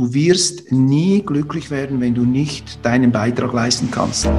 Du 0.00 0.14
wirst 0.14 0.72
nie 0.72 1.20
glücklich 1.20 1.70
werden, 1.70 2.00
wenn 2.00 2.14
du 2.14 2.22
nicht 2.22 2.78
deinen 2.82 3.12
Beitrag 3.12 3.52
leisten 3.52 3.90
kannst. 3.90 4.30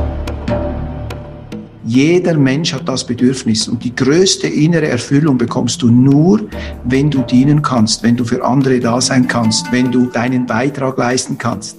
Jeder 1.85 2.35
Mensch 2.35 2.73
hat 2.73 2.89
das 2.89 3.05
Bedürfnis 3.05 3.67
und 3.67 3.83
die 3.83 3.95
größte 3.95 4.47
innere 4.47 4.87
Erfüllung 4.87 5.37
bekommst 5.37 5.83
du 5.83 5.92
nur, 5.92 6.42
wenn 6.85 7.11
du 7.11 7.21
dienen 7.21 7.61
kannst, 7.61 8.02
wenn 8.02 8.18
du 8.18 8.25
für 8.25 8.43
andere 8.43 8.79
da 8.79 9.00
sein 9.00 9.27
kannst, 9.27 9.71
wenn 9.71 9.91
du 9.91 10.07
deinen 10.07 10.47
Beitrag 10.47 10.97
leisten 10.97 11.38
kannst. 11.38 11.78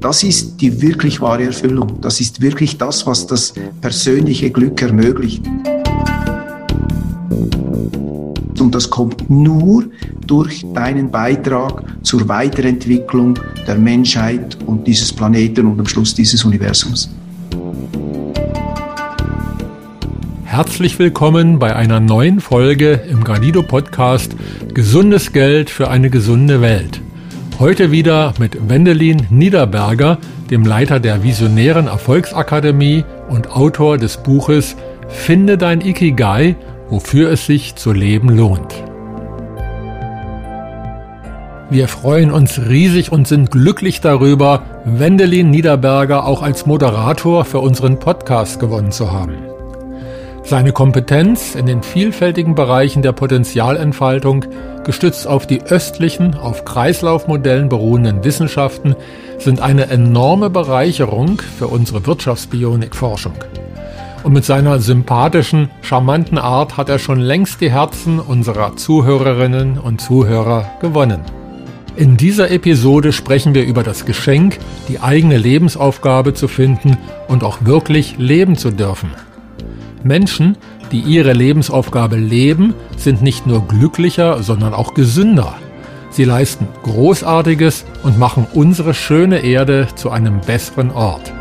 Das 0.00 0.22
ist 0.22 0.60
die 0.60 0.82
wirklich 0.82 1.18
wahre 1.22 1.44
Erfüllung. 1.44 1.98
Das 2.02 2.20
ist 2.20 2.42
wirklich 2.42 2.76
das, 2.76 3.06
was 3.06 3.26
das 3.26 3.54
persönliche 3.80 4.50
Glück 4.50 4.82
ermöglicht. 4.82 5.46
Und 8.66 8.74
das 8.74 8.90
kommt 8.90 9.30
nur 9.30 9.84
durch 10.26 10.64
deinen 10.74 11.12
Beitrag 11.12 11.84
zur 12.02 12.26
Weiterentwicklung 12.26 13.38
der 13.64 13.76
Menschheit 13.76 14.58
und 14.66 14.88
dieses 14.88 15.12
Planeten 15.12 15.66
und 15.66 15.78
am 15.78 15.86
Schluss 15.86 16.14
dieses 16.14 16.44
Universums. 16.44 17.08
Herzlich 20.42 20.98
willkommen 20.98 21.60
bei 21.60 21.76
einer 21.76 22.00
neuen 22.00 22.40
Folge 22.40 23.02
im 23.08 23.22
Granido 23.22 23.62
Podcast 23.62 24.34
Gesundes 24.74 25.32
Geld 25.32 25.70
für 25.70 25.88
eine 25.88 26.10
gesunde 26.10 26.60
Welt. 26.60 27.00
Heute 27.60 27.92
wieder 27.92 28.34
mit 28.40 28.68
Wendelin 28.68 29.28
Niederberger, 29.30 30.18
dem 30.50 30.64
Leiter 30.64 30.98
der 30.98 31.22
Visionären 31.22 31.86
Erfolgsakademie 31.86 33.04
und 33.28 33.48
Autor 33.48 33.96
des 33.96 34.16
Buches 34.16 34.74
Finde 35.08 35.56
dein 35.56 35.82
Ikigai 35.82 36.56
wofür 36.88 37.30
es 37.30 37.46
sich 37.46 37.74
zu 37.74 37.92
leben 37.92 38.28
lohnt. 38.28 38.74
Wir 41.68 41.88
freuen 41.88 42.30
uns 42.30 42.60
riesig 42.68 43.10
und 43.10 43.26
sind 43.26 43.50
glücklich 43.50 44.00
darüber, 44.00 44.62
Wendelin 44.84 45.50
Niederberger 45.50 46.24
auch 46.24 46.42
als 46.42 46.64
Moderator 46.64 47.44
für 47.44 47.58
unseren 47.58 47.98
Podcast 47.98 48.60
gewonnen 48.60 48.92
zu 48.92 49.10
haben. 49.10 49.34
Seine 50.44 50.70
Kompetenz 50.70 51.56
in 51.56 51.66
den 51.66 51.82
vielfältigen 51.82 52.54
Bereichen 52.54 53.02
der 53.02 53.10
Potenzialentfaltung, 53.10 54.44
gestützt 54.84 55.26
auf 55.26 55.48
die 55.48 55.60
östlichen, 55.60 56.36
auf 56.36 56.64
Kreislaufmodellen 56.64 57.68
beruhenden 57.68 58.22
Wissenschaften, 58.22 58.94
sind 59.38 59.60
eine 59.60 59.90
enorme 59.90 60.48
Bereicherung 60.48 61.42
für 61.58 61.66
unsere 61.66 62.06
Wirtschaftsbionikforschung. 62.06 63.34
Und 64.26 64.32
mit 64.32 64.44
seiner 64.44 64.80
sympathischen, 64.80 65.70
charmanten 65.82 66.36
Art 66.36 66.76
hat 66.76 66.88
er 66.88 66.98
schon 66.98 67.20
längst 67.20 67.60
die 67.60 67.70
Herzen 67.70 68.18
unserer 68.18 68.74
Zuhörerinnen 68.74 69.78
und 69.78 70.00
Zuhörer 70.00 70.68
gewonnen. 70.80 71.20
In 71.94 72.16
dieser 72.16 72.50
Episode 72.50 73.12
sprechen 73.12 73.54
wir 73.54 73.64
über 73.64 73.84
das 73.84 74.04
Geschenk, 74.04 74.58
die 74.88 74.98
eigene 74.98 75.38
Lebensaufgabe 75.38 76.34
zu 76.34 76.48
finden 76.48 76.98
und 77.28 77.44
auch 77.44 77.58
wirklich 77.66 78.18
leben 78.18 78.56
zu 78.56 78.72
dürfen. 78.72 79.10
Menschen, 80.02 80.58
die 80.90 81.02
ihre 81.02 81.32
Lebensaufgabe 81.32 82.16
leben, 82.16 82.74
sind 82.96 83.22
nicht 83.22 83.46
nur 83.46 83.68
glücklicher, 83.68 84.42
sondern 84.42 84.74
auch 84.74 84.94
gesünder. 84.94 85.54
Sie 86.10 86.24
leisten 86.24 86.66
Großartiges 86.82 87.84
und 88.02 88.18
machen 88.18 88.44
unsere 88.52 88.92
schöne 88.92 89.44
Erde 89.44 89.86
zu 89.94 90.10
einem 90.10 90.40
besseren 90.40 90.90
Ort. 90.90 91.35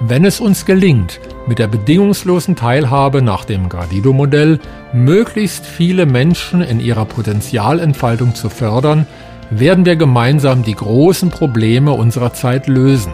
Wenn 0.00 0.24
es 0.24 0.38
uns 0.38 0.64
gelingt, 0.64 1.18
mit 1.48 1.58
der 1.58 1.66
bedingungslosen 1.66 2.54
Teilhabe 2.54 3.20
nach 3.20 3.44
dem 3.44 3.68
Gradido-Modell 3.68 4.60
möglichst 4.92 5.66
viele 5.66 6.06
Menschen 6.06 6.60
in 6.60 6.78
ihrer 6.78 7.04
Potenzialentfaltung 7.04 8.36
zu 8.36 8.48
fördern, 8.48 9.08
werden 9.50 9.84
wir 9.84 9.96
gemeinsam 9.96 10.62
die 10.62 10.76
großen 10.76 11.30
Probleme 11.30 11.92
unserer 11.92 12.32
Zeit 12.32 12.68
lösen. 12.68 13.12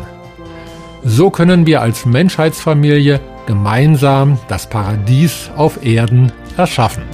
So 1.02 1.30
können 1.30 1.64
wir 1.64 1.80
als 1.80 2.04
Menschheitsfamilie 2.04 3.18
gemeinsam 3.46 4.38
das 4.48 4.68
Paradies 4.68 5.50
auf 5.56 5.82
Erden 5.82 6.32
erschaffen. 6.58 7.04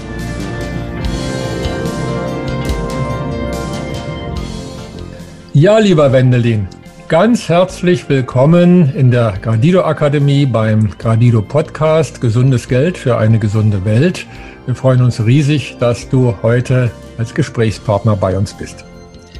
Ja, 5.52 5.78
lieber 5.78 6.12
Wendelin, 6.12 6.68
Ganz 7.10 7.48
herzlich 7.48 8.08
willkommen 8.08 8.94
in 8.94 9.10
der 9.10 9.34
Gradido 9.42 9.82
Akademie 9.82 10.46
beim 10.46 10.96
Gradido 10.96 11.42
Podcast 11.42 12.20
Gesundes 12.20 12.68
Geld 12.68 12.96
für 12.96 13.18
eine 13.18 13.40
gesunde 13.40 13.84
Welt. 13.84 14.28
Wir 14.64 14.76
freuen 14.76 15.02
uns 15.02 15.26
riesig, 15.26 15.76
dass 15.80 16.08
du 16.08 16.36
heute 16.44 16.92
als 17.18 17.34
Gesprächspartner 17.34 18.14
bei 18.14 18.38
uns 18.38 18.54
bist. 18.54 18.84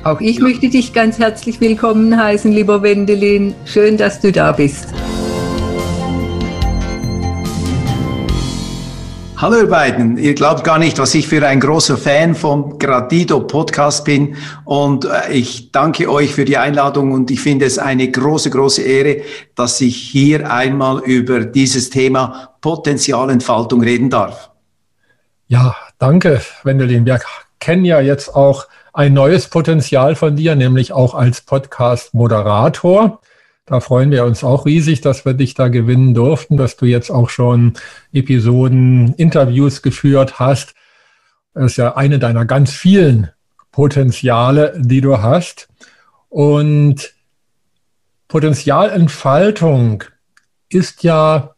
Auch 0.02 0.20
ich 0.20 0.40
möchte 0.40 0.68
dich 0.68 0.92
ganz 0.92 1.20
herzlich 1.20 1.60
willkommen 1.60 2.20
heißen, 2.20 2.50
lieber 2.50 2.82
Wendelin. 2.82 3.54
Schön, 3.66 3.96
dass 3.96 4.20
du 4.20 4.32
da 4.32 4.50
bist. 4.50 4.88
Hallo 9.40 9.56
ihr 9.56 9.70
beiden, 9.70 10.18
ihr 10.18 10.34
glaubt 10.34 10.64
gar 10.64 10.78
nicht, 10.78 10.98
was 10.98 11.14
ich 11.14 11.26
für 11.26 11.46
ein 11.48 11.60
großer 11.60 11.96
Fan 11.96 12.34
vom 12.34 12.78
Gradido 12.78 13.40
Podcast 13.40 14.04
bin 14.04 14.36
und 14.66 15.06
äh, 15.06 15.32
ich 15.32 15.72
danke 15.72 16.10
euch 16.10 16.34
für 16.34 16.44
die 16.44 16.58
Einladung 16.58 17.12
und 17.12 17.30
ich 17.30 17.40
finde 17.40 17.64
es 17.64 17.78
eine 17.78 18.10
große, 18.10 18.50
große 18.50 18.82
Ehre, 18.82 19.22
dass 19.54 19.80
ich 19.80 19.96
hier 19.96 20.52
einmal 20.52 20.98
über 21.04 21.40
dieses 21.46 21.88
Thema 21.88 22.50
Potenzialentfaltung 22.60 23.80
reden 23.82 24.10
darf. 24.10 24.50
Ja, 25.48 25.74
danke, 25.98 26.42
Wendelin. 26.62 27.06
Wir 27.06 27.18
kennen 27.60 27.86
ja 27.86 28.02
jetzt 28.02 28.36
auch 28.36 28.66
ein 28.92 29.14
neues 29.14 29.48
Potenzial 29.48 30.16
von 30.16 30.36
dir, 30.36 30.54
nämlich 30.54 30.92
auch 30.92 31.14
als 31.14 31.40
Podcast-Moderator. 31.40 33.22
Da 33.70 33.78
freuen 33.78 34.10
wir 34.10 34.24
uns 34.24 34.42
auch 34.42 34.66
riesig, 34.66 35.00
dass 35.00 35.24
wir 35.24 35.32
dich 35.32 35.54
da 35.54 35.68
gewinnen 35.68 36.12
durften, 36.12 36.56
dass 36.56 36.76
du 36.76 36.86
jetzt 36.86 37.08
auch 37.08 37.30
schon 37.30 37.74
Episoden, 38.12 39.14
Interviews 39.14 39.80
geführt 39.80 40.40
hast. 40.40 40.74
Das 41.54 41.66
ist 41.66 41.76
ja 41.76 41.96
eine 41.96 42.18
deiner 42.18 42.44
ganz 42.46 42.72
vielen 42.72 43.30
Potenziale, 43.70 44.74
die 44.76 45.00
du 45.00 45.18
hast. 45.18 45.68
Und 46.28 47.14
Potenzialentfaltung 48.26 50.02
ist 50.68 51.04
ja 51.04 51.54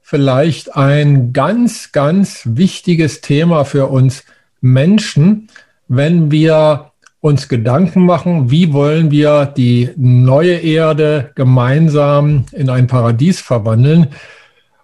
vielleicht 0.00 0.76
ein 0.76 1.32
ganz, 1.32 1.90
ganz 1.90 2.42
wichtiges 2.44 3.20
Thema 3.20 3.64
für 3.64 3.88
uns 3.88 4.22
Menschen, 4.60 5.48
wenn 5.88 6.30
wir 6.30 6.87
uns 7.20 7.48
Gedanken 7.48 8.04
machen, 8.04 8.50
wie 8.50 8.72
wollen 8.72 9.10
wir 9.10 9.46
die 9.46 9.90
neue 9.96 10.58
Erde 10.58 11.32
gemeinsam 11.34 12.46
in 12.52 12.70
ein 12.70 12.86
Paradies 12.86 13.40
verwandeln. 13.40 14.08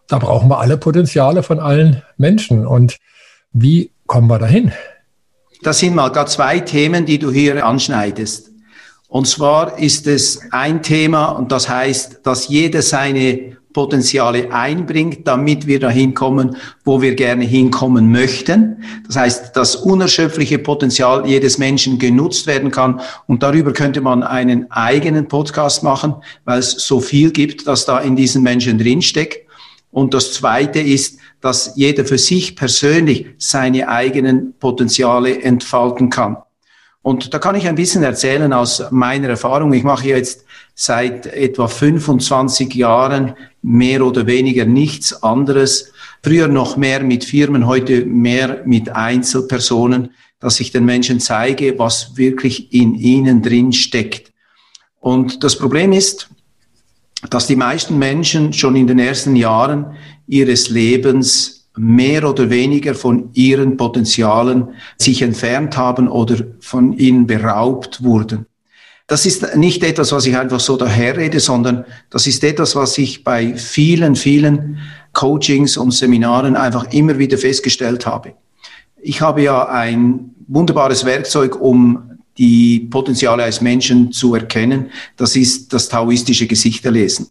Da 0.09 0.19
brauchen 0.19 0.49
wir 0.49 0.59
alle 0.59 0.77
Potenziale 0.77 1.43
von 1.43 1.61
allen 1.61 2.03
Menschen. 2.17 2.67
Und 2.67 2.97
wie 3.53 3.91
kommen 4.07 4.29
wir 4.29 4.39
dahin? 4.39 4.73
Das 5.63 5.79
sind 5.79 5.95
mal 5.95 6.11
gerade 6.11 6.31
zwei 6.31 6.61
Themen, 6.61 7.07
die 7.07 7.19
du 7.19 7.31
hier 7.31 7.65
anschneidest. 7.65 8.51
Und 9.09 9.27
zwar 9.29 9.79
ist 9.79 10.07
es 10.09 10.41
ein 10.51 10.83
Thema, 10.83 11.27
und 11.29 11.53
das 11.53 11.69
heißt, 11.69 12.21
dass 12.25 12.49
jeder 12.49 12.83
seine 12.83 13.57
Potenziale 13.75 14.51
einbringt, 14.53 15.27
damit 15.29 15.67
wir 15.67 15.79
dahin 15.79 16.15
kommen, 16.15 16.57
wo 16.85 17.03
wir 17.03 17.15
gerne 17.15 17.45
hinkommen 17.45 18.11
möchten. 18.11 18.83
Das 19.07 19.17
heißt, 19.17 19.57
das 19.57 19.77
unerschöpfliche 19.77 20.59
Potenzial 20.59 21.27
jedes 21.27 21.59
Menschen 21.59 21.99
genutzt 21.99 22.47
werden 22.47 22.71
kann. 22.71 23.03
Und 23.27 23.43
darüber 23.43 23.75
könnte 23.75 24.01
man 24.01 24.23
einen 24.23 24.71
eigenen 24.71 25.29
Podcast 25.29 25.83
machen, 25.83 26.15
weil 26.47 26.61
es 26.61 26.71
so 26.71 27.01
viel 27.01 27.33
gibt, 27.33 27.67
dass 27.67 27.85
da 27.85 27.99
in 27.99 28.17
diesen 28.17 28.43
Menschen 28.43 28.79
drinsteckt. 28.79 29.47
Und 29.91 30.15
das 30.15 30.33
Zweite 30.33 30.81
ist, 30.81 31.19
dass 31.41 31.73
jeder 31.77 32.05
für 32.05 32.19
sich 32.19 32.57
persönlich 32.57 33.27
seine 33.39 33.89
eigenen 33.89 34.55
Potenziale 34.59 35.43
entfalten 35.43 36.09
kann. 36.09 36.39
Und 37.03 37.35
da 37.35 37.39
kann 37.39 37.55
ich 37.55 37.69
ein 37.69 37.75
bisschen 37.75 38.03
erzählen 38.03 38.53
aus 38.55 38.83
meiner 38.91 39.29
Erfahrung. 39.29 39.75
Ich 39.75 39.83
mache 39.83 40.09
jetzt 40.09 40.47
seit 40.75 41.27
etwa 41.27 41.69
25 41.69 42.75
Jahren 42.75 43.35
mehr 43.63 44.05
oder 44.05 44.27
weniger 44.27 44.65
nichts 44.65 45.23
anderes. 45.23 45.93
Früher 46.23 46.49
noch 46.49 46.77
mehr 46.77 47.03
mit 47.03 47.25
Firmen, 47.25 47.67
heute 47.67 48.05
mehr 48.05 48.63
mit 48.65 48.91
Einzelpersonen, 48.91 50.11
dass 50.41 50.61
ich 50.61 50.73
den 50.73 50.85
Menschen 50.85 51.21
zeige, 51.21 51.79
was 51.79 52.17
wirklich 52.17 52.73
in 52.73 52.95
ihnen 52.95 53.43
drin 53.43 53.73
steckt. 53.73 54.33
Und 55.01 55.45
das 55.45 55.57
Problem 55.57 55.93
ist, 55.93 56.29
dass 57.31 57.47
die 57.47 57.57
meisten 57.57 57.99
Menschen 57.99 58.53
schon 58.53 58.77
in 58.77 58.87
den 58.87 58.99
ersten 58.99 59.37
Jahren 59.37 59.97
ihres 60.27 60.69
Lebens 60.69 61.69
mehr 61.77 62.29
oder 62.29 62.51
weniger 62.51 62.95
von 62.95 63.31
ihren 63.33 63.77
Potenzialen 63.77 64.75
sich 64.99 65.23
entfernt 65.23 65.77
haben 65.77 66.09
oder 66.09 66.37
von 66.61 66.93
ihnen 66.93 67.27
beraubt 67.27 68.03
wurden. 68.05 68.47
Das 69.07 69.27
ist 69.27 69.55
nicht 69.57 69.83
etwas, 69.85 70.13
was 70.13 70.25
ich 70.25 70.37
einfach 70.37 70.61
so 70.61 70.77
daherrede, 70.77 71.39
sondern 71.39 71.85
das 72.09 72.27
ist 72.27 72.43
etwas, 72.43 72.75
was 72.75 72.97
ich 72.97 73.23
bei 73.23 73.55
vielen, 73.55 74.17
vielen 74.17 74.79
Coachings 75.13 75.77
und 75.77 75.91
Seminaren 75.91 76.57
einfach 76.57 76.91
immer 76.93 77.19
wieder 77.19 77.37
festgestellt 77.37 78.07
habe. 78.07 78.35
Ich 79.03 79.21
habe 79.21 79.43
ja 79.43 79.69
ein 79.69 80.35
wunderbares 80.49 81.05
Werkzeug, 81.05 81.61
um 81.61 82.19
die 82.39 82.81
Potenziale 82.81 83.45
als 83.45 83.61
Menschen 83.61 84.11
zu 84.11 84.35
erkennen. 84.35 84.91
Das 85.17 85.37
ist 85.37 85.73
das 85.73 85.89
taoistische 85.89 86.47
Gesichterlesen. 86.47 87.29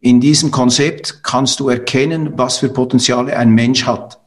In 0.00 0.20
diesem 0.20 0.50
Konzept 0.50 1.22
kannst 1.22 1.60
du 1.60 1.68
erkennen, 1.68 2.32
was 2.36 2.58
für 2.58 2.68
Potenziale 2.68 3.36
ein 3.36 3.50
Mensch 3.50 3.86
hat 3.86 4.20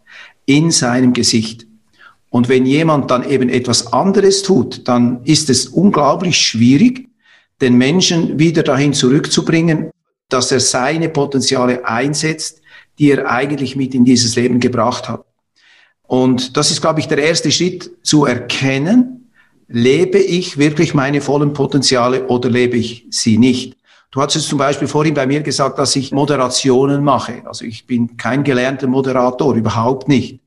in 0.45 0.71
seinem 0.71 1.13
Gesicht. 1.13 1.67
Und 2.29 2.50
wenn 2.50 2.65
jemand 2.65 3.09
dann 3.09 3.27
eben 3.29 3.50
etwas 3.50 3.94
anderes 3.94 4.44
tut, 4.44 4.88
dann 4.88 5.24
ist 5.24 5.50
es 5.50 5.68
unglaublich 5.68 6.38
schwierig, 6.38 7.07
den 7.62 7.77
Menschen 7.77 8.38
wieder 8.38 8.63
dahin 8.63 8.94
zurückzubringen, 8.94 9.91
dass 10.29 10.51
er 10.51 10.59
seine 10.59 11.09
Potenziale 11.09 11.85
einsetzt, 11.85 12.62
die 13.00 13.12
er 13.12 13.29
eigentlich 13.29 13.75
mit 13.75 13.95
in 13.95 14.06
dieses 14.06 14.35
Leben 14.35 14.59
gebracht 14.59 15.07
hat. 15.07 15.25
Und 16.03 16.57
das 16.57 16.71
ist, 16.71 16.81
glaube 16.81 17.00
ich, 17.00 17.07
der 17.07 17.19
erste 17.19 17.51
Schritt 17.51 17.91
zu 18.03 18.25
erkennen, 18.25 19.30
lebe 19.68 20.19
ich 20.19 20.57
wirklich 20.57 20.94
meine 20.94 21.21
vollen 21.21 21.53
Potenziale 21.53 22.27
oder 22.27 22.50
lebe 22.50 22.77
ich 22.77 23.06
sie 23.09 23.38
nicht? 23.38 23.77
Du 24.12 24.21
hast 24.21 24.35
es 24.35 24.47
zum 24.47 24.57
Beispiel 24.57 24.88
vorhin 24.88 25.13
bei 25.13 25.27
mir 25.27 25.41
gesagt, 25.41 25.77
dass 25.77 25.95
ich 25.95 26.13
Moderationen 26.13 27.03
mache. 27.03 27.44
Also 27.45 27.65
ich 27.65 27.85
bin 27.85 28.15
kein 28.15 28.44
gelernter 28.44 28.88
Moderator, 28.88 29.53
überhaupt 29.53 30.07
nicht. 30.07 30.39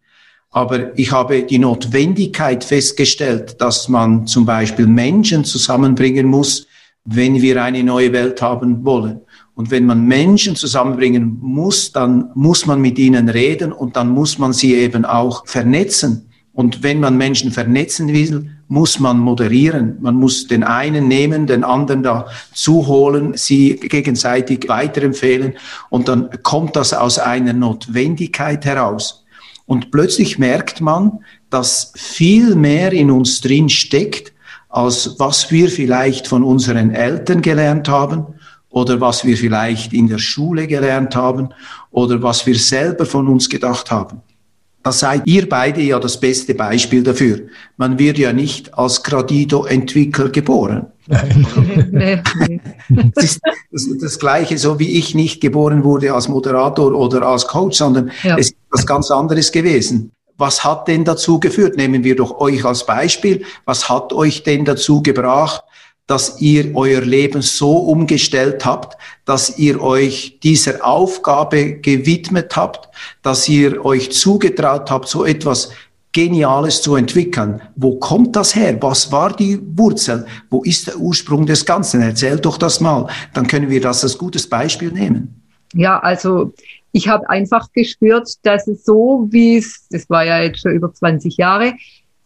Aber 0.51 0.99
ich 0.99 1.13
habe 1.13 1.45
die 1.45 1.59
Notwendigkeit 1.59 2.65
festgestellt, 2.65 3.61
dass 3.61 3.89
man 3.89 4.27
zum 4.27 4.45
Beispiel 4.45 4.87
Menschen 4.87 5.45
zusammenbringen 5.45 6.27
muss, 6.27 6.67
wenn 7.05 7.41
wir 7.41 7.63
eine 7.63 7.85
neue 7.85 8.13
Welt 8.13 8.43
haben 8.43 8.85
wollen. 8.85 9.21
Und 9.55 9.71
wenn 9.71 9.87
man 9.87 10.07
Menschen 10.07 10.57
zusammenbringen 10.57 11.39
muss, 11.41 11.93
dann 11.93 12.31
muss 12.35 12.67
man 12.67 12.81
mit 12.81 12.99
ihnen 12.99 13.29
reden 13.29 13.73
und 13.73 13.95
dann 13.95 14.09
muss 14.09 14.39
man 14.39 14.53
sie 14.53 14.75
eben 14.75 15.05
auch 15.05 15.47
vernetzen. 15.47 16.31
Und 16.53 16.83
wenn 16.83 16.99
man 16.99 17.17
Menschen 17.17 17.53
vernetzen 17.53 18.09
will, 18.09 18.51
muss 18.67 18.99
man 18.99 19.19
moderieren. 19.19 19.99
Man 20.01 20.17
muss 20.17 20.47
den 20.47 20.65
einen 20.65 21.09
nehmen, 21.09 21.47
den 21.47 21.63
anderen 21.63 22.03
da 22.03 22.27
zuholen, 22.53 23.35
sie 23.37 23.77
gegenseitig 23.77 24.69
weiterempfehlen. 24.69 25.55
Und 25.91 26.09
dann 26.09 26.29
kommt 26.43 26.75
das 26.77 26.93
aus 26.93 27.19
einer 27.19 27.53
Notwendigkeit 27.53 28.65
heraus. 28.65 29.20
Und 29.71 29.93
plötzlich 29.93 30.37
merkt 30.37 30.81
man, 30.81 31.21
dass 31.49 31.93
viel 31.95 32.57
mehr 32.57 32.91
in 32.91 33.09
uns 33.09 33.41
drin 33.41 33.69
steckt, 33.69 34.33
als 34.69 35.15
was 35.21 35.53
wir 35.53 35.69
vielleicht 35.69 36.27
von 36.27 36.43
unseren 36.43 36.91
Eltern 36.91 37.41
gelernt 37.41 37.89
haben 37.89 38.27
oder 38.71 39.01
was 39.01 39.25
wir 39.25 39.37
vielleicht 39.37 39.93
in 39.93 40.09
der 40.09 40.19
Schule 40.19 40.67
gelernt 40.67 41.15
haben 41.15 41.51
oder 41.93 42.21
was 42.21 42.47
wir 42.47 42.59
selber 42.59 43.07
von 43.07 43.29
uns 43.29 43.49
gedacht 43.49 43.93
haben. 43.93 44.23
Da 44.83 44.93
seid 44.93 45.27
ihr 45.27 45.47
beide 45.47 45.83
ja 45.83 45.99
das 45.99 46.19
beste 46.19 46.55
Beispiel 46.55 47.03
dafür. 47.03 47.41
Man 47.77 47.99
wird 47.99 48.17
ja 48.17 48.33
nicht 48.33 48.73
als 48.79 49.03
Gradido-Entwickler 49.03 50.31
geboren. 50.31 50.87
Nein. 51.07 52.23
das 53.15 53.25
ist 53.25 53.41
das, 53.71 53.89
das, 54.01 54.19
Gleiche, 54.19 54.57
so 54.57 54.79
wie 54.79 54.99
ich 54.99 55.15
nicht 55.15 55.41
geboren 55.41 55.85
wurde 55.85 56.15
als 56.15 56.29
Moderator 56.29 56.95
oder 56.95 57.23
als 57.23 57.47
Coach, 57.47 57.77
sondern 57.77 58.11
ja. 58.23 58.39
es 58.39 58.51
ist 58.51 58.57
was 58.71 58.87
ganz 58.87 59.11
anderes 59.11 59.53
gewesen. 59.53 60.13
Was 60.39 60.65
hat 60.65 60.89
denn 60.89 61.05
dazu 61.05 61.39
geführt? 61.39 61.77
Nehmen 61.77 62.03
wir 62.03 62.17
doch 62.17 62.41
euch 62.41 62.65
als 62.65 62.87
Beispiel. 62.87 63.45
Was 63.67 63.91
hat 63.91 64.15
euch 64.15 64.45
denn 64.45 64.65
dazu 64.65 65.03
gebracht, 65.03 65.63
dass 66.07 66.41
ihr 66.41 66.75
euer 66.75 67.03
Leben 67.03 67.41
so 67.41 67.77
umgestellt 67.77 68.65
habt, 68.65 68.97
dass 69.25 69.59
ihr 69.59 69.81
euch 69.81 70.41
dieser 70.43 70.85
Aufgabe 70.85 71.75
gewidmet 71.81 72.57
habt, 72.57 72.89
dass 73.23 73.49
ihr 73.49 73.85
euch 73.85 74.11
zugetraut 74.11 74.91
habt, 74.91 75.09
so 75.09 75.25
etwas 75.25 75.71
Geniales 76.13 76.83
zu 76.83 76.97
entwickeln. 76.97 77.63
Wo 77.77 77.97
kommt 77.97 78.35
das 78.35 78.57
her? 78.57 78.77
Was 78.81 79.13
war 79.13 79.33
die 79.37 79.61
Wurzel? 79.77 80.27
Wo 80.51 80.65
ist 80.65 80.89
der 80.89 80.99
Ursprung 80.99 81.47
des 81.47 81.65
Ganzen? 81.65 82.03
Erzähl 82.03 82.39
doch 82.41 82.59
das 82.59 82.81
mal. 82.81 83.07
Dann 83.33 83.47
können 83.47 83.71
wir 83.71 83.81
das 83.81 84.03
als 84.03 84.19
gutes 84.19 84.49
Beispiel 84.49 84.91
nehmen. 84.91 85.41
Ja, 85.73 86.01
also 86.01 86.53
ich 86.91 87.09
habe 87.09 87.29
einfach 87.31 87.69
gespürt, 87.73 88.29
dass 88.43 88.67
es 88.67 88.85
so, 88.85 89.29
wie 89.31 89.59
es, 89.59 89.87
das 89.91 90.11
war 90.11 90.25
ja 90.25 90.43
jetzt 90.43 90.63
schon 90.63 90.73
über 90.73 90.93
20 90.93 91.37
Jahre, 91.37 91.75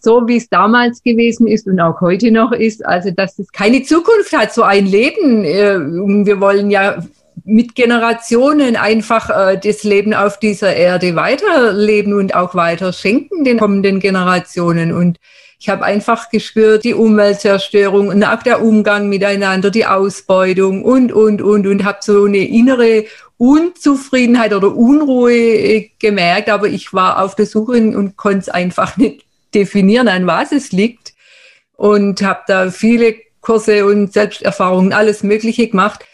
so 0.05 0.29
wie 0.29 0.37
es 0.37 0.49
damals 0.49 1.03
gewesen 1.03 1.47
ist 1.47 1.67
und 1.67 1.81
auch 1.81 2.01
heute 2.01 2.31
noch 2.31 2.53
ist, 2.53 2.85
also 2.85 3.11
dass 3.11 3.39
es 3.39 3.51
keine 3.51 3.83
Zukunft 3.83 4.37
hat, 4.37 4.53
so 4.53 4.63
ein 4.63 4.87
Leben. 4.87 5.45
Äh, 5.45 5.81
wir 6.27 6.41
wollen 6.41 6.71
ja 6.71 7.03
mit 7.45 7.75
Generationen 7.75 8.77
einfach 8.77 9.31
äh, 9.31 9.59
das 9.59 9.83
Leben 9.83 10.15
auf 10.15 10.39
dieser 10.39 10.75
Erde 10.75 11.17
weiterleben 11.17 12.15
und 12.15 12.35
auch 12.35 12.55
weiter 12.55 12.93
schenken 12.93 13.45
den 13.45 13.59
kommenden 13.59 14.01
Generationen. 14.01 14.93
Und 14.93 15.19
ich 15.59 15.69
habe 15.69 15.85
einfach 15.85 16.31
gespürt, 16.31 16.85
die 16.85 16.95
Umweltzerstörung 16.95 18.09
und 18.09 18.23
auch 18.25 18.43
der 18.43 18.63
Umgang 18.63 19.09
miteinander, 19.09 19.71
die 19.71 19.87
Ausbeutung 19.87 20.85
und, 20.85 21.13
und, 21.13 21.43
und, 21.43 21.67
und 21.67 21.85
habe 21.85 21.99
so 22.03 22.25
eine 22.25 22.47
innere 22.47 23.05
Unzufriedenheit 23.37 24.55
oder 24.55 24.75
Unruhe 24.75 25.33
äh, 25.33 25.91
gemerkt, 25.99 26.49
aber 26.49 26.69
ich 26.69 26.93
war 26.93 27.23
auf 27.23 27.35
der 27.35 27.47
Suche 27.47 27.73
und 27.73 28.17
konnte 28.17 28.41
es 28.41 28.49
einfach 28.49 28.97
nicht 28.97 29.25
definieren, 29.55 30.09
an 30.09 30.27
was 30.27 30.53
es 30.53 30.73
liegt. 30.73 31.15
Und 31.77 32.23
habe 32.23 32.43
da 32.47 32.71
viele 32.71 33.17
Kurse 33.41 33.85
und 33.87 34.13
Selbsterfahrungen, 34.13 34.93
alles 34.93 35.23
Mögliche 35.23 35.69
gemacht, 35.69 36.05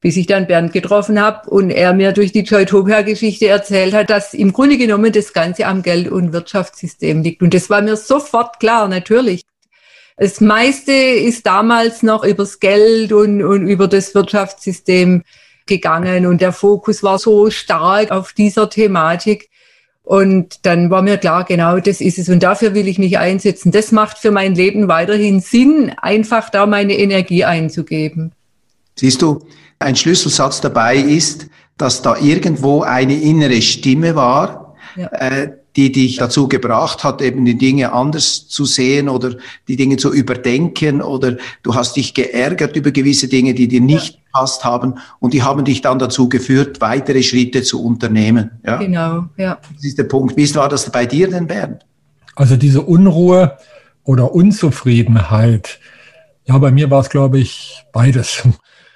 bis 0.00 0.16
ich 0.16 0.26
dann 0.26 0.46
Bernd 0.46 0.72
getroffen 0.72 1.20
habe 1.20 1.48
und 1.50 1.70
er 1.70 1.92
mir 1.92 2.12
durch 2.12 2.32
die 2.32 2.42
Joytopia-Geschichte 2.42 3.48
erzählt 3.48 3.94
hat, 3.94 4.10
dass 4.10 4.34
im 4.34 4.52
Grunde 4.52 4.76
genommen 4.76 5.12
das 5.12 5.32
Ganze 5.32 5.66
am 5.66 5.82
Geld- 5.82 6.10
und 6.10 6.32
Wirtschaftssystem 6.32 7.22
liegt. 7.22 7.42
Und 7.42 7.54
das 7.54 7.70
war 7.70 7.82
mir 7.82 7.96
sofort 7.96 8.60
klar, 8.60 8.88
natürlich. 8.88 9.42
Das 10.16 10.40
meiste 10.40 10.92
ist 10.92 11.46
damals 11.46 12.02
noch 12.02 12.24
übers 12.24 12.60
Geld 12.60 13.12
und, 13.12 13.42
und 13.42 13.66
über 13.66 13.88
das 13.88 14.14
Wirtschaftssystem 14.14 15.22
gegangen 15.66 16.26
und 16.26 16.40
der 16.40 16.52
Fokus 16.52 17.02
war 17.02 17.18
so 17.18 17.50
stark 17.50 18.10
auf 18.10 18.32
dieser 18.32 18.68
Thematik, 18.68 19.48
und 20.08 20.64
dann 20.64 20.88
war 20.88 21.02
mir 21.02 21.18
klar, 21.18 21.44
genau 21.44 21.78
das 21.80 22.00
ist 22.00 22.18
es. 22.18 22.30
Und 22.30 22.42
dafür 22.42 22.72
will 22.72 22.88
ich 22.88 22.98
mich 22.98 23.18
einsetzen. 23.18 23.72
Das 23.72 23.92
macht 23.92 24.16
für 24.16 24.30
mein 24.30 24.54
Leben 24.54 24.88
weiterhin 24.88 25.40
Sinn, 25.40 25.92
einfach 26.00 26.48
da 26.48 26.64
meine 26.64 26.96
Energie 26.96 27.44
einzugeben. 27.44 28.32
Siehst 28.98 29.20
du, 29.20 29.40
ein 29.78 29.96
Schlüsselsatz 29.96 30.62
dabei 30.62 30.96
ist, 30.96 31.48
dass 31.76 32.00
da 32.00 32.16
irgendwo 32.16 32.80
eine 32.80 33.20
innere 33.20 33.60
Stimme 33.60 34.14
war, 34.14 34.76
ja. 34.96 35.08
äh, 35.08 35.50
die 35.78 35.92
dich 35.92 36.16
dazu 36.16 36.48
gebracht 36.48 37.04
hat, 37.04 37.22
eben 37.22 37.44
die 37.44 37.56
Dinge 37.56 37.92
anders 37.92 38.48
zu 38.48 38.64
sehen 38.64 39.08
oder 39.08 39.36
die 39.68 39.76
Dinge 39.76 39.96
zu 39.96 40.12
überdenken 40.12 41.00
oder 41.00 41.36
du 41.62 41.76
hast 41.76 41.94
dich 41.94 42.14
geärgert 42.14 42.74
über 42.74 42.90
gewisse 42.90 43.28
Dinge, 43.28 43.54
die 43.54 43.68
dir 43.68 43.80
nicht 43.80 44.14
ja. 44.14 44.20
passt 44.32 44.64
haben 44.64 44.94
und 45.20 45.34
die 45.34 45.44
haben 45.44 45.64
dich 45.64 45.80
dann 45.80 46.00
dazu 46.00 46.28
geführt, 46.28 46.80
weitere 46.80 47.22
Schritte 47.22 47.62
zu 47.62 47.80
unternehmen. 47.80 48.50
Ja? 48.66 48.78
Genau, 48.78 49.26
ja. 49.36 49.60
Das 49.72 49.84
ist 49.84 49.98
der 49.98 50.04
Punkt. 50.04 50.36
Wie 50.36 50.52
war 50.56 50.68
das 50.68 50.90
bei 50.90 51.06
dir 51.06 51.30
denn, 51.30 51.46
Bernd? 51.46 51.86
Also 52.34 52.56
diese 52.56 52.82
Unruhe 52.82 53.56
oder 54.02 54.34
Unzufriedenheit, 54.34 55.78
ja, 56.44 56.58
bei 56.58 56.72
mir 56.72 56.90
war 56.90 57.02
es, 57.02 57.08
glaube 57.08 57.38
ich, 57.38 57.84
beides. 57.92 58.42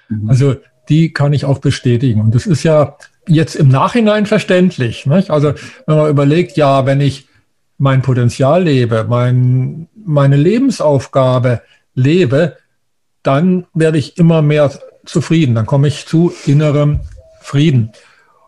Mhm. 0.08 0.28
Also 0.28 0.56
die 0.88 1.12
kann 1.12 1.32
ich 1.32 1.44
auch 1.44 1.58
bestätigen. 1.58 2.22
Und 2.22 2.34
das 2.34 2.44
ist 2.46 2.64
ja 2.64 2.96
jetzt 3.26 3.54
im 3.54 3.68
Nachhinein 3.68 4.26
verständlich. 4.26 5.06
Nicht? 5.06 5.30
Also 5.30 5.54
wenn 5.86 5.96
man 5.96 6.10
überlegt, 6.10 6.56
ja, 6.56 6.86
wenn 6.86 7.00
ich 7.00 7.26
mein 7.78 8.02
Potenzial 8.02 8.64
lebe, 8.64 9.06
mein, 9.08 9.88
meine 9.94 10.36
Lebensaufgabe 10.36 11.62
lebe, 11.94 12.56
dann 13.22 13.66
werde 13.74 13.98
ich 13.98 14.18
immer 14.18 14.42
mehr 14.42 14.70
zufrieden. 15.04 15.54
Dann 15.54 15.66
komme 15.66 15.88
ich 15.88 16.06
zu 16.06 16.32
innerem 16.46 17.00
Frieden. 17.40 17.92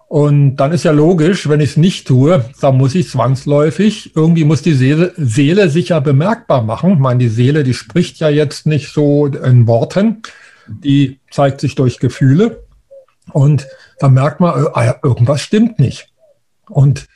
Und 0.06 0.56
dann 0.56 0.70
ist 0.70 0.84
ja 0.84 0.92
logisch, 0.92 1.48
wenn 1.48 1.60
ich 1.60 1.70
es 1.70 1.76
nicht 1.76 2.06
tue, 2.06 2.44
dann 2.60 2.76
muss 2.76 2.94
ich 2.94 3.08
zwangsläufig, 3.08 4.14
irgendwie 4.14 4.44
muss 4.44 4.62
die 4.62 4.74
Seele, 4.74 5.12
Seele 5.16 5.68
sich 5.70 5.88
ja 5.88 5.98
bemerkbar 5.98 6.62
machen. 6.62 6.92
Ich 6.92 6.98
meine, 6.98 7.18
die 7.18 7.28
Seele, 7.28 7.64
die 7.64 7.74
spricht 7.74 8.20
ja 8.20 8.28
jetzt 8.28 8.66
nicht 8.66 8.92
so 8.92 9.26
in 9.26 9.66
Worten, 9.66 10.22
die 10.68 11.18
zeigt 11.30 11.60
sich 11.60 11.74
durch 11.74 11.98
Gefühle. 11.98 12.62
Und 13.32 13.66
da 13.98 14.08
merkt 14.08 14.40
man, 14.40 14.66
äh, 14.74 14.94
irgendwas 15.02 15.40
stimmt 15.40 15.78
nicht. 15.78 16.08
Und 16.68 17.06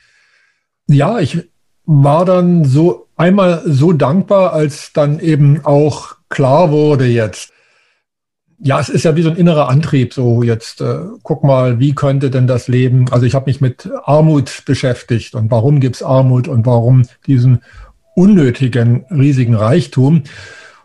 ja, 0.87 1.19
ich 1.19 1.49
war 1.85 2.25
dann 2.25 2.65
so 2.65 3.07
einmal 3.15 3.61
so 3.65 3.93
dankbar, 3.93 4.53
als 4.53 4.93
dann 4.93 5.19
eben 5.19 5.65
auch 5.65 6.15
klar 6.29 6.71
wurde 6.71 7.05
jetzt, 7.05 7.51
ja, 8.59 8.79
es 8.79 8.89
ist 8.89 9.03
ja 9.03 9.15
wie 9.15 9.21
so 9.21 9.29
ein 9.29 9.37
innerer 9.37 9.69
Antrieb, 9.69 10.13
so 10.13 10.43
jetzt 10.43 10.81
äh, 10.81 10.99
guck 11.23 11.43
mal, 11.43 11.79
wie 11.79 11.95
könnte 11.95 12.29
denn 12.29 12.45
das 12.45 12.67
Leben, 12.67 13.09
also 13.11 13.25
ich 13.25 13.33
habe 13.33 13.49
mich 13.49 13.61
mit 13.61 13.89
Armut 14.03 14.63
beschäftigt 14.65 15.33
und 15.33 15.49
warum 15.49 15.79
gibt's 15.79 16.03
Armut 16.03 16.47
und 16.47 16.65
warum 16.65 17.03
diesen 17.25 17.63
unnötigen, 18.15 19.05
riesigen 19.09 19.55
Reichtum 19.55 20.23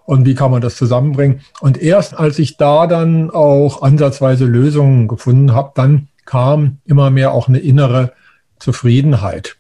und 0.04 0.26
wie 0.26 0.34
kann 0.34 0.50
man 0.50 0.60
das 0.60 0.76
zusammenbringen. 0.76 1.40
Und 1.60 1.80
erst 1.80 2.14
als 2.18 2.38
ich 2.38 2.56
da 2.56 2.86
dann 2.86 3.30
auch 3.30 3.82
ansatzweise 3.82 4.44
Lösungen 4.44 5.08
gefunden 5.08 5.52
habe, 5.54 5.72
dann 5.74 6.08
kam 6.24 6.78
immer 6.84 7.10
mehr 7.10 7.32
auch 7.32 7.48
eine 7.48 7.58
innere 7.58 8.12
Zufriedenheit. 8.58 9.56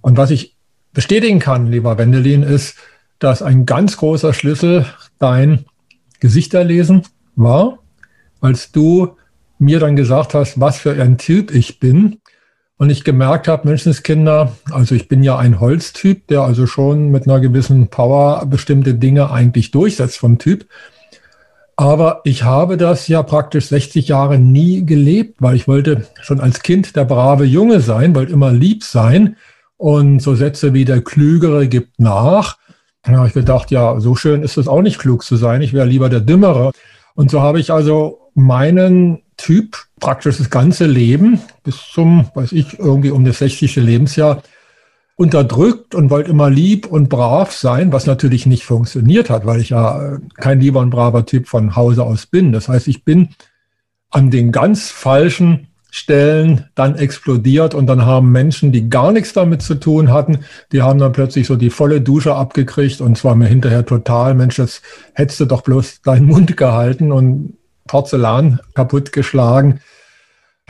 Und 0.00 0.16
was 0.16 0.30
ich 0.30 0.56
bestätigen 0.92 1.38
kann, 1.38 1.66
lieber 1.66 1.98
Wendelin, 1.98 2.42
ist, 2.42 2.76
dass 3.18 3.42
ein 3.42 3.66
ganz 3.66 3.96
großer 3.96 4.34
Schlüssel 4.34 4.86
dein 5.18 5.64
Gesichterlesen 6.20 7.02
war, 7.36 7.78
als 8.40 8.72
du 8.72 9.16
mir 9.58 9.78
dann 9.78 9.96
gesagt 9.96 10.34
hast, 10.34 10.60
was 10.60 10.78
für 10.78 11.00
ein 11.00 11.18
Typ 11.18 11.54
ich 11.54 11.78
bin. 11.78 12.18
Und 12.78 12.90
ich 12.90 13.04
gemerkt 13.04 13.48
habe, 13.48 13.68
Menschenskinder, 13.68 14.56
also 14.70 14.94
ich 14.94 15.06
bin 15.08 15.22
ja 15.22 15.38
ein 15.38 15.60
Holztyp, 15.60 16.26
der 16.26 16.42
also 16.42 16.66
schon 16.66 17.10
mit 17.10 17.28
einer 17.28 17.38
gewissen 17.38 17.88
Power 17.88 18.44
bestimmte 18.46 18.94
Dinge 18.94 19.30
eigentlich 19.30 19.70
durchsetzt 19.70 20.18
vom 20.18 20.38
Typ. 20.38 20.66
Aber 21.76 22.20
ich 22.24 22.42
habe 22.42 22.76
das 22.76 23.08
ja 23.08 23.22
praktisch 23.22 23.66
60 23.66 24.08
Jahre 24.08 24.38
nie 24.38 24.84
gelebt, 24.84 25.36
weil 25.40 25.56
ich 25.56 25.68
wollte 25.68 26.06
schon 26.20 26.40
als 26.40 26.62
Kind 26.62 26.96
der 26.96 27.04
brave 27.04 27.44
Junge 27.44 27.80
sein, 27.80 28.14
wollte 28.14 28.32
immer 28.32 28.52
lieb 28.52 28.84
sein. 28.84 29.36
Und 29.76 30.20
so 30.20 30.36
Sätze 30.36 30.74
wie 30.74 30.84
der 30.84 31.02
Klügere 31.02 31.66
gibt 31.66 31.98
nach. 31.98 32.56
Da 33.02 33.12
habe 33.12 33.26
ich 33.26 33.34
gedacht, 33.34 33.72
ja, 33.72 33.98
so 33.98 34.14
schön 34.14 34.42
ist 34.42 34.56
es 34.56 34.68
auch 34.68 34.82
nicht 34.82 35.00
klug 35.00 35.24
zu 35.24 35.36
sein. 35.36 35.60
Ich 35.60 35.72
wäre 35.72 35.86
lieber 35.86 36.08
der 36.08 36.20
Dümmere. 36.20 36.70
Und 37.14 37.30
so 37.32 37.40
habe 37.40 37.58
ich 37.58 37.72
also 37.72 38.21
meinen 38.34 39.22
Typ 39.36 39.76
praktisch 39.98 40.38
das 40.38 40.50
ganze 40.50 40.86
Leben 40.86 41.40
bis 41.64 41.76
zum, 41.92 42.28
weiß 42.34 42.52
ich, 42.52 42.78
irgendwie 42.78 43.10
um 43.10 43.24
das 43.24 43.38
60. 43.38 43.76
Lebensjahr 43.76 44.42
unterdrückt 45.16 45.94
und 45.94 46.10
wollte 46.10 46.30
immer 46.30 46.50
lieb 46.50 46.86
und 46.86 47.08
brav 47.08 47.52
sein, 47.52 47.92
was 47.92 48.06
natürlich 48.06 48.46
nicht 48.46 48.64
funktioniert 48.64 49.30
hat, 49.30 49.46
weil 49.46 49.60
ich 49.60 49.70
ja 49.70 50.14
äh, 50.14 50.18
kein 50.36 50.60
lieber 50.60 50.80
und 50.80 50.90
braver 50.90 51.26
Typ 51.26 51.48
von 51.48 51.76
Hause 51.76 52.04
aus 52.04 52.26
bin. 52.26 52.52
Das 52.52 52.68
heißt, 52.68 52.88
ich 52.88 53.04
bin 53.04 53.28
an 54.10 54.30
den 54.30 54.52
ganz 54.52 54.90
falschen 54.90 55.68
Stellen 55.90 56.64
dann 56.74 56.96
explodiert 56.96 57.74
und 57.74 57.86
dann 57.86 58.06
haben 58.06 58.32
Menschen, 58.32 58.72
die 58.72 58.88
gar 58.88 59.12
nichts 59.12 59.34
damit 59.34 59.60
zu 59.60 59.74
tun 59.74 60.10
hatten, 60.10 60.38
die 60.72 60.80
haben 60.80 60.98
dann 60.98 61.12
plötzlich 61.12 61.46
so 61.46 61.56
die 61.56 61.68
volle 61.68 62.00
Dusche 62.00 62.34
abgekriegt 62.34 63.02
und 63.02 63.18
zwar 63.18 63.34
mir 63.34 63.46
hinterher 63.46 63.84
total, 63.84 64.34
Mensch, 64.34 64.56
das 64.56 64.80
hättest 65.12 65.40
du 65.40 65.44
doch 65.44 65.60
bloß 65.60 66.00
deinen 66.00 66.26
Mund 66.26 66.56
gehalten 66.56 67.12
und 67.12 67.58
Porzellan 67.86 68.60
kaputtgeschlagen. 68.74 69.80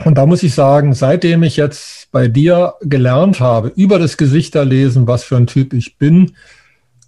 Und 0.03 0.17
da 0.17 0.25
muss 0.25 0.43
ich 0.43 0.53
sagen, 0.53 0.93
seitdem 0.93 1.43
ich 1.43 1.55
jetzt 1.55 2.11
bei 2.11 2.27
dir 2.27 2.73
gelernt 2.81 3.39
habe, 3.39 3.71
über 3.75 3.99
das 3.99 4.17
Gesichterlesen, 4.17 5.07
was 5.07 5.23
für 5.23 5.37
ein 5.37 5.47
Typ 5.47 5.73
ich 5.73 5.97
bin, 5.97 6.35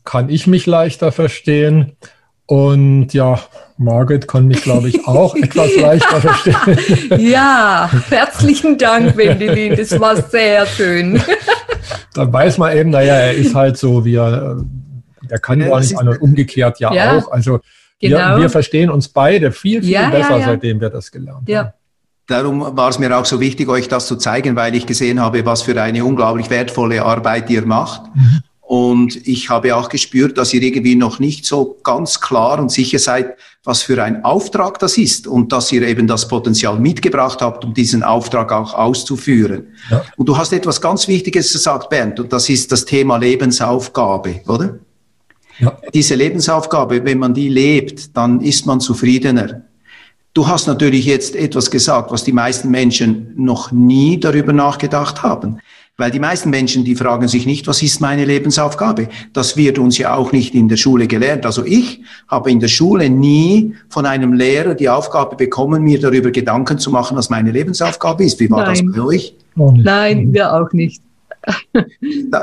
kann 0.03 0.29
ich 0.29 0.47
mich 0.47 0.65
leichter 0.65 1.11
verstehen. 1.11 1.93
Und 2.45 3.11
ja, 3.13 3.39
Margaret 3.77 4.27
kann 4.27 4.47
mich, 4.47 4.61
glaube 4.61 4.87
ich, 4.87 5.07
auch 5.07 5.35
etwas 5.35 5.75
leichter 5.75 6.21
verstehen. 6.21 7.19
Ja, 7.19 7.89
herzlichen 8.09 8.77
Dank, 8.77 9.17
Wendelin. 9.17 9.75
Das 9.75 9.99
war 9.99 10.21
sehr 10.21 10.65
schön. 10.67 11.21
Dann 12.13 12.31
weiß 12.31 12.59
man 12.59 12.77
eben, 12.77 12.91
naja, 12.91 13.15
er 13.15 13.33
ist 13.33 13.55
halt 13.55 13.77
so, 13.77 14.05
wie 14.05 14.15
er, 14.15 14.63
der 15.29 15.39
kann 15.39 15.59
ja 15.59 15.77
nicht 15.79 15.97
an 15.97 16.07
und 16.07 16.21
umgekehrt 16.21 16.79
ja, 16.79 16.93
ja, 16.93 17.17
auch. 17.17 17.31
Also 17.31 17.59
genau. 18.09 18.35
wir, 18.35 18.43
wir, 18.43 18.49
verstehen 18.49 18.89
uns 18.89 19.07
beide 19.07 19.51
viel, 19.51 19.81
viel 19.81 19.91
ja, 19.91 20.09
besser, 20.09 20.37
ja, 20.37 20.45
seitdem 20.45 20.79
wir 20.79 20.89
das 20.89 21.11
gelernt 21.11 21.49
haben. 21.49 21.73
Darum 22.27 22.75
war 22.75 22.89
es 22.89 22.97
mir 22.97 23.15
auch 23.15 23.25
so 23.25 23.39
wichtig, 23.39 23.69
euch 23.69 23.87
das 23.87 24.07
zu 24.07 24.15
zeigen, 24.15 24.55
weil 24.55 24.73
ich 24.73 24.87
gesehen 24.87 25.21
habe, 25.21 25.45
was 25.45 25.61
für 25.61 25.79
eine 25.79 26.03
unglaublich 26.03 26.49
wertvolle 26.49 27.03
Arbeit 27.03 27.49
ihr 27.51 27.65
macht. 27.65 28.01
Mhm. 28.15 28.41
Und 28.61 29.27
ich 29.27 29.51
habe 29.51 29.75
auch 29.75 29.89
gespürt, 29.89 30.39
dass 30.39 30.51
ihr 30.51 30.63
irgendwie 30.63 30.95
noch 30.95 31.19
nicht 31.19 31.45
so 31.45 31.77
ganz 31.83 32.19
klar 32.19 32.59
und 32.59 32.71
sicher 32.71 32.97
seid, 32.97 33.35
was 33.63 33.83
für 33.83 34.01
ein 34.01 34.25
Auftrag 34.25 34.79
das 34.79 34.97
ist 34.97 35.27
und 35.27 35.51
dass 35.51 35.71
ihr 35.71 35.83
eben 35.83 36.07
das 36.07 36.27
Potenzial 36.27 36.79
mitgebracht 36.79 37.43
habt, 37.43 37.63
um 37.63 37.75
diesen 37.75 38.01
Auftrag 38.01 38.51
auch 38.51 38.73
auszuführen. 38.73 39.67
Ja. 39.91 40.03
Und 40.17 40.27
du 40.27 40.35
hast 40.35 40.51
etwas 40.51 40.81
ganz 40.81 41.07
Wichtiges 41.07 41.53
gesagt, 41.53 41.89
Bernd, 41.89 42.19
und 42.19 42.33
das 42.33 42.49
ist 42.49 42.71
das 42.71 42.85
Thema 42.85 43.17
Lebensaufgabe, 43.17 44.41
oder? 44.47 44.79
Ja. 45.59 45.77
Diese 45.93 46.15
Lebensaufgabe, 46.15 47.05
wenn 47.05 47.19
man 47.19 47.33
die 47.33 47.49
lebt, 47.49 48.15
dann 48.15 48.41
ist 48.41 48.65
man 48.65 48.79
zufriedener. 48.79 49.61
Du 50.33 50.47
hast 50.47 50.67
natürlich 50.67 51.05
jetzt 51.05 51.35
etwas 51.35 51.71
gesagt, 51.71 52.11
was 52.11 52.25
die 52.25 52.33
meisten 52.33 52.69
Menschen 52.69 53.31
noch 53.37 53.71
nie 53.71 54.19
darüber 54.19 54.51
nachgedacht 54.51 55.23
haben. 55.23 55.59
Weil 55.97 56.11
die 56.11 56.19
meisten 56.19 56.49
Menschen, 56.49 56.83
die 56.83 56.93
fragen 56.93 57.29
sich 57.29 57.45
nicht, 57.45 57.67
was 57.67 57.81
ist 57.81 58.01
meine 58.01 58.25
Lebensaufgabe? 58.25 59.07
Das 59.31 59.55
wird 59.55 59.79
uns 59.79 59.97
ja 59.97 60.13
auch 60.13 60.33
nicht 60.33 60.53
in 60.53 60.67
der 60.67 60.75
Schule 60.75 61.07
gelernt. 61.07 61.45
Also 61.45 61.63
ich 61.63 62.01
habe 62.27 62.51
in 62.51 62.59
der 62.59 62.67
Schule 62.67 63.09
nie 63.09 63.75
von 63.87 64.05
einem 64.05 64.33
Lehrer 64.33 64.73
die 64.73 64.89
Aufgabe 64.89 65.37
bekommen, 65.37 65.83
mir 65.83 66.01
darüber 66.01 66.31
Gedanken 66.31 66.79
zu 66.79 66.91
machen, 66.91 67.15
was 67.15 67.29
meine 67.29 67.51
Lebensaufgabe 67.51 68.25
ist. 68.25 68.41
Wie 68.41 68.51
war 68.51 68.65
Nein. 68.65 68.87
das 68.87 68.95
bei 68.97 69.01
euch? 69.01 69.35
Nein, 69.55 70.33
wir 70.33 70.53
auch 70.53 70.73
nicht. 70.73 71.01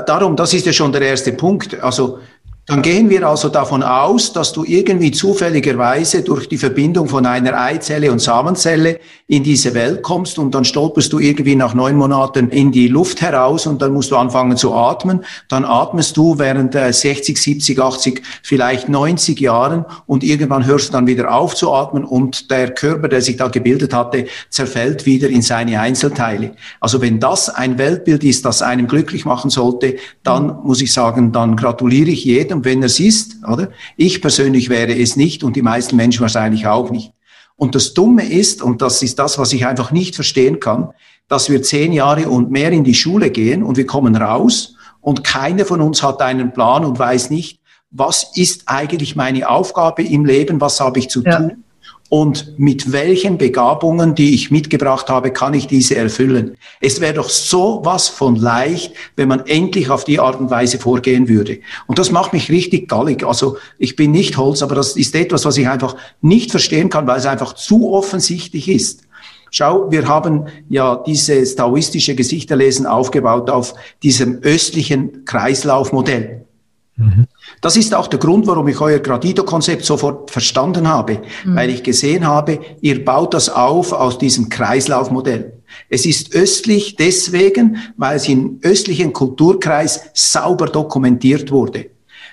darum, 0.06 0.34
das 0.34 0.54
ist 0.54 0.64
ja 0.64 0.72
schon 0.72 0.90
der 0.92 1.02
erste 1.02 1.32
Punkt. 1.32 1.78
Also 1.82 2.20
dann 2.66 2.80
gehen 2.80 3.10
wir 3.10 3.26
also 3.26 3.48
davon 3.48 3.82
aus, 3.82 4.32
dass 4.32 4.52
du 4.52 4.62
irgendwie 4.64 5.10
zufälligerweise 5.10 6.22
durch 6.22 6.48
die 6.48 6.58
Verbindung 6.58 7.08
von 7.08 7.26
einer 7.26 7.60
Eizelle 7.60 8.12
und 8.12 8.20
Samenzelle 8.20 9.00
in 9.26 9.42
diese 9.42 9.74
Welt 9.74 10.02
kommst 10.02 10.38
und 10.38 10.54
dann 10.54 10.64
stolperst 10.64 11.12
du 11.12 11.18
irgendwie 11.18 11.56
nach 11.56 11.74
neun 11.74 11.96
Monaten 11.96 12.50
in 12.50 12.70
die 12.70 12.86
Luft 12.86 13.20
heraus 13.20 13.66
und 13.66 13.82
dann 13.82 13.92
musst 13.92 14.12
du 14.12 14.16
anfangen 14.16 14.56
zu 14.56 14.74
atmen. 14.74 15.24
Dann 15.48 15.64
atmest 15.64 16.16
du 16.16 16.38
während 16.38 16.74
60, 16.74 17.36
70, 17.36 17.80
80, 17.80 18.22
vielleicht 18.44 18.88
90 18.88 19.40
Jahren 19.40 19.84
und 20.06 20.22
irgendwann 20.22 20.64
hörst 20.64 20.90
du 20.90 20.92
dann 20.92 21.08
wieder 21.08 21.34
auf 21.34 21.56
zu 21.56 21.72
atmen 21.72 22.04
und 22.04 22.48
der 22.52 22.72
Körper, 22.72 23.08
der 23.08 23.22
sich 23.22 23.38
da 23.38 23.48
gebildet 23.48 23.92
hatte, 23.92 24.26
zerfällt 24.50 25.04
wieder 25.04 25.28
in 25.28 25.42
seine 25.42 25.80
Einzelteile. 25.80 26.52
Also 26.78 27.02
wenn 27.02 27.18
das 27.18 27.48
ein 27.48 27.76
Weltbild 27.76 28.22
ist, 28.22 28.44
das 28.44 28.62
einem 28.62 28.86
glücklich 28.86 29.24
machen 29.24 29.50
sollte, 29.50 29.96
dann 30.22 30.60
muss 30.62 30.80
ich 30.80 30.92
sagen, 30.92 31.32
dann 31.32 31.56
gratuliere 31.56 32.10
ich 32.10 32.24
jedem 32.24 32.51
jedem, 32.52 32.64
wenn 32.64 32.82
er 32.82 32.86
es 32.86 33.00
ist, 33.00 33.36
oder? 33.50 33.70
Ich 33.96 34.20
persönlich 34.20 34.68
wäre 34.68 34.94
es 34.94 35.16
nicht 35.16 35.42
und 35.42 35.56
die 35.56 35.62
meisten 35.62 35.96
Menschen 35.96 36.20
wahrscheinlich 36.20 36.66
auch 36.66 36.90
nicht. 36.90 37.12
Und 37.56 37.74
das 37.74 37.94
Dumme 37.94 38.24
ist, 38.24 38.62
und 38.62 38.82
das 38.82 39.02
ist 39.02 39.18
das, 39.18 39.38
was 39.38 39.52
ich 39.52 39.66
einfach 39.66 39.92
nicht 39.92 40.14
verstehen 40.14 40.60
kann, 40.60 40.90
dass 41.28 41.48
wir 41.48 41.62
zehn 41.62 41.92
Jahre 41.92 42.28
und 42.28 42.50
mehr 42.50 42.72
in 42.72 42.84
die 42.84 42.94
Schule 42.94 43.30
gehen 43.30 43.62
und 43.62 43.76
wir 43.76 43.86
kommen 43.86 44.16
raus 44.16 44.74
und 45.00 45.24
keiner 45.24 45.64
von 45.64 45.80
uns 45.80 46.02
hat 46.02 46.20
einen 46.20 46.52
Plan 46.52 46.84
und 46.84 46.98
weiß 46.98 47.30
nicht, 47.30 47.60
was 47.90 48.30
ist 48.34 48.62
eigentlich 48.66 49.16
meine 49.16 49.48
Aufgabe 49.48 50.02
im 50.02 50.24
Leben, 50.24 50.60
was 50.60 50.80
habe 50.80 50.98
ich 50.98 51.08
zu 51.08 51.22
ja. 51.22 51.38
tun 51.38 51.64
und 52.08 52.58
mit 52.58 52.92
welchen 52.92 53.38
Begabungen, 53.38 54.14
die 54.14 54.34
ich 54.34 54.50
mitgebracht 54.50 55.08
habe, 55.08 55.30
kann 55.30 55.54
ich 55.54 55.66
diese 55.66 55.96
erfüllen. 55.96 56.56
Es 56.80 57.00
wäre 57.00 57.14
doch 57.14 57.30
so 57.30 57.80
was 57.84 58.08
von 58.08 58.36
leicht, 58.36 58.92
wenn 59.16 59.28
man 59.28 59.46
endlich 59.46 59.88
auf 59.88 60.04
die 60.04 60.20
Art 60.20 60.38
und 60.38 60.50
Weise 60.50 60.78
vorgehen 60.78 61.28
würde. 61.28 61.60
Und 61.86 61.98
das 61.98 62.10
macht 62.10 62.34
mich 62.34 62.50
richtig 62.50 62.88
gallig. 62.88 63.24
Also 63.24 63.56
ich 63.78 63.96
bin 63.96 64.10
nicht 64.10 64.36
Holz, 64.36 64.62
aber 64.62 64.74
das 64.74 64.96
ist 64.96 65.14
etwas, 65.14 65.44
was 65.44 65.56
ich 65.56 65.68
einfach 65.68 65.96
nicht 66.20 66.50
verstehen 66.50 66.90
kann, 66.90 67.06
weil 67.06 67.18
es 67.18 67.26
einfach 67.26 67.54
zu 67.54 67.92
offensichtlich 67.92 68.68
ist. 68.68 69.04
Schau, 69.50 69.90
wir 69.90 70.08
haben 70.08 70.46
ja 70.68 71.02
dieses 71.06 71.56
taoistische 71.56 72.14
Gesichterlesen 72.14 72.86
aufgebaut 72.86 73.50
auf 73.50 73.74
diesem 74.02 74.38
östlichen 74.42 75.24
Kreislaufmodell. 75.24 76.46
Mhm. 76.96 77.26
Das 77.62 77.76
ist 77.76 77.94
auch 77.94 78.08
der 78.08 78.18
Grund, 78.18 78.48
warum 78.48 78.66
ich 78.66 78.80
euer 78.80 78.98
Gradido-Konzept 78.98 79.84
sofort 79.84 80.32
verstanden 80.32 80.88
habe, 80.88 81.22
mhm. 81.44 81.54
weil 81.54 81.70
ich 81.70 81.84
gesehen 81.84 82.26
habe, 82.26 82.58
ihr 82.80 83.04
baut 83.04 83.34
das 83.34 83.48
auf 83.48 83.92
aus 83.92 84.18
diesem 84.18 84.48
Kreislaufmodell. 84.48 85.52
Es 85.88 86.04
ist 86.04 86.34
östlich 86.34 86.96
deswegen, 86.96 87.76
weil 87.96 88.16
es 88.16 88.28
im 88.28 88.58
östlichen 88.62 89.12
Kulturkreis 89.12 90.10
sauber 90.12 90.66
dokumentiert 90.66 91.52
wurde. 91.52 91.86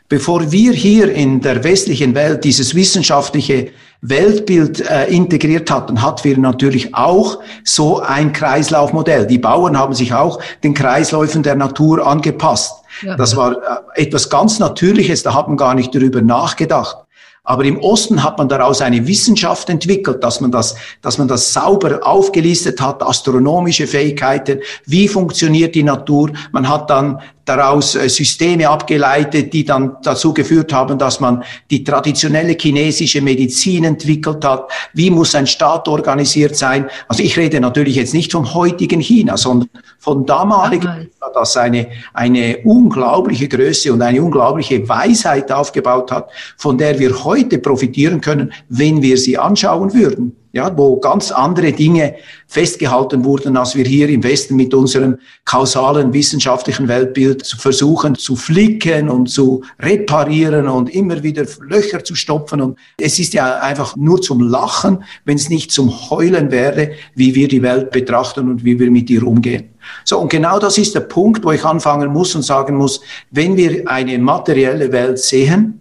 Bevor 0.07 0.51
wir 0.51 0.73
hier 0.73 1.13
in 1.13 1.41
der 1.41 1.63
westlichen 1.63 2.15
Welt 2.15 2.43
dieses 2.43 2.73
wissenschaftliche 2.73 3.69
Weltbild 4.01 4.81
äh, 4.81 5.05
integriert 5.05 5.69
hatten, 5.69 6.01
hatten 6.01 6.23
wir 6.23 6.39
natürlich 6.39 6.95
auch 6.95 7.37
so 7.63 7.99
ein 7.99 8.33
Kreislaufmodell. 8.33 9.27
Die 9.27 9.37
Bauern 9.37 9.77
haben 9.77 9.93
sich 9.93 10.11
auch 10.11 10.39
den 10.63 10.73
Kreisläufen 10.73 11.43
der 11.43 11.53
Natur 11.55 12.07
angepasst. 12.07 12.78
Ja. 13.01 13.15
Das 13.15 13.35
war 13.35 13.53
äh, 13.95 14.03
etwas 14.03 14.29
ganz 14.29 14.59
Natürliches, 14.59 15.23
da 15.23 15.33
hat 15.33 15.47
man 15.47 15.57
gar 15.57 15.75
nicht 15.75 15.93
darüber 15.93 16.21
nachgedacht. 16.21 16.97
Aber 17.43 17.63
im 17.63 17.79
Osten 17.79 18.23
hat 18.23 18.37
man 18.37 18.47
daraus 18.47 18.81
eine 18.81 19.07
Wissenschaft 19.07 19.69
entwickelt, 19.69 20.23
dass 20.23 20.39
man 20.39 20.51
das, 20.51 20.75
dass 21.01 21.17
man 21.17 21.27
das 21.27 21.51
sauber 21.51 21.99
aufgelistet 22.03 22.79
hat, 22.79 23.01
astronomische 23.01 23.87
Fähigkeiten, 23.87 24.59
wie 24.85 25.07
funktioniert 25.07 25.73
die 25.73 25.83
Natur. 25.83 26.31
Man 26.51 26.69
hat 26.69 26.89
dann 26.89 27.21
daraus 27.49 27.95
äh, 27.95 28.07
Systeme 28.07 28.69
abgeleitet, 28.69 29.51
die 29.51 29.65
dann 29.65 29.97
dazu 30.03 30.33
geführt 30.33 30.71
haben, 30.71 30.97
dass 30.99 31.19
man 31.19 31.43
die 31.71 31.83
traditionelle 31.83 32.55
chinesische 32.59 33.21
Medizin 33.21 33.83
entwickelt 33.83 34.45
hat. 34.45 34.71
Wie 34.93 35.09
muss 35.09 35.33
ein 35.33 35.47
Staat 35.47 35.87
organisiert 35.87 36.55
sein? 36.55 36.89
Also 37.07 37.23
ich 37.23 37.35
rede 37.37 37.59
natürlich 37.59 37.95
jetzt 37.95 38.13
nicht 38.13 38.31
vom 38.31 38.53
heutigen 38.53 38.99
China, 39.01 39.35
sondern 39.35 39.69
von 39.97 40.25
damaligen, 40.25 40.87
China, 40.89 41.31
das 41.33 41.57
eine, 41.57 41.87
eine 42.13 42.59
unglaubliche 42.63 43.47
Größe 43.47 43.91
und 43.91 44.01
eine 44.01 44.21
unglaubliche 44.21 44.87
Weisheit 44.87 45.51
aufgebaut 45.51 46.11
hat, 46.11 46.29
von 46.57 46.77
der 46.77 46.99
wir 46.99 47.23
heute 47.23 47.57
profitieren 47.57 48.21
können, 48.21 48.53
wenn 48.69 49.01
wir 49.01 49.17
sie 49.17 49.37
anschauen 49.37 49.93
würden. 49.93 50.35
Ja, 50.51 50.75
wo 50.75 50.97
ganz 50.97 51.31
andere 51.31 51.71
Dinge 51.71 52.15
festgehalten 52.47 53.23
wurden, 53.23 53.55
als 53.57 53.75
wir 53.75 53.85
hier 53.85 54.09
im 54.09 54.23
Westen 54.23 54.55
mit 54.55 54.73
unserem 54.73 55.17
kausalen 55.45 56.13
wissenschaftlichen 56.13 56.87
Weltbild 56.87 57.45
zu 57.45 57.57
versuchen 57.57 58.15
zu 58.15 58.35
flicken 58.35 59.09
und 59.09 59.29
zu 59.29 59.63
reparieren 59.79 60.67
und 60.67 60.89
immer 60.89 61.21
wieder 61.23 61.45
Löcher 61.61 62.03
zu 62.03 62.15
stopfen. 62.15 62.61
Und 62.61 62.77
es 62.97 63.19
ist 63.19 63.33
ja 63.33 63.59
einfach 63.59 63.95
nur 63.95 64.21
zum 64.21 64.41
Lachen, 64.41 65.03
wenn 65.25 65.37
es 65.37 65.49
nicht 65.49 65.71
zum 65.71 66.09
Heulen 66.09 66.51
wäre, 66.51 66.91
wie 67.15 67.35
wir 67.35 67.47
die 67.47 67.61
Welt 67.61 67.91
betrachten 67.91 68.49
und 68.49 68.65
wie 68.65 68.79
wir 68.79 68.89
mit 68.89 69.09
ihr 69.09 69.25
umgehen. 69.25 69.69
So, 70.03 70.19
und 70.19 70.29
genau 70.29 70.59
das 70.59 70.77
ist 70.77 70.95
der 70.95 71.01
Punkt, 71.01 71.43
wo 71.43 71.51
ich 71.51 71.63
anfangen 71.63 72.11
muss 72.11 72.35
und 72.35 72.41
sagen 72.41 72.75
muss, 72.75 73.01
wenn 73.31 73.55
wir 73.55 73.87
eine 73.87 74.17
materielle 74.17 74.91
Welt 74.91 75.19
sehen, 75.19 75.78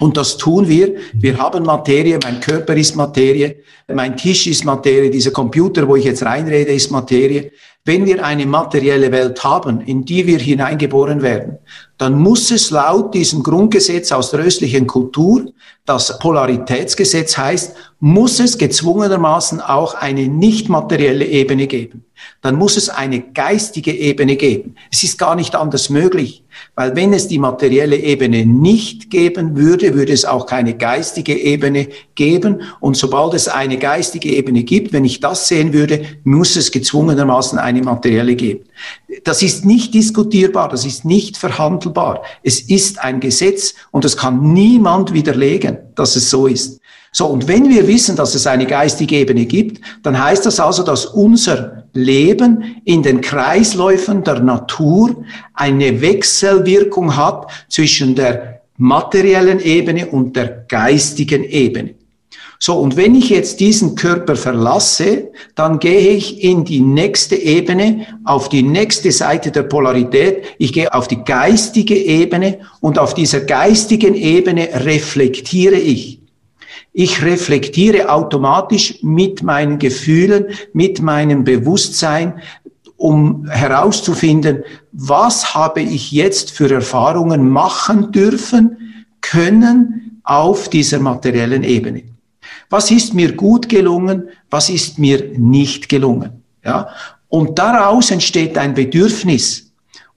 und 0.00 0.16
das 0.16 0.36
tun 0.36 0.66
wir. 0.66 0.96
Wir 1.12 1.38
haben 1.38 1.62
Materie, 1.64 2.18
mein 2.22 2.40
Körper 2.40 2.74
ist 2.74 2.96
Materie, 2.96 3.56
mein 3.86 4.16
Tisch 4.16 4.46
ist 4.46 4.64
Materie, 4.64 5.10
dieser 5.10 5.30
Computer, 5.30 5.86
wo 5.86 5.94
ich 5.94 6.04
jetzt 6.04 6.24
reinrede, 6.24 6.72
ist 6.72 6.90
Materie. 6.90 7.52
Wenn 7.84 8.04
wir 8.04 8.24
eine 8.24 8.44
materielle 8.44 9.10
Welt 9.12 9.42
haben, 9.44 9.80
in 9.80 10.04
die 10.04 10.26
wir 10.26 10.38
hineingeboren 10.38 11.22
werden, 11.22 11.58
dann 11.96 12.18
muss 12.18 12.50
es 12.50 12.70
laut 12.70 13.14
diesem 13.14 13.42
Grundgesetz 13.42 14.12
aus 14.12 14.30
der 14.30 14.40
östlichen 14.40 14.86
Kultur, 14.86 15.46
das 15.86 16.18
Polaritätsgesetz 16.18 17.36
heißt, 17.36 17.74
muss 17.98 18.38
es 18.38 18.58
gezwungenermaßen 18.58 19.60
auch 19.60 19.94
eine 19.94 20.28
nicht 20.28 20.68
materielle 20.68 21.24
Ebene 21.24 21.66
geben. 21.66 22.04
Dann 22.42 22.56
muss 22.56 22.76
es 22.76 22.90
eine 22.90 23.20
geistige 23.20 23.92
Ebene 23.92 24.36
geben. 24.36 24.76
Es 24.92 25.02
ist 25.02 25.18
gar 25.18 25.34
nicht 25.34 25.54
anders 25.54 25.90
möglich, 25.90 26.44
weil 26.74 26.96
wenn 26.96 27.12
es 27.12 27.28
die 27.28 27.38
materielle 27.38 27.96
Ebene 27.96 28.46
nicht 28.46 29.10
geben 29.10 29.56
würde, 29.56 29.94
würde 29.94 30.12
es 30.12 30.24
auch 30.24 30.46
keine 30.46 30.76
geistige 30.76 31.36
Ebene 31.36 31.88
geben. 32.14 32.62
Und 32.80 32.96
sobald 32.96 33.34
es 33.34 33.48
eine 33.48 33.78
geistige 33.78 34.34
Ebene 34.34 34.62
gibt, 34.62 34.92
wenn 34.92 35.04
ich 35.04 35.20
das 35.20 35.48
sehen 35.48 35.72
würde, 35.72 36.02
muss 36.24 36.56
es 36.56 36.70
gezwungenermaßen 36.70 37.58
eine 37.58 37.82
materielle 37.82 38.34
geben. 38.34 38.64
Das 39.24 39.42
ist 39.42 39.64
nicht 39.64 39.94
diskutierbar, 39.94 40.68
das 40.68 40.86
ist 40.86 41.04
nicht 41.04 41.36
verhandelbar. 41.36 42.22
Es 42.42 42.60
ist 42.60 42.98
ein 43.00 43.20
Gesetz 43.20 43.74
und 43.90 44.04
es 44.04 44.16
kann 44.16 44.52
niemand 44.52 45.12
widerlegen, 45.12 45.78
dass 45.94 46.16
es 46.16 46.30
so 46.30 46.46
ist. 46.46 46.79
So, 47.12 47.26
und 47.26 47.48
wenn 47.48 47.68
wir 47.68 47.88
wissen, 47.88 48.14
dass 48.14 48.34
es 48.34 48.46
eine 48.46 48.66
geistige 48.66 49.16
Ebene 49.16 49.46
gibt, 49.46 49.80
dann 50.02 50.22
heißt 50.22 50.46
das 50.46 50.60
also, 50.60 50.84
dass 50.84 51.06
unser 51.06 51.84
Leben 51.92 52.80
in 52.84 53.02
den 53.02 53.20
Kreisläufen 53.20 54.22
der 54.22 54.40
Natur 54.40 55.24
eine 55.54 56.00
Wechselwirkung 56.00 57.16
hat 57.16 57.50
zwischen 57.68 58.14
der 58.14 58.60
materiellen 58.76 59.60
Ebene 59.60 60.06
und 60.06 60.36
der 60.36 60.64
geistigen 60.68 61.42
Ebene. 61.42 61.94
So, 62.62 62.74
und 62.74 62.96
wenn 62.96 63.14
ich 63.14 63.30
jetzt 63.30 63.58
diesen 63.58 63.94
Körper 63.94 64.36
verlasse, 64.36 65.30
dann 65.54 65.78
gehe 65.78 66.10
ich 66.10 66.44
in 66.44 66.64
die 66.64 66.80
nächste 66.80 67.34
Ebene, 67.34 68.06
auf 68.24 68.50
die 68.50 68.62
nächste 68.62 69.12
Seite 69.12 69.50
der 69.50 69.62
Polarität. 69.62 70.44
Ich 70.58 70.74
gehe 70.74 70.92
auf 70.92 71.08
die 71.08 71.24
geistige 71.24 71.96
Ebene 71.96 72.60
und 72.80 72.98
auf 72.98 73.14
dieser 73.14 73.40
geistigen 73.40 74.14
Ebene 74.14 74.68
reflektiere 74.74 75.76
ich. 75.76 76.19
Ich 76.92 77.22
reflektiere 77.22 78.10
automatisch 78.10 78.98
mit 79.02 79.42
meinen 79.42 79.78
Gefühlen, 79.78 80.46
mit 80.72 81.00
meinem 81.00 81.44
Bewusstsein, 81.44 82.42
um 82.96 83.48
herauszufinden, 83.48 84.64
was 84.92 85.54
habe 85.54 85.80
ich 85.80 86.12
jetzt 86.12 86.50
für 86.50 86.70
Erfahrungen 86.70 87.48
machen 87.48 88.12
dürfen, 88.12 88.76
können 89.20 90.20
auf 90.24 90.68
dieser 90.68 90.98
materiellen 90.98 91.64
Ebene. 91.64 92.02
Was 92.68 92.90
ist 92.90 93.14
mir 93.14 93.32
gut 93.32 93.68
gelungen? 93.68 94.28
Was 94.50 94.68
ist 94.68 94.98
mir 94.98 95.32
nicht 95.36 95.88
gelungen? 95.88 96.42
Ja? 96.64 96.88
Und 97.28 97.58
daraus 97.58 98.10
entsteht 98.10 98.58
ein 98.58 98.74
Bedürfnis. 98.74 99.69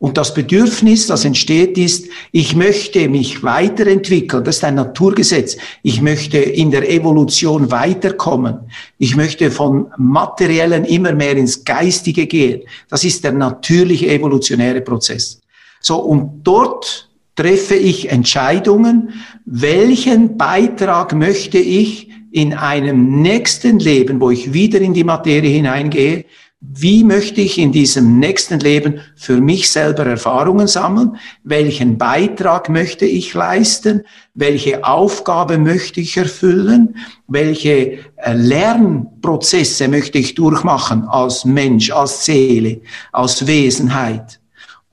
Und 0.03 0.17
das 0.17 0.33
Bedürfnis, 0.33 1.07
das 1.07 1.23
entsteht, 1.23 1.77
ist, 1.77 2.09
ich 2.33 2.57
möchte 2.57 3.07
mich 3.07 3.41
weiterentwickeln. 3.41 4.43
Das 4.43 4.57
ist 4.57 4.63
ein 4.65 4.75
Naturgesetz. 4.75 5.55
Ich 5.81 6.01
möchte 6.01 6.39
in 6.39 6.71
der 6.71 6.91
Evolution 6.91 7.71
weiterkommen. 7.71 8.69
Ich 8.97 9.15
möchte 9.15 9.49
von 9.49 9.87
materiellen 9.95 10.83
immer 10.83 11.13
mehr 11.13 11.37
ins 11.37 11.63
Geistige 11.63 12.27
gehen. 12.27 12.63
Das 12.89 13.05
ist 13.05 13.23
der 13.23 13.31
natürliche 13.31 14.09
evolutionäre 14.09 14.81
Prozess. 14.81 15.39
So, 15.79 15.99
und 15.99 16.41
dort 16.43 17.09
treffe 17.37 17.75
ich 17.75 18.09
Entscheidungen. 18.09 19.13
Welchen 19.45 20.35
Beitrag 20.35 21.13
möchte 21.13 21.59
ich 21.59 22.09
in 22.33 22.53
einem 22.53 23.21
nächsten 23.21 23.79
Leben, 23.79 24.19
wo 24.19 24.31
ich 24.31 24.51
wieder 24.51 24.81
in 24.81 24.93
die 24.93 25.05
Materie 25.05 25.51
hineingehe, 25.51 26.25
wie 26.65 27.03
möchte 27.03 27.41
ich 27.41 27.57
in 27.57 27.73
diesem 27.73 28.19
nächsten 28.19 28.57
Leben 28.59 29.01
für 29.17 29.41
mich 29.41 29.69
selber 29.69 30.05
Erfahrungen 30.05 30.67
sammeln? 30.67 31.17
Welchen 31.43 31.97
Beitrag 31.97 32.69
möchte 32.69 33.05
ich 33.05 33.33
leisten? 33.33 34.03
Welche 34.33 34.85
Aufgabe 34.85 35.57
möchte 35.57 35.99
ich 35.99 36.15
erfüllen? 36.15 36.95
Welche 37.27 37.99
äh, 38.15 38.33
Lernprozesse 38.33 39.89
möchte 39.89 40.19
ich 40.19 40.35
durchmachen 40.35 41.03
als 41.03 41.43
Mensch, 41.43 41.91
als 41.91 42.23
Seele, 42.23 42.79
als 43.11 43.45
Wesenheit? 43.45 44.39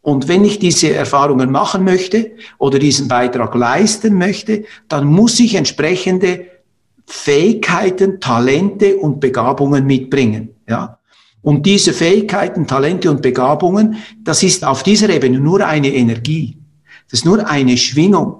Und 0.02 0.26
wenn 0.26 0.44
ich 0.44 0.59
diese 0.59 0.92
Erfahrungen 0.92 1.52
machen 1.52 1.85
möchte 1.85 2.33
oder 2.59 2.80
diesen 2.80 3.06
Beitrag 3.06 3.54
leisten 3.54 4.14
möchte, 4.14 4.64
dann 4.88 5.04
muss 5.04 5.38
ich 5.38 5.54
entsprechende 5.54 6.46
Fähigkeiten, 7.06 8.18
Talente 8.18 8.96
und 8.96 9.20
Begabungen 9.20 9.87
mitbringen. 9.87 10.56
Ja? 10.68 10.99
Und 11.42 11.64
diese 11.64 11.92
Fähigkeiten, 11.92 12.66
Talente 12.66 13.11
und 13.11 13.22
Begabungen, 13.22 13.96
das 14.22 14.42
ist 14.42 14.64
auf 14.64 14.83
dieser 14.83 15.09
Ebene 15.09 15.40
nur 15.40 15.66
eine 15.66 15.88
Energie. 15.88 16.59
Das 17.11 17.20
ist 17.20 17.24
nur 17.24 17.48
eine 17.48 17.76
Schwingung. 17.76 18.37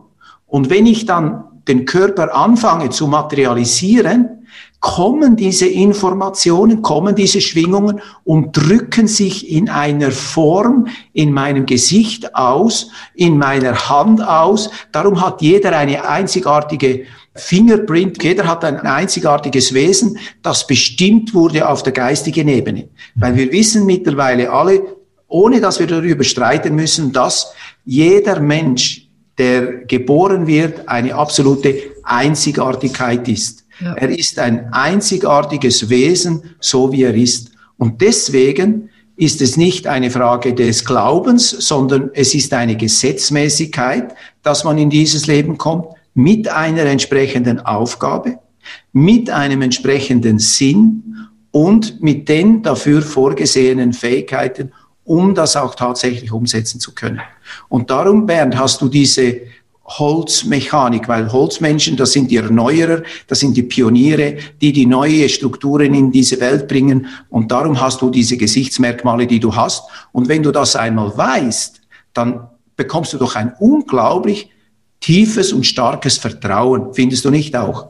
Und 0.46 0.68
wenn 0.70 0.86
ich 0.86 1.06
dann 1.06 1.44
den 1.66 1.86
Körper 1.86 2.34
anfange 2.34 2.90
zu 2.90 3.06
materialisieren, 3.06 4.40
kommen 4.80 5.36
diese 5.36 5.66
Informationen, 5.66 6.80
kommen 6.80 7.14
diese 7.14 7.40
Schwingungen 7.40 8.00
und 8.24 8.56
drücken 8.56 9.06
sich 9.06 9.50
in 9.50 9.68
einer 9.68 10.10
Form 10.10 10.86
in 11.12 11.32
meinem 11.32 11.66
Gesicht 11.66 12.34
aus, 12.34 12.90
in 13.14 13.36
meiner 13.36 13.90
Hand 13.90 14.26
aus. 14.26 14.70
Darum 14.90 15.20
hat 15.20 15.42
jeder 15.42 15.76
eine 15.76 16.08
einzigartige 16.08 17.04
Fingerprint, 17.34 18.22
jeder 18.22 18.46
hat 18.46 18.64
ein 18.64 18.80
einzigartiges 18.80 19.72
Wesen, 19.72 20.18
das 20.42 20.66
bestimmt 20.66 21.32
wurde 21.32 21.68
auf 21.68 21.82
der 21.82 21.92
geistigen 21.92 22.48
Ebene. 22.48 22.88
Weil 23.14 23.36
wir 23.36 23.52
wissen 23.52 23.86
mittlerweile 23.86 24.50
alle, 24.50 24.82
ohne 25.28 25.60
dass 25.60 25.78
wir 25.78 25.86
darüber 25.86 26.24
streiten 26.24 26.74
müssen, 26.74 27.12
dass 27.12 27.52
jeder 27.84 28.40
Mensch, 28.40 29.08
der 29.38 29.84
geboren 29.84 30.46
wird, 30.46 30.88
eine 30.88 31.14
absolute 31.14 31.74
Einzigartigkeit 32.02 33.28
ist. 33.28 33.64
Ja. 33.80 33.94
Er 33.94 34.10
ist 34.10 34.38
ein 34.38 34.72
einzigartiges 34.72 35.88
Wesen, 35.88 36.56
so 36.58 36.92
wie 36.92 37.04
er 37.04 37.14
ist. 37.14 37.52
Und 37.78 38.02
deswegen 38.02 38.90
ist 39.16 39.40
es 39.40 39.56
nicht 39.56 39.86
eine 39.86 40.10
Frage 40.10 40.52
des 40.52 40.84
Glaubens, 40.84 41.50
sondern 41.50 42.10
es 42.12 42.34
ist 42.34 42.52
eine 42.52 42.76
Gesetzmäßigkeit, 42.76 44.14
dass 44.42 44.64
man 44.64 44.78
in 44.78 44.90
dieses 44.90 45.26
Leben 45.26 45.56
kommt 45.56 45.86
mit 46.14 46.48
einer 46.48 46.84
entsprechenden 46.84 47.60
Aufgabe, 47.60 48.38
mit 48.92 49.30
einem 49.30 49.62
entsprechenden 49.62 50.38
Sinn 50.38 51.28
und 51.50 52.00
mit 52.02 52.28
den 52.28 52.62
dafür 52.62 53.02
vorgesehenen 53.02 53.92
Fähigkeiten, 53.92 54.72
um 55.04 55.34
das 55.34 55.56
auch 55.56 55.74
tatsächlich 55.74 56.30
umsetzen 56.30 56.78
zu 56.78 56.94
können. 56.94 57.20
Und 57.68 57.90
darum, 57.90 58.26
Bernd, 58.26 58.56
hast 58.56 58.80
du 58.80 58.88
diese 58.88 59.40
Holzmechanik, 59.98 61.08
weil 61.08 61.32
Holzmenschen, 61.32 61.96
das 61.96 62.12
sind 62.12 62.30
die 62.30 62.36
Erneuerer, 62.36 63.02
das 63.26 63.40
sind 63.40 63.56
die 63.56 63.64
Pioniere, 63.64 64.36
die 64.60 64.72
die 64.72 64.86
neue 64.86 65.28
Strukturen 65.28 65.94
in 65.94 66.12
diese 66.12 66.38
Welt 66.40 66.68
bringen. 66.68 67.08
Und 67.28 67.50
darum 67.50 67.80
hast 67.80 68.00
du 68.00 68.10
diese 68.10 68.36
Gesichtsmerkmale, 68.36 69.26
die 69.26 69.40
du 69.40 69.54
hast. 69.54 69.82
Und 70.12 70.28
wenn 70.28 70.44
du 70.44 70.52
das 70.52 70.76
einmal 70.76 71.16
weißt, 71.16 71.80
dann 72.14 72.48
bekommst 72.76 73.12
du 73.12 73.18
doch 73.18 73.34
ein 73.34 73.52
unglaublich 73.58 74.50
tiefes 75.00 75.52
und 75.52 75.66
starkes 75.66 76.18
Vertrauen. 76.18 76.94
Findest 76.94 77.24
du 77.24 77.30
nicht 77.30 77.56
auch? 77.56 77.88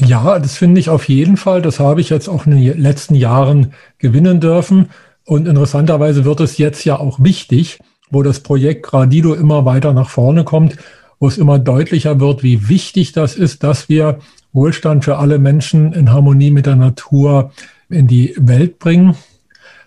Ja, 0.00 0.38
das 0.38 0.56
finde 0.56 0.80
ich 0.80 0.88
auf 0.88 1.08
jeden 1.08 1.36
Fall. 1.36 1.60
Das 1.60 1.78
habe 1.78 2.00
ich 2.00 2.08
jetzt 2.08 2.28
auch 2.28 2.46
in 2.46 2.52
den 2.52 2.80
letzten 2.80 3.14
Jahren 3.14 3.74
gewinnen 3.98 4.40
dürfen. 4.40 4.90
Und 5.26 5.46
interessanterweise 5.46 6.24
wird 6.24 6.40
es 6.40 6.58
jetzt 6.58 6.84
ja 6.84 6.98
auch 6.98 7.20
wichtig, 7.22 7.78
wo 8.10 8.22
das 8.22 8.40
Projekt 8.40 8.84
Gradido 8.84 9.34
immer 9.34 9.64
weiter 9.64 9.92
nach 9.92 10.08
vorne 10.08 10.44
kommt, 10.44 10.76
wo 11.18 11.28
es 11.28 11.38
immer 11.38 11.58
deutlicher 11.58 12.18
wird, 12.18 12.42
wie 12.42 12.68
wichtig 12.68 13.12
das 13.12 13.36
ist, 13.36 13.62
dass 13.62 13.88
wir 13.88 14.18
Wohlstand 14.52 15.04
für 15.04 15.18
alle 15.18 15.38
Menschen 15.38 15.92
in 15.92 16.10
Harmonie 16.10 16.50
mit 16.50 16.66
der 16.66 16.76
Natur 16.76 17.52
in 17.88 18.06
die 18.06 18.34
Welt 18.36 18.78
bringen. 18.78 19.14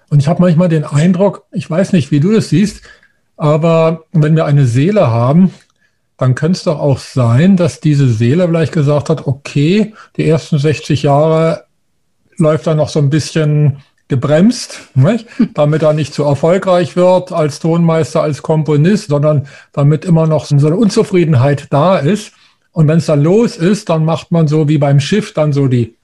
Und 0.10 0.20
ich 0.20 0.28
habe 0.28 0.42
manchmal 0.42 0.70
den 0.70 0.84
Eindruck, 0.84 1.44
ich 1.52 1.70
weiß 1.70 1.92
nicht, 1.92 2.12
wie 2.12 2.20
du 2.20 2.32
das 2.32 2.50
siehst, 2.50 2.84
aber 3.36 4.04
wenn 4.12 4.36
wir 4.36 4.46
eine 4.46 4.68
Seele 4.68 5.08
haben, 5.08 5.52
dann 6.24 6.36
könnte 6.36 6.56
es 6.56 6.64
doch 6.64 6.80
auch 6.80 7.00
sein, 7.00 7.58
dass 7.58 7.82
diese 7.82 8.08
Seele 8.08 8.48
vielleicht 8.48 8.72
gesagt 8.72 9.10
hat, 9.10 9.28
okay, 9.28 9.94
die 10.16 10.26
ersten 10.26 10.58
60 10.58 11.04
Jahre 11.04 11.66
läuft 12.38 12.66
da 12.66 12.76
noch 12.76 12.88
so 12.88 13.00
ein 13.00 13.10
bisschen 13.10 13.80
gebremst, 14.08 14.80
nicht? 14.96 15.28
damit 15.54 15.82
er 15.82 15.92
nicht 15.92 16.14
zu 16.14 16.24
erfolgreich 16.24 16.96
wird 16.96 17.34
als 17.34 17.60
Tonmeister, 17.60 18.22
als 18.22 18.42
Komponist, 18.42 19.10
sondern 19.10 19.48
damit 19.74 20.06
immer 20.06 20.26
noch 20.26 20.46
so 20.46 20.56
eine 20.66 20.78
Unzufriedenheit 20.78 21.68
da 21.72 21.98
ist. 21.98 22.32
Und 22.72 22.88
wenn 22.88 23.00
es 23.00 23.08
dann 23.08 23.22
los 23.22 23.58
ist, 23.58 23.90
dann 23.90 24.06
macht 24.06 24.32
man 24.32 24.48
so 24.48 24.70
wie 24.70 24.78
beim 24.78 25.02
Schiff 25.02 25.34
dann 25.34 25.52
so 25.52 25.68
die 25.68 25.98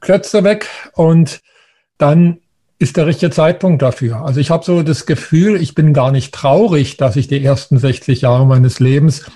Klötze 0.00 0.42
weg 0.42 0.68
und 0.94 1.40
dann 1.98 2.38
ist 2.78 2.96
der 2.96 3.06
richtige 3.06 3.30
Zeitpunkt 3.30 3.82
dafür. 3.82 4.22
Also 4.22 4.40
ich 4.40 4.50
habe 4.50 4.64
so 4.64 4.82
das 4.82 5.04
Gefühl, 5.04 5.60
ich 5.60 5.74
bin 5.74 5.92
gar 5.92 6.12
nicht 6.12 6.32
traurig, 6.32 6.96
dass 6.96 7.16
ich 7.16 7.28
die 7.28 7.44
ersten 7.44 7.76
60 7.76 8.22
Jahre 8.22 8.46
meines 8.46 8.80
Lebens 8.80 9.26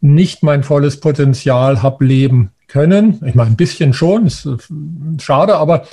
nicht 0.00 0.42
mein 0.42 0.62
volles 0.62 1.00
Potenzial 1.00 1.82
habe 1.82 2.04
leben 2.04 2.50
können. 2.68 3.20
Ich 3.26 3.34
meine, 3.34 3.50
ein 3.50 3.56
bisschen 3.56 3.92
schon, 3.92 4.26
ist 4.26 4.48
schade, 5.18 5.56
aber 5.56 5.86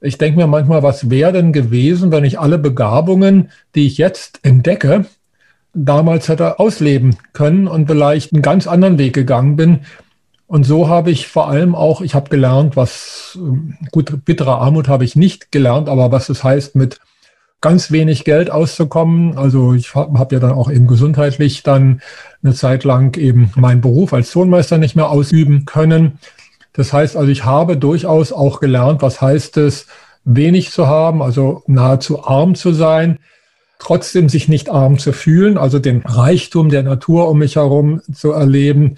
ich 0.00 0.18
denke 0.18 0.38
mir 0.38 0.46
manchmal, 0.46 0.82
was 0.82 1.10
wäre 1.10 1.32
denn 1.32 1.52
gewesen, 1.52 2.12
wenn 2.12 2.24
ich 2.24 2.38
alle 2.38 2.58
Begabungen, 2.58 3.50
die 3.74 3.86
ich 3.86 3.98
jetzt 3.98 4.40
entdecke, 4.42 5.06
damals 5.74 6.28
hätte 6.28 6.58
ausleben 6.58 7.16
können 7.32 7.68
und 7.68 7.88
vielleicht 7.88 8.32
einen 8.32 8.42
ganz 8.42 8.66
anderen 8.66 8.98
Weg 8.98 9.14
gegangen 9.14 9.56
bin. 9.56 9.80
Und 10.46 10.64
so 10.64 10.88
habe 10.88 11.10
ich 11.10 11.28
vor 11.28 11.48
allem 11.48 11.74
auch, 11.74 12.00
ich 12.00 12.14
habe 12.14 12.30
gelernt, 12.30 12.74
was, 12.74 13.38
gut, 13.90 14.24
bittere 14.24 14.56
Armut 14.56 14.88
habe 14.88 15.04
ich 15.04 15.14
nicht 15.14 15.52
gelernt, 15.52 15.88
aber 15.88 16.10
was 16.10 16.28
es 16.30 16.42
heißt, 16.42 16.74
mit 16.74 17.00
ganz 17.60 17.90
wenig 17.90 18.24
Geld 18.24 18.50
auszukommen. 18.50 19.36
Also 19.36 19.74
ich 19.74 19.94
habe 19.94 20.18
hab 20.18 20.32
ja 20.32 20.38
dann 20.38 20.52
auch 20.52 20.70
eben 20.70 20.86
gesundheitlich 20.86 21.62
dann 21.62 22.00
eine 22.42 22.54
Zeit 22.54 22.84
lang 22.84 23.16
eben 23.16 23.50
meinen 23.56 23.80
Beruf 23.80 24.12
als 24.12 24.30
Tonmeister 24.30 24.78
nicht 24.78 24.94
mehr 24.94 25.10
ausüben 25.10 25.64
können. 25.64 26.18
Das 26.72 26.92
heißt 26.92 27.16
also, 27.16 27.30
ich 27.30 27.44
habe 27.44 27.76
durchaus 27.76 28.32
auch 28.32 28.60
gelernt, 28.60 29.02
was 29.02 29.20
heißt 29.20 29.56
es, 29.56 29.86
wenig 30.24 30.70
zu 30.70 30.86
haben, 30.86 31.22
also 31.22 31.62
nahezu 31.66 32.24
arm 32.24 32.54
zu 32.54 32.72
sein, 32.72 33.18
trotzdem 33.78 34.28
sich 34.28 34.48
nicht 34.48 34.68
arm 34.68 34.98
zu 34.98 35.12
fühlen, 35.12 35.58
also 35.58 35.78
den 35.78 36.02
Reichtum 36.02 36.68
der 36.68 36.82
Natur 36.82 37.28
um 37.28 37.38
mich 37.38 37.56
herum 37.56 38.02
zu 38.12 38.32
erleben, 38.32 38.96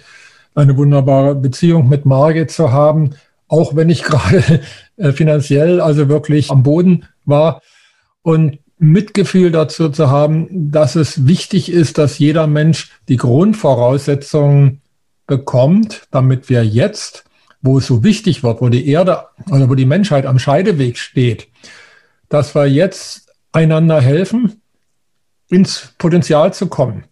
eine 0.53 0.75
wunderbare 0.77 1.33
Beziehung 1.35 1.87
mit 1.87 2.05
Margit 2.05 2.51
zu 2.51 2.71
haben, 2.71 3.11
auch 3.47 3.75
wenn 3.75 3.89
ich 3.89 4.03
gerade 4.03 4.61
äh, 4.97 5.11
finanziell 5.13 5.81
also 5.81 6.09
wirklich 6.09 6.51
am 6.51 6.63
Boden 6.63 7.05
war 7.25 7.61
und 8.21 8.59
Mitgefühl 8.77 9.51
dazu 9.51 9.89
zu 9.89 10.09
haben, 10.09 10.71
dass 10.71 10.95
es 10.95 11.27
wichtig 11.27 11.71
ist, 11.71 11.97
dass 11.97 12.17
jeder 12.17 12.47
Mensch 12.47 12.91
die 13.07 13.17
Grundvoraussetzungen 13.17 14.81
bekommt, 15.27 16.07
damit 16.11 16.49
wir 16.49 16.65
jetzt 16.65 17.25
wo 17.61 17.77
es 17.77 17.87
so 17.87 18.03
wichtig 18.03 18.43
wird, 18.43 18.61
wo 18.61 18.69
die 18.69 18.87
Erde 18.87 19.25
oder 19.49 19.69
wo 19.69 19.75
die 19.75 19.85
Menschheit 19.85 20.25
am 20.25 20.39
Scheideweg 20.39 20.97
steht, 20.97 21.47
dass 22.29 22.55
wir 22.55 22.65
jetzt 22.67 23.31
einander 23.51 24.01
helfen, 24.01 24.61
ins 25.49 25.93
Potenzial 25.97 26.53
zu 26.53 26.67
kommen. 26.67 27.03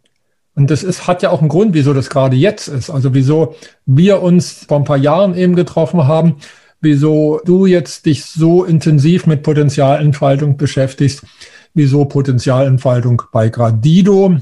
Und 0.56 0.72
das 0.72 0.84
ist, 0.84 1.08
hat 1.08 1.22
ja 1.22 1.30
auch 1.30 1.40
einen 1.40 1.50
Grund, 1.50 1.74
wieso 1.74 1.94
das 1.94 2.10
gerade 2.10 2.36
jetzt 2.36 2.68
ist. 2.68 2.90
Also 2.90 3.14
wieso 3.14 3.56
wir 3.86 4.22
uns 4.22 4.66
vor 4.68 4.78
ein 4.78 4.84
paar 4.84 4.98
Jahren 4.98 5.36
eben 5.36 5.56
getroffen 5.56 6.08
haben, 6.08 6.38
wieso 6.82 7.42
du 7.46 7.66
jetzt 7.66 8.06
dich 8.06 8.26
so 8.26 8.64
intensiv 8.64 9.26
mit 9.26 9.44
Potenzialentfaltung 9.44 10.58
beschäftigst, 10.58 11.24
wieso 11.74 12.06
Potenzialentfaltung 12.06 13.22
bei 13.32 13.50
Gradido 13.50 14.38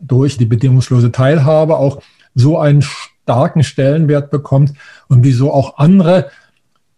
durch 0.00 0.36
die 0.36 0.46
bedingungslose 0.46 1.12
Teilhabe 1.12 1.76
auch 1.76 2.02
so 2.34 2.58
einen 2.58 2.82
starken 2.82 3.62
Stellenwert 3.62 4.30
bekommt 4.30 4.72
und 5.08 5.24
wieso 5.24 5.52
auch 5.52 5.78
andere 5.78 6.30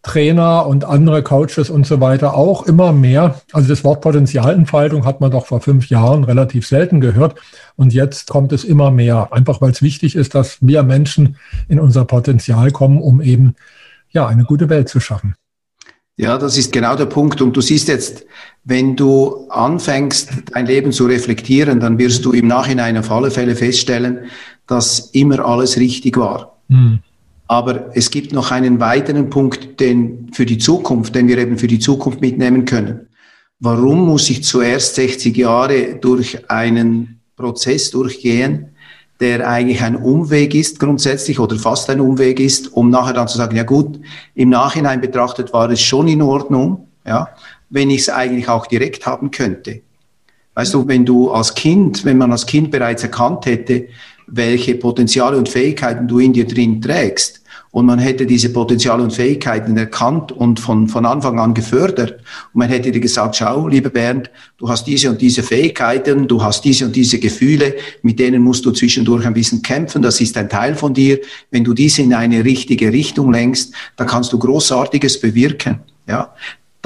Trainer 0.07 0.69
und 0.69 0.85
andere 0.85 1.25
Coaches 1.25 1.69
und 1.69 1.85
so 1.85 2.01
weiter 2.01 2.35
auch 2.35 2.65
immer 2.65 2.93
mehr. 2.93 3.41
Also 3.53 3.69
das 3.69 3.83
Wort 3.83 4.03
Potenzialentfaltung 4.03 5.05
hat 5.05 5.21
man 5.21 5.33
doch 5.33 5.47
vor 5.47 5.61
fünf 5.61 5.89
Jahren 5.89 6.23
relativ 6.23 6.65
selten 6.65 7.01
gehört. 7.01 7.35
Und 7.75 7.93
jetzt 7.93 8.29
kommt 8.29 8.53
es 8.53 8.63
immer 8.63 8.93
mehr. 8.93 9.33
Einfach 9.33 9.61
weil 9.61 9.73
es 9.73 9.83
wichtig 9.83 10.15
ist, 10.15 10.37
dass 10.37 10.59
wir 10.61 10.85
Menschen 10.85 11.39
in 11.69 11.81
unser 11.81 12.05
Potenzial 12.05 12.71
kommen, 12.71 13.01
um 13.03 13.21
eben 13.21 13.57
ja 14.17 14.27
eine 14.27 14.45
gute 14.45 14.69
Welt 14.69 14.89
zu 14.89 14.99
schaffen. 14.99 15.35
Ja, 16.19 16.39
das 16.39 16.57
ist 16.57 16.73
genau 16.73 16.97
der 16.97 17.07
Punkt. 17.07 17.43
Und 17.43 17.55
du 17.57 17.61
siehst 17.61 17.89
jetzt, 17.89 18.25
wenn 18.65 18.97
du 18.97 19.49
anfängst, 19.51 20.31
dein 20.53 20.67
Leben 20.67 20.91
zu 20.91 21.05
reflektieren, 21.07 21.79
dann 21.79 21.99
wirst 21.99 22.25
du 22.25 22.33
im 22.33 22.49
Nachhinein 22.49 22.97
auf 22.97 23.11
alle 23.11 23.31
Fälle 23.31 23.55
feststellen, 23.55 24.25
dass 24.67 25.11
immer 25.13 25.45
alles 25.45 25.77
richtig 25.77 26.17
war. 26.17 26.59
Mhm. 26.69 27.01
Aber 27.49 27.95
es 27.95 28.11
gibt 28.11 28.33
noch 28.33 28.51
einen 28.51 28.81
weiteren 28.81 29.31
Punkt, 29.31 29.79
den 29.79 30.31
für 30.33 30.47
die 30.47 30.59
Zukunft, 30.59 31.15
den 31.15 31.29
wir 31.29 31.39
eben 31.39 31.59
für 31.59 31.69
die 31.69 31.79
Zukunft 31.79 32.21
mitnehmen 32.21 32.65
können. 32.65 33.09
Warum 33.61 34.07
muss 34.07 34.29
ich 34.31 34.43
zuerst 34.43 34.97
60 34.97 35.37
Jahre 35.37 35.97
durch 36.01 36.51
einen 36.51 37.21
Prozess 37.37 37.91
durchgehen, 37.91 38.76
der 39.21 39.49
eigentlich 39.49 39.83
ein 39.83 39.97
Umweg 39.97 40.55
ist 40.55 40.79
grundsätzlich 40.79 41.39
oder 41.39 41.57
fast 41.57 41.89
ein 41.89 42.01
Umweg 42.01 42.39
ist, 42.39 42.73
um 42.73 42.91
nachher 42.91 43.15
dann 43.15 43.29
zu 43.29 43.39
sagen, 43.39 43.57
ja 43.57 43.63
gut, 43.63 43.99
im 44.35 44.51
Nachhinein 44.51 45.01
betrachtet 45.01 45.53
war 45.53 45.71
es 45.71 45.81
schon 45.81 46.09
in 46.09 46.23
Ordnung, 46.23 46.89
ja, 47.07 47.29
wenn 47.71 47.91
ich 47.91 48.03
es 48.03 48.09
eigentlich 48.11 48.49
auch 48.49 48.67
direkt 48.67 49.07
haben 49.07 49.31
könnte. 49.31 49.81
Weißt 50.55 50.75
du, 50.75 50.87
wenn 50.89 51.05
du 51.05 51.31
als 51.31 51.55
Kind, 51.55 52.05
wenn 52.05 52.19
man 52.19 52.33
als 52.33 52.47
Kind 52.47 52.71
bereits 52.71 53.03
erkannt 53.03 53.47
hätte, 53.47 53.89
welche 54.27 54.75
Potenziale 54.75 55.37
und 55.37 55.49
Fähigkeiten 55.49 56.09
du 56.09 56.19
in 56.19 56.33
dir 56.33 56.47
drin 56.47 56.81
trägst. 56.81 57.43
Und 57.77 57.85
man 57.85 57.99
hätte 57.99 58.25
diese 58.25 58.49
Potenziale 58.49 59.03
und 59.03 59.13
Fähigkeiten 59.13 59.77
erkannt 59.77 60.33
und 60.33 60.59
von, 60.61 60.89
von 60.89 61.05
Anfang 61.05 61.39
an 61.39 61.53
gefördert. 61.53 62.13
Und 62.55 62.61
man 62.61 62.71
hätte 62.71 62.91
dir 62.91 63.01
gesagt, 63.01 63.37
schau, 63.37 63.69
lieber 63.69 63.91
Bernd, 63.91 64.31
du 64.57 64.71
hast 64.71 64.87
diese 64.87 65.11
und 65.11 65.21
diese 65.21 65.43
Fähigkeiten, 65.43 66.27
du 66.27 66.43
hast 66.43 66.65
diese 66.65 66.87
und 66.87 66.97
diese 66.97 67.19
Gefühle, 67.19 67.75
mit 68.01 68.19
denen 68.19 68.43
musst 68.43 68.65
du 68.65 68.71
zwischendurch 68.71 69.27
ein 69.27 69.35
bisschen 69.35 69.61
kämpfen, 69.61 70.01
das 70.01 70.23
ist 70.23 70.39
ein 70.39 70.49
Teil 70.49 70.75
von 70.75 70.95
dir. 70.95 71.19
Wenn 71.51 71.65
du 71.65 71.75
diese 71.75 72.01
in 72.01 72.15
eine 72.15 72.47
richtige 72.47 72.95
Richtung 72.95 73.31
lenkst, 73.31 73.75
dann 73.97 74.07
kannst 74.07 74.33
du 74.33 74.39
Großartiges 74.39 75.21
bewirken. 75.21 75.81
Ja, 76.09 76.35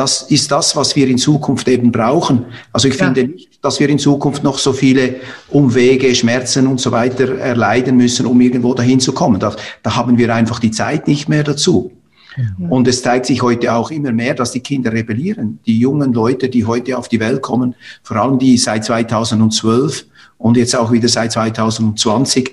das 0.01 0.23
ist 0.23 0.51
das, 0.51 0.75
was 0.77 0.97
wir 0.97 1.07
in 1.09 1.19
Zukunft 1.19 1.69
eben 1.69 1.93
brauchen. 1.93 2.47
Also 2.73 2.89
ich 2.89 2.97
ja. 2.97 3.05
finde 3.05 3.25
nicht, 3.25 3.63
dass 3.63 3.81
wir 3.81 3.89
in 3.91 3.99
Zukunft 3.99 4.43
noch 4.43 4.57
so 4.57 4.73
viele 4.73 5.17
Umwege, 5.51 6.15
Schmerzen 6.15 6.67
und 6.67 6.81
so 6.81 6.91
weiter 6.91 7.37
erleiden 7.37 7.99
müssen, 7.99 8.25
um 8.25 8.41
irgendwo 8.41 8.73
dahin 8.73 8.99
zu 8.99 9.13
kommen. 9.13 9.39
Da, 9.39 9.55
da 9.83 9.97
haben 9.97 10.17
wir 10.17 10.35
einfach 10.35 10.59
die 10.59 10.71
Zeit 10.71 11.07
nicht 11.07 11.29
mehr 11.29 11.45
dazu. 11.45 11.93
Ja. 12.35 12.69
Und 12.71 12.89
es 12.89 13.03
zeigt 13.03 13.27
sich 13.27 13.43
heute 13.43 13.75
auch 13.75 13.91
immer 13.91 14.11
mehr, 14.11 14.33
dass 14.33 14.53
die 14.53 14.61
Kinder 14.61 14.91
rebellieren. 14.91 15.59
Die 15.67 15.79
jungen 15.79 16.15
Leute, 16.15 16.49
die 16.49 16.65
heute 16.65 16.97
auf 16.97 17.09
die 17.09 17.21
Welt 17.21 17.43
kommen, 17.43 17.75
vor 18.03 18.17
allem 18.17 18.39
die 18.39 18.57
seit 18.57 18.87
2012 18.87 20.07
und 20.39 20.57
jetzt 20.57 20.75
auch 20.75 20.93
wieder 20.93 21.09
seit 21.09 21.33
2020, 21.33 22.53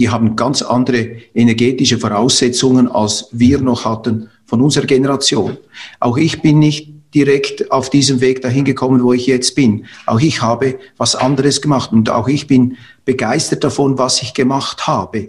die 0.00 0.08
haben 0.08 0.34
ganz 0.34 0.62
andere 0.62 1.10
energetische 1.32 1.98
Voraussetzungen, 1.98 2.88
als 2.90 3.28
wir 3.30 3.60
noch 3.60 3.84
hatten 3.84 4.30
von 4.46 4.60
unserer 4.60 4.86
Generation. 4.86 5.56
Auch 6.00 6.16
ich 6.16 6.40
bin 6.42 6.58
nicht 6.58 6.92
direkt 7.14 7.70
auf 7.70 7.90
diesem 7.90 8.20
Weg 8.20 8.42
dahin 8.42 8.64
gekommen, 8.64 9.02
wo 9.02 9.12
ich 9.12 9.26
jetzt 9.26 9.54
bin. 9.54 9.86
Auch 10.06 10.20
ich 10.20 10.42
habe 10.42 10.78
was 10.96 11.16
anderes 11.16 11.62
gemacht 11.62 11.92
und 11.92 12.10
auch 12.10 12.28
ich 12.28 12.46
bin 12.46 12.76
begeistert 13.04 13.64
davon, 13.64 13.98
was 13.98 14.22
ich 14.22 14.34
gemacht 14.34 14.86
habe, 14.86 15.28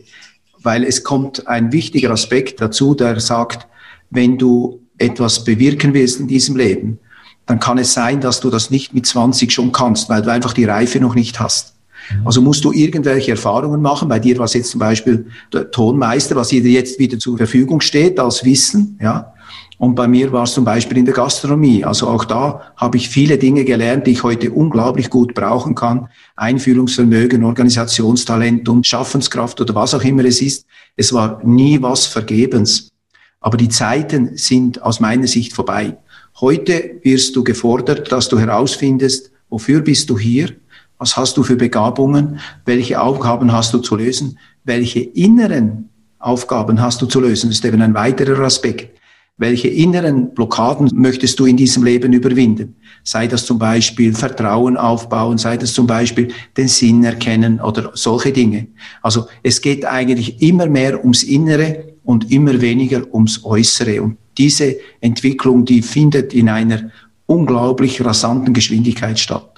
weil 0.62 0.84
es 0.84 1.04
kommt 1.04 1.48
ein 1.48 1.72
wichtiger 1.72 2.12
Aspekt 2.12 2.60
dazu, 2.62 2.94
der 2.94 3.20
sagt, 3.20 3.68
wenn 4.10 4.38
du 4.38 4.82
etwas 4.98 5.44
bewirken 5.44 5.94
willst 5.94 6.20
in 6.20 6.28
diesem 6.28 6.56
Leben, 6.56 7.00
dann 7.46 7.60
kann 7.60 7.78
es 7.78 7.94
sein, 7.94 8.20
dass 8.20 8.42
du 8.42 8.50
das 8.50 8.70
nicht 8.70 8.94
mit 8.94 9.06
20 9.06 9.52
schon 9.52 9.72
kannst, 9.72 10.10
weil 10.10 10.22
du 10.22 10.32
einfach 10.32 10.54
die 10.54 10.66
Reife 10.66 11.00
noch 11.00 11.16
nicht 11.16 11.40
hast. 11.40 11.77
Mhm. 12.12 12.28
Also 12.28 12.41
musst 12.41 12.63
du 12.63 12.72
irgendwelche 12.72 13.32
Erfahrungen 13.32 13.82
machen. 13.82 14.10
Bei 14.10 14.20
dir 14.20 14.38
was 14.39 14.54
jetzt 14.54 14.72
zum 14.72 14.80
Beispiel 14.80 15.28
der 15.54 15.72
Tonmeister, 15.72 16.36
was 16.36 16.50
dir 16.50 16.62
jetzt 16.62 17.00
wieder 17.00 17.20
zur 17.20 17.38
Verfügung 17.38 17.82
steht 17.82 18.20
als 18.20 18.43
Wissen, 18.43 18.98
ja. 19.02 19.34
Und 19.80 19.93
bei 19.93 20.08
mir 20.08 20.32
war 20.32 20.43
es 20.43 20.54
zum 20.54 20.65
Beispiel 20.65 20.98
in 20.98 21.06
der 21.06 21.13
Gastronomie. 21.13 21.86
Also 21.86 22.08
auch 22.08 22.26
da 22.26 22.74
habe 22.76 22.98
ich 22.98 23.10
viele 23.10 23.38
Dinge 23.38 23.63
gelernt, 23.63 24.08
die 24.08 24.12
ich 24.12 24.24
heute 24.24 24.52
unglaublich 24.52 25.12
gut 25.12 25.36
brauchen 25.36 25.76
kann. 25.76 26.10
Einführungsvermögen, 26.36 27.43
Organisationstalent 27.43 28.67
und 28.70 28.88
Schaffenskraft 28.88 29.62
oder 29.62 29.76
was 29.76 29.93
auch 29.93 30.04
immer 30.04 30.26
es 30.26 30.41
ist. 30.41 30.65
Es 30.96 31.13
war 31.13 31.41
nie 31.43 31.80
was 31.80 32.08
vergebens. 32.08 32.91
Aber 33.39 33.58
die 33.58 33.70
Zeiten 33.70 34.36
sind 34.36 34.82
aus 34.82 35.00
meiner 35.00 35.28
Sicht 35.28 35.54
vorbei. 35.54 35.98
Heute 36.41 37.00
wirst 37.04 37.36
du 37.36 37.43
gefordert, 37.43 38.12
dass 38.12 38.30
du 38.30 38.39
herausfindest, 38.39 39.32
wofür 39.50 39.82
bist 39.82 40.10
du 40.10 40.17
hier? 40.17 40.56
Was 41.00 41.16
hast 41.16 41.38
du 41.38 41.44
für 41.44 41.56
Begabungen? 41.56 42.40
Welche 42.66 43.02
Aufgaben 43.02 43.52
hast 43.52 43.74
du 43.74 43.80
zu 43.80 43.96
lösen? 43.96 44.40
Welche 44.64 45.00
inneren 45.00 45.90
Aufgaben 46.20 46.82
hast 46.82 47.02
du 47.02 47.06
zu 47.06 47.20
lösen? 47.20 47.50
Das 47.50 47.60
ist 47.60 47.66
eben 47.66 47.82
ein 47.82 47.94
weiterer 47.94 48.44
Aspekt. 48.44 48.98
welche 49.38 49.68
inneren 49.68 50.34
Blockaden 50.34 50.90
möchtest 50.96 51.40
du 51.40 51.46
in 51.46 51.58
diesem 51.58 51.84
Leben 51.84 52.12
überwinden? 52.12 52.76
Sei 53.04 53.28
das 53.28 53.46
zum 53.46 53.60
Beispiel 53.60 54.14
Vertrauen 54.14 54.78
aufbauen, 54.78 55.38
sei 55.38 55.58
das 55.58 55.74
zum 55.74 55.86
Beispiel 55.86 56.30
den 56.58 56.68
Sinn 56.68 57.04
erkennen 57.04 57.62
oder 57.62 57.92
solche 57.94 58.32
Dinge. 58.32 58.68
Also 59.04 59.28
es 59.44 59.62
geht 59.62 59.86
eigentlich 59.86 60.42
immer 60.42 60.66
mehr 60.66 61.00
ums 61.02 61.22
Innere 61.22 61.94
und 62.04 62.32
immer 62.32 62.60
weniger 62.62 63.04
ums 63.14 63.46
Äußere. 63.46 64.02
Und 64.02 64.18
diese 64.38 64.78
Entwicklung, 65.02 65.66
die 65.66 65.84
findet 65.84 66.34
in 66.34 66.50
einer 66.50 66.90
unglaublich 67.28 68.04
rasanten 68.04 68.54
Geschwindigkeit 68.54 69.20
statt. 69.20 69.57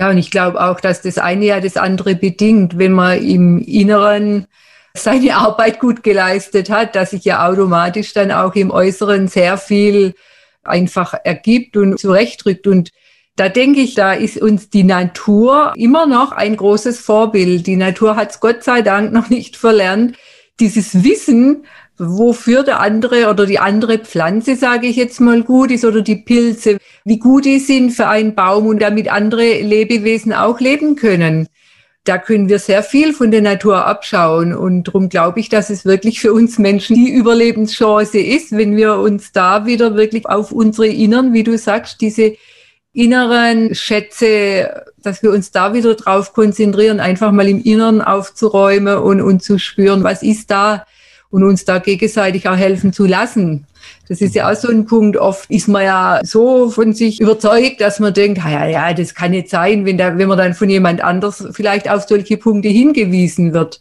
Ja, 0.00 0.08
und 0.08 0.16
ich 0.16 0.30
glaube 0.30 0.58
auch, 0.58 0.80
dass 0.80 1.02
das 1.02 1.18
eine 1.18 1.44
ja 1.44 1.60
das 1.60 1.76
andere 1.76 2.14
bedingt, 2.14 2.78
wenn 2.78 2.92
man 2.92 3.22
im 3.22 3.58
Inneren 3.58 4.46
seine 4.94 5.36
Arbeit 5.36 5.78
gut 5.78 6.02
geleistet 6.02 6.70
hat, 6.70 6.96
dass 6.96 7.10
sich 7.10 7.26
ja 7.26 7.46
automatisch 7.46 8.14
dann 8.14 8.32
auch 8.32 8.54
im 8.54 8.70
Äußeren 8.70 9.28
sehr 9.28 9.58
viel 9.58 10.14
einfach 10.64 11.12
ergibt 11.24 11.76
und 11.76 11.98
zurechtrückt. 11.98 12.66
Und 12.66 12.92
da 13.36 13.50
denke 13.50 13.80
ich, 13.80 13.94
da 13.94 14.14
ist 14.14 14.40
uns 14.40 14.70
die 14.70 14.84
Natur 14.84 15.74
immer 15.76 16.06
noch 16.06 16.32
ein 16.32 16.56
großes 16.56 16.98
Vorbild. 17.00 17.66
Die 17.66 17.76
Natur 17.76 18.16
hat 18.16 18.30
es 18.30 18.40
Gott 18.40 18.64
sei 18.64 18.80
Dank 18.80 19.12
noch 19.12 19.28
nicht 19.28 19.58
verlernt, 19.58 20.16
dieses 20.60 21.04
Wissen, 21.04 21.66
wofür 22.00 22.62
der 22.62 22.80
andere 22.80 23.28
oder 23.28 23.46
die 23.46 23.58
andere 23.58 23.98
Pflanze, 23.98 24.56
sage 24.56 24.86
ich 24.86 24.96
jetzt 24.96 25.20
mal, 25.20 25.42
gut 25.42 25.70
ist 25.70 25.84
oder 25.84 26.02
die 26.02 26.16
Pilze, 26.16 26.78
wie 27.04 27.18
gut 27.18 27.44
die 27.44 27.58
sind 27.58 27.90
für 27.92 28.08
einen 28.08 28.34
Baum 28.34 28.66
und 28.66 28.80
damit 28.80 29.12
andere 29.12 29.60
Lebewesen 29.60 30.32
auch 30.32 30.60
leben 30.60 30.96
können 30.96 31.46
da 32.04 32.18
können 32.18 32.48
wir 32.48 32.58
sehr 32.58 32.82
viel 32.82 33.12
von 33.12 33.30
der 33.30 33.42
Natur 33.42 33.86
abschauen. 33.86 34.54
Und 34.54 34.88
darum 34.88 35.08
glaube 35.08 35.40
ich, 35.40 35.48
dass 35.48 35.70
es 35.70 35.84
wirklich 35.84 36.20
für 36.20 36.32
uns 36.32 36.58
Menschen 36.58 36.96
die 36.96 37.10
Überlebenschance 37.10 38.18
ist, 38.18 38.52
wenn 38.52 38.76
wir 38.76 38.96
uns 38.96 39.32
da 39.32 39.66
wieder 39.66 39.96
wirklich 39.96 40.26
auf 40.26 40.50
unsere 40.50 40.88
Innern, 40.88 41.34
wie 41.34 41.44
du 41.44 41.56
sagst, 41.58 42.00
diese 42.00 42.36
inneren 42.92 43.74
Schätze, 43.74 44.84
dass 44.96 45.22
wir 45.22 45.30
uns 45.30 45.52
da 45.52 45.74
wieder 45.74 45.94
drauf 45.94 46.32
konzentrieren, 46.32 47.00
einfach 47.00 47.32
mal 47.32 47.48
im 47.48 47.62
Innern 47.62 48.02
aufzuräumen 48.02 48.98
und, 48.98 49.20
und 49.20 49.42
zu 49.42 49.58
spüren, 49.58 50.02
was 50.02 50.22
ist 50.22 50.50
da 50.50 50.86
und 51.30 51.44
uns 51.44 51.64
da 51.64 51.78
gegenseitig 51.78 52.48
auch 52.48 52.56
helfen 52.56 52.92
zu 52.92 53.06
lassen. 53.06 53.66
Das 54.08 54.20
ist 54.20 54.34
ja 54.34 54.50
auch 54.50 54.56
so 54.56 54.68
ein 54.68 54.86
Punkt. 54.86 55.16
Oft 55.16 55.48
ist 55.50 55.68
man 55.68 55.84
ja 55.84 56.20
so 56.24 56.70
von 56.70 56.92
sich 56.92 57.20
überzeugt, 57.20 57.80
dass 57.80 58.00
man 58.00 58.12
denkt, 58.12 58.38
ja, 58.38 58.66
ja, 58.66 58.92
das 58.92 59.14
kann 59.14 59.30
nicht 59.30 59.48
sein, 59.48 59.84
wenn, 59.86 59.98
da, 59.98 60.18
wenn 60.18 60.28
man 60.28 60.38
dann 60.38 60.54
von 60.54 60.68
jemand 60.68 61.02
anders 61.02 61.46
vielleicht 61.52 61.88
auf 61.88 62.02
solche 62.08 62.36
Punkte 62.36 62.68
hingewiesen 62.68 63.52
wird. 63.52 63.80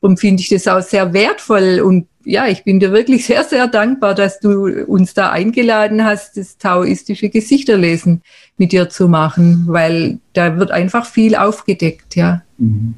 Darum 0.00 0.16
finde 0.16 0.42
ich 0.42 0.48
das 0.50 0.68
auch 0.68 0.82
sehr 0.82 1.12
wertvoll 1.12 1.80
und 1.80 2.06
ja, 2.26 2.46
ich 2.46 2.64
bin 2.64 2.80
dir 2.80 2.92
wirklich 2.92 3.26
sehr, 3.26 3.44
sehr 3.44 3.68
dankbar, 3.68 4.14
dass 4.14 4.40
du 4.40 4.66
uns 4.86 5.14
da 5.14 5.30
eingeladen 5.30 6.04
hast, 6.04 6.36
das 6.36 6.56
taoistische 6.56 7.28
Gesichterlesen 7.28 8.22
mit 8.56 8.72
dir 8.72 8.88
zu 8.88 9.08
machen, 9.08 9.64
weil 9.66 10.20
da 10.32 10.58
wird 10.58 10.70
einfach 10.70 11.06
viel 11.06 11.34
aufgedeckt, 11.34 12.16
ja. 12.16 12.42
Mhm. 12.58 12.94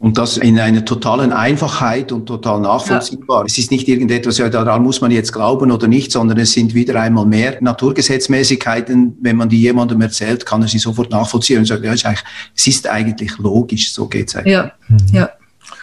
Und 0.00 0.16
das 0.16 0.36
in 0.36 0.60
einer 0.60 0.84
totalen 0.84 1.32
Einfachheit 1.32 2.12
und 2.12 2.26
total 2.26 2.60
nachvollziehbar. 2.60 3.40
Ja. 3.40 3.46
Es 3.46 3.58
ist 3.58 3.72
nicht 3.72 3.88
irgendetwas, 3.88 4.38
ja, 4.38 4.48
daran 4.48 4.84
muss 4.84 5.00
man 5.00 5.10
jetzt 5.10 5.32
glauben 5.32 5.72
oder 5.72 5.88
nicht, 5.88 6.12
sondern 6.12 6.38
es 6.38 6.52
sind 6.52 6.72
wieder 6.72 7.00
einmal 7.00 7.26
mehr 7.26 7.58
Naturgesetzmäßigkeiten. 7.60 9.16
Wenn 9.20 9.36
man 9.36 9.48
die 9.48 9.60
jemandem 9.60 10.00
erzählt, 10.00 10.46
kann 10.46 10.62
er 10.62 10.68
sie 10.68 10.78
sofort 10.78 11.10
nachvollziehen 11.10 11.58
und 11.58 11.64
sagt, 11.64 11.84
ja, 11.84 11.92
es 11.92 12.66
ist 12.66 12.88
eigentlich 12.88 13.38
logisch, 13.38 13.92
so 13.92 14.06
geht's 14.06 14.36
eigentlich. 14.36 14.52
Ja, 14.52 14.72
mhm. 14.86 14.98
ja. 15.10 15.30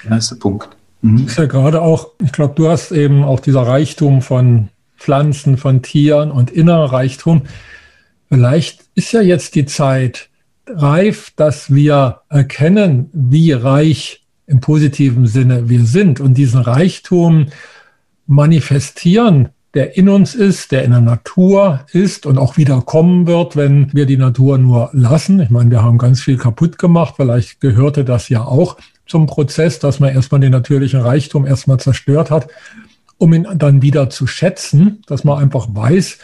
Das 0.07 0.23
ist 0.23 0.31
der 0.31 0.35
Punkt. 0.37 0.69
Mhm. 1.01 1.25
Ist 1.27 1.37
ja 1.37 1.45
gerade 1.45 1.81
auch, 1.81 2.11
ich 2.23 2.31
glaube, 2.31 2.53
du 2.55 2.69
hast 2.69 2.93
eben 2.93 3.21
auch 3.23 3.41
dieser 3.41 3.63
Reichtum 3.63 4.21
von 4.21 4.69
Pflanzen, 4.97 5.57
von 5.57 5.81
Tieren 5.81 6.31
und 6.31 6.51
innerer 6.51 6.93
Reichtum. 6.93 7.43
Vielleicht 8.29 8.79
ist 8.95 9.11
ja 9.11 9.21
jetzt 9.21 9.55
die 9.55 9.65
Zeit, 9.65 10.29
reif, 10.67 11.31
dass 11.35 11.73
wir 11.73 12.21
erkennen, 12.29 13.09
wie 13.13 13.51
reich 13.51 14.25
im 14.47 14.59
positiven 14.59 15.27
Sinne 15.27 15.69
wir 15.69 15.85
sind 15.85 16.19
und 16.19 16.35
diesen 16.35 16.61
Reichtum 16.61 17.47
manifestieren, 18.27 19.49
der 19.73 19.97
in 19.97 20.07
uns 20.07 20.35
ist, 20.35 20.71
der 20.71 20.83
in 20.83 20.91
der 20.91 21.01
Natur 21.01 21.81
ist 21.91 22.25
und 22.25 22.37
auch 22.37 22.55
wieder 22.57 22.81
kommen 22.81 23.27
wird, 23.27 23.55
wenn 23.55 23.91
wir 23.93 24.05
die 24.05 24.17
Natur 24.17 24.57
nur 24.57 24.89
lassen. 24.93 25.39
Ich 25.41 25.49
meine, 25.49 25.69
wir 25.69 25.83
haben 25.83 25.97
ganz 25.97 26.21
viel 26.21 26.37
kaputt 26.37 26.77
gemacht. 26.77 27.15
Vielleicht 27.17 27.59
gehörte 27.59 28.05
das 28.05 28.29
ja 28.29 28.43
auch 28.43 28.77
zum 29.05 29.25
Prozess, 29.25 29.79
dass 29.79 29.99
man 29.99 30.13
erstmal 30.13 30.39
den 30.41 30.51
natürlichen 30.51 31.01
Reichtum 31.01 31.45
erstmal 31.45 31.79
zerstört 31.79 32.31
hat, 32.31 32.47
um 33.17 33.33
ihn 33.33 33.47
dann 33.55 33.81
wieder 33.81 34.09
zu 34.09 34.27
schätzen, 34.27 35.03
dass 35.07 35.23
man 35.23 35.39
einfach 35.39 35.67
weiß, 35.69 36.19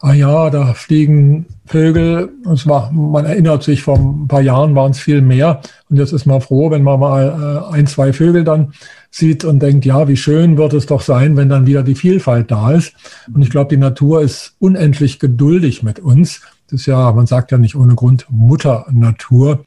ah 0.00 0.12
ja, 0.12 0.50
da 0.50 0.74
fliegen 0.74 1.46
Vögel. 1.66 2.30
Es 2.52 2.66
war, 2.66 2.92
man 2.92 3.24
erinnert 3.24 3.62
sich, 3.62 3.82
vor 3.82 3.98
ein 3.98 4.28
paar 4.28 4.40
Jahren 4.40 4.74
waren 4.74 4.92
es 4.92 4.98
viel 4.98 5.20
mehr. 5.20 5.60
Und 5.88 5.96
jetzt 5.96 6.12
ist 6.12 6.26
man 6.26 6.40
froh, 6.40 6.70
wenn 6.70 6.82
man 6.82 7.00
mal 7.00 7.64
äh, 7.70 7.74
ein, 7.74 7.86
zwei 7.86 8.12
Vögel 8.12 8.44
dann 8.44 8.72
sieht 9.10 9.44
und 9.44 9.60
denkt, 9.60 9.84
ja, 9.84 10.06
wie 10.08 10.16
schön 10.16 10.56
wird 10.58 10.74
es 10.74 10.86
doch 10.86 11.00
sein, 11.00 11.36
wenn 11.36 11.48
dann 11.48 11.66
wieder 11.66 11.82
die 11.82 11.94
Vielfalt 11.94 12.50
da 12.50 12.72
ist. 12.72 12.94
Und 13.32 13.42
ich 13.42 13.50
glaube, 13.50 13.70
die 13.70 13.80
Natur 13.80 14.22
ist 14.22 14.54
unendlich 14.58 15.18
geduldig 15.18 15.82
mit 15.82 15.98
uns. 15.98 16.42
Das 16.68 16.80
ist 16.80 16.86
ja, 16.86 17.12
man 17.12 17.26
sagt 17.26 17.50
ja 17.52 17.58
nicht 17.58 17.76
ohne 17.76 17.94
Grund 17.94 18.26
Mutter 18.28 18.86
Natur. 18.90 19.64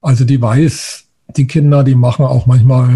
Also 0.00 0.24
die 0.24 0.40
weiß, 0.40 1.04
die 1.36 1.46
Kinder, 1.46 1.84
die 1.84 1.94
machen 1.94 2.24
auch 2.24 2.46
manchmal 2.46 2.88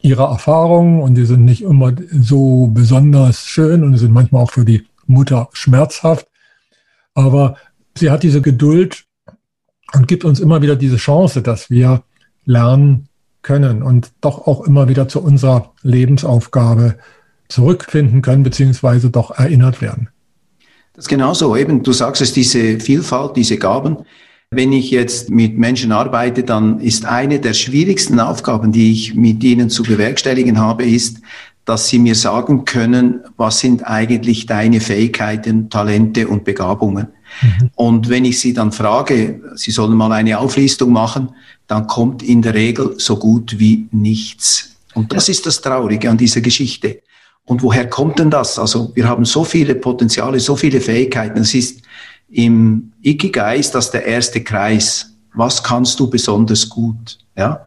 ihre 0.00 0.22
Erfahrungen 0.24 1.00
und 1.00 1.14
die 1.14 1.26
sind 1.26 1.44
nicht 1.44 1.62
immer 1.62 1.92
so 2.12 2.68
besonders 2.68 3.46
schön 3.46 3.84
und 3.84 3.96
sind 3.96 4.12
manchmal 4.12 4.42
auch 4.42 4.50
für 4.50 4.64
die 4.64 4.84
Mutter 5.06 5.48
schmerzhaft. 5.52 6.26
Aber 7.14 7.56
sie 7.96 8.10
hat 8.10 8.22
diese 8.22 8.42
Geduld 8.42 9.04
und 9.92 10.08
gibt 10.08 10.24
uns 10.24 10.40
immer 10.40 10.62
wieder 10.62 10.76
diese 10.76 10.96
Chance, 10.96 11.42
dass 11.42 11.70
wir 11.70 12.02
lernen 12.44 13.08
können 13.42 13.82
und 13.82 14.10
doch 14.20 14.46
auch 14.46 14.62
immer 14.66 14.88
wieder 14.88 15.08
zu 15.08 15.22
unserer 15.22 15.72
Lebensaufgabe 15.82 16.96
zurückfinden 17.48 18.22
können, 18.22 18.42
beziehungsweise 18.42 19.10
doch 19.10 19.30
erinnert 19.30 19.80
werden. 19.80 20.08
Das 20.94 21.04
ist 21.04 21.08
genauso. 21.08 21.56
Eben, 21.56 21.82
du 21.82 21.92
sagst 21.92 22.22
es, 22.22 22.32
diese 22.32 22.80
Vielfalt, 22.80 23.36
diese 23.36 23.58
Gaben. 23.58 23.98
Wenn 24.50 24.72
ich 24.72 24.90
jetzt 24.90 25.30
mit 25.30 25.58
Menschen 25.58 25.90
arbeite, 25.92 26.44
dann 26.44 26.80
ist 26.80 27.04
eine 27.04 27.40
der 27.40 27.54
schwierigsten 27.54 28.20
Aufgaben, 28.20 28.72
die 28.72 28.92
ich 28.92 29.14
mit 29.14 29.42
ihnen 29.42 29.70
zu 29.70 29.82
bewerkstelligen 29.82 30.58
habe, 30.58 30.84
ist, 30.84 31.20
dass 31.64 31.88
sie 31.88 31.98
mir 31.98 32.14
sagen 32.14 32.64
können, 32.64 33.20
was 33.36 33.60
sind 33.60 33.86
eigentlich 33.86 34.46
deine 34.46 34.80
Fähigkeiten, 34.80 35.70
Talente 35.70 36.28
und 36.28 36.44
Begabungen. 36.44 37.08
Mhm. 37.40 37.70
Und 37.74 38.08
wenn 38.08 38.24
ich 38.24 38.40
sie 38.40 38.52
dann 38.52 38.72
frage, 38.72 39.40
sie 39.54 39.70
sollen 39.70 39.96
mal 39.96 40.12
eine 40.12 40.38
Auflistung 40.38 40.92
machen, 40.92 41.30
dann 41.66 41.86
kommt 41.86 42.22
in 42.22 42.42
der 42.42 42.54
Regel 42.54 42.94
so 42.98 43.16
gut 43.16 43.58
wie 43.58 43.88
nichts. 43.92 44.76
Und 44.94 45.12
das 45.12 45.28
ist 45.28 45.46
das 45.46 45.60
Traurige 45.60 46.10
an 46.10 46.18
dieser 46.18 46.40
Geschichte. 46.40 47.00
Und 47.46 47.62
woher 47.62 47.88
kommt 47.88 48.18
denn 48.18 48.30
das? 48.30 48.58
Also 48.58 48.92
wir 48.94 49.08
haben 49.08 49.24
so 49.24 49.44
viele 49.44 49.74
Potenziale, 49.74 50.40
so 50.40 50.56
viele 50.56 50.80
Fähigkeiten. 50.80 51.40
Es 51.40 51.54
ist 51.54 51.82
im 52.28 52.92
Ikigai 53.02 53.58
ist 53.58 53.74
das 53.74 53.90
der 53.90 54.04
erste 54.06 54.42
Kreis. 54.42 55.14
Was 55.34 55.62
kannst 55.62 56.00
du 56.00 56.08
besonders 56.08 56.68
gut? 56.68 57.18
Ja. 57.36 57.66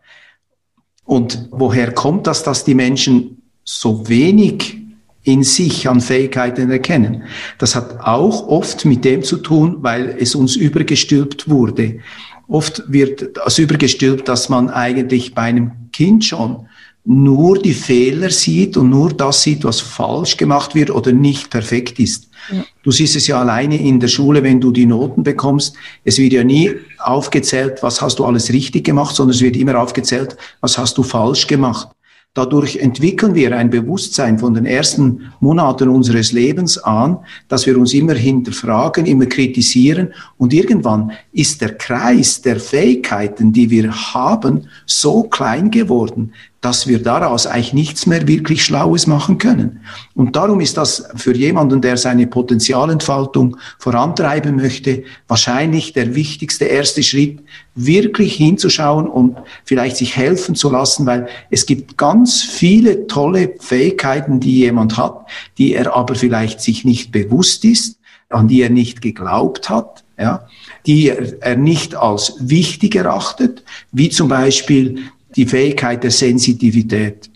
Und 1.04 1.48
woher 1.52 1.94
kommt 1.94 2.28
das, 2.28 2.44
dass 2.44 2.64
die 2.64 2.74
Menschen 2.74 3.37
so 3.68 4.08
wenig 4.08 4.78
in 5.24 5.44
sich 5.44 5.90
an 5.90 6.00
Fähigkeiten 6.00 6.72
erkennen. 6.72 7.24
Das 7.58 7.76
hat 7.76 8.00
auch 8.00 8.48
oft 8.48 8.86
mit 8.86 9.04
dem 9.04 9.24
zu 9.24 9.38
tun, 9.38 9.78
weil 9.82 10.16
es 10.20 10.36
uns 10.36 10.56
übergestülpt 10.56 11.50
wurde. 11.50 12.00
Oft 12.48 12.84
wird 12.88 13.36
das 13.36 13.60
übergestülpt, 13.60 14.30
dass 14.30 14.48
man 14.48 14.70
eigentlich 14.70 15.36
bei 15.36 15.42
einem 15.42 15.72
Kind 15.92 16.24
schon 16.24 16.68
nur 17.04 17.58
die 17.58 17.74
Fehler 17.74 18.30
sieht 18.30 18.78
und 18.78 18.90
nur 18.90 19.14
das 19.14 19.44
sieht, 19.44 19.66
was 19.66 19.82
falsch 19.82 20.38
gemacht 20.38 20.74
wird 20.76 20.90
oder 20.90 21.12
nicht 21.12 21.50
perfekt 21.50 22.00
ist. 22.00 22.30
Ja. 22.52 22.64
Du 22.84 22.92
siehst 22.92 23.16
es 23.18 23.28
ja 23.28 23.40
alleine 23.40 23.78
in 23.78 24.00
der 24.00 24.08
Schule, 24.08 24.44
wenn 24.44 24.62
du 24.62 24.72
die 24.72 24.86
Noten 24.86 25.24
bekommst. 25.24 25.76
Es 26.06 26.18
wird 26.18 26.34
ja 26.34 26.44
nie 26.44 26.72
aufgezählt, 27.00 27.80
was 27.82 28.02
hast 28.02 28.20
du 28.20 28.26
alles 28.26 28.52
richtig 28.52 28.86
gemacht, 28.86 29.16
sondern 29.16 29.36
es 29.36 29.42
wird 29.42 29.58
immer 29.58 29.80
aufgezählt, 29.80 30.38
was 30.62 30.78
hast 30.78 30.98
du 30.98 31.04
falsch 31.04 31.48
gemacht. 31.48 31.90
Dadurch 32.38 32.76
entwickeln 32.76 33.34
wir 33.34 33.58
ein 33.58 33.72
Bewusstsein 33.72 34.38
von 34.38 34.54
den 34.54 34.68
ersten 34.68 35.34
Monaten 35.40 35.90
unseres 35.90 36.34
Lebens 36.34 36.78
an, 36.78 37.18
dass 37.48 37.66
wir 37.66 37.76
uns 37.80 37.96
immer 37.96 38.14
hinterfragen, 38.14 39.08
immer 39.08 39.26
kritisieren. 39.26 40.14
Und 40.38 40.54
irgendwann 40.54 41.14
ist 41.32 41.62
der 41.62 41.74
Kreis 41.74 42.40
der 42.44 42.60
Fähigkeiten, 42.60 43.54
die 43.54 43.72
wir 43.72 43.92
haben, 43.92 44.68
so 44.86 45.24
klein 45.24 45.72
geworden, 45.72 46.32
dass 46.62 46.88
wir 46.88 47.02
daraus 47.02 47.46
eigentlich 47.46 47.74
nichts 47.74 48.06
mehr 48.08 48.28
wirklich 48.28 48.64
Schlaues 48.64 49.06
machen 49.06 49.38
können. 49.38 49.82
Und 50.16 50.36
darum 50.36 50.60
ist 50.60 50.78
das 50.78 51.08
für 51.16 51.36
jemanden, 51.36 51.82
der 51.82 51.98
seine 51.98 52.26
Potenzialentfaltung 52.26 53.58
vorantreiben 53.78 54.56
möchte, 54.56 55.04
wahrscheinlich 55.28 55.94
der 55.94 56.16
wichtigste 56.16 56.66
erste 56.66 57.04
Schritt, 57.04 57.40
wirklich 57.76 58.34
hinzuschauen 58.34 59.08
und 59.08 59.38
vielleicht 59.64 59.98
sich 59.98 60.18
helfen 60.18 60.56
zu 60.56 60.72
lassen, 60.72 61.06
weil 61.06 61.28
es 61.52 61.68
gibt 61.68 61.98
ganz 61.98 62.42
viele 62.42 63.06
tolle 63.06 63.54
Fähigkeiten, 63.60 64.40
die 64.40 64.58
jemand 64.58 64.98
hat, 64.98 65.28
die 65.60 65.74
er 65.74 65.96
aber 65.96 66.16
vielleicht 66.16 66.60
sich 66.60 66.86
nicht 66.86 67.12
bewusst 67.12 67.64
ist, 67.66 68.00
an 68.30 68.48
die 68.48 68.62
er 68.62 68.72
nicht 68.72 69.02
geglaubt 69.02 69.70
hat, 69.70 70.04
ja, 70.18 70.48
die 70.88 71.10
er 71.10 71.56
nicht 71.56 71.96
als 71.96 72.34
wichtig 72.40 72.96
erachtet, 72.96 73.64
wie 73.92 74.10
zum 74.10 74.28
Beispiel 74.28 75.00
die 75.38 75.46
Fähigkeit 75.46 76.04
der 76.04 76.12
Sensitivität. 76.12 77.30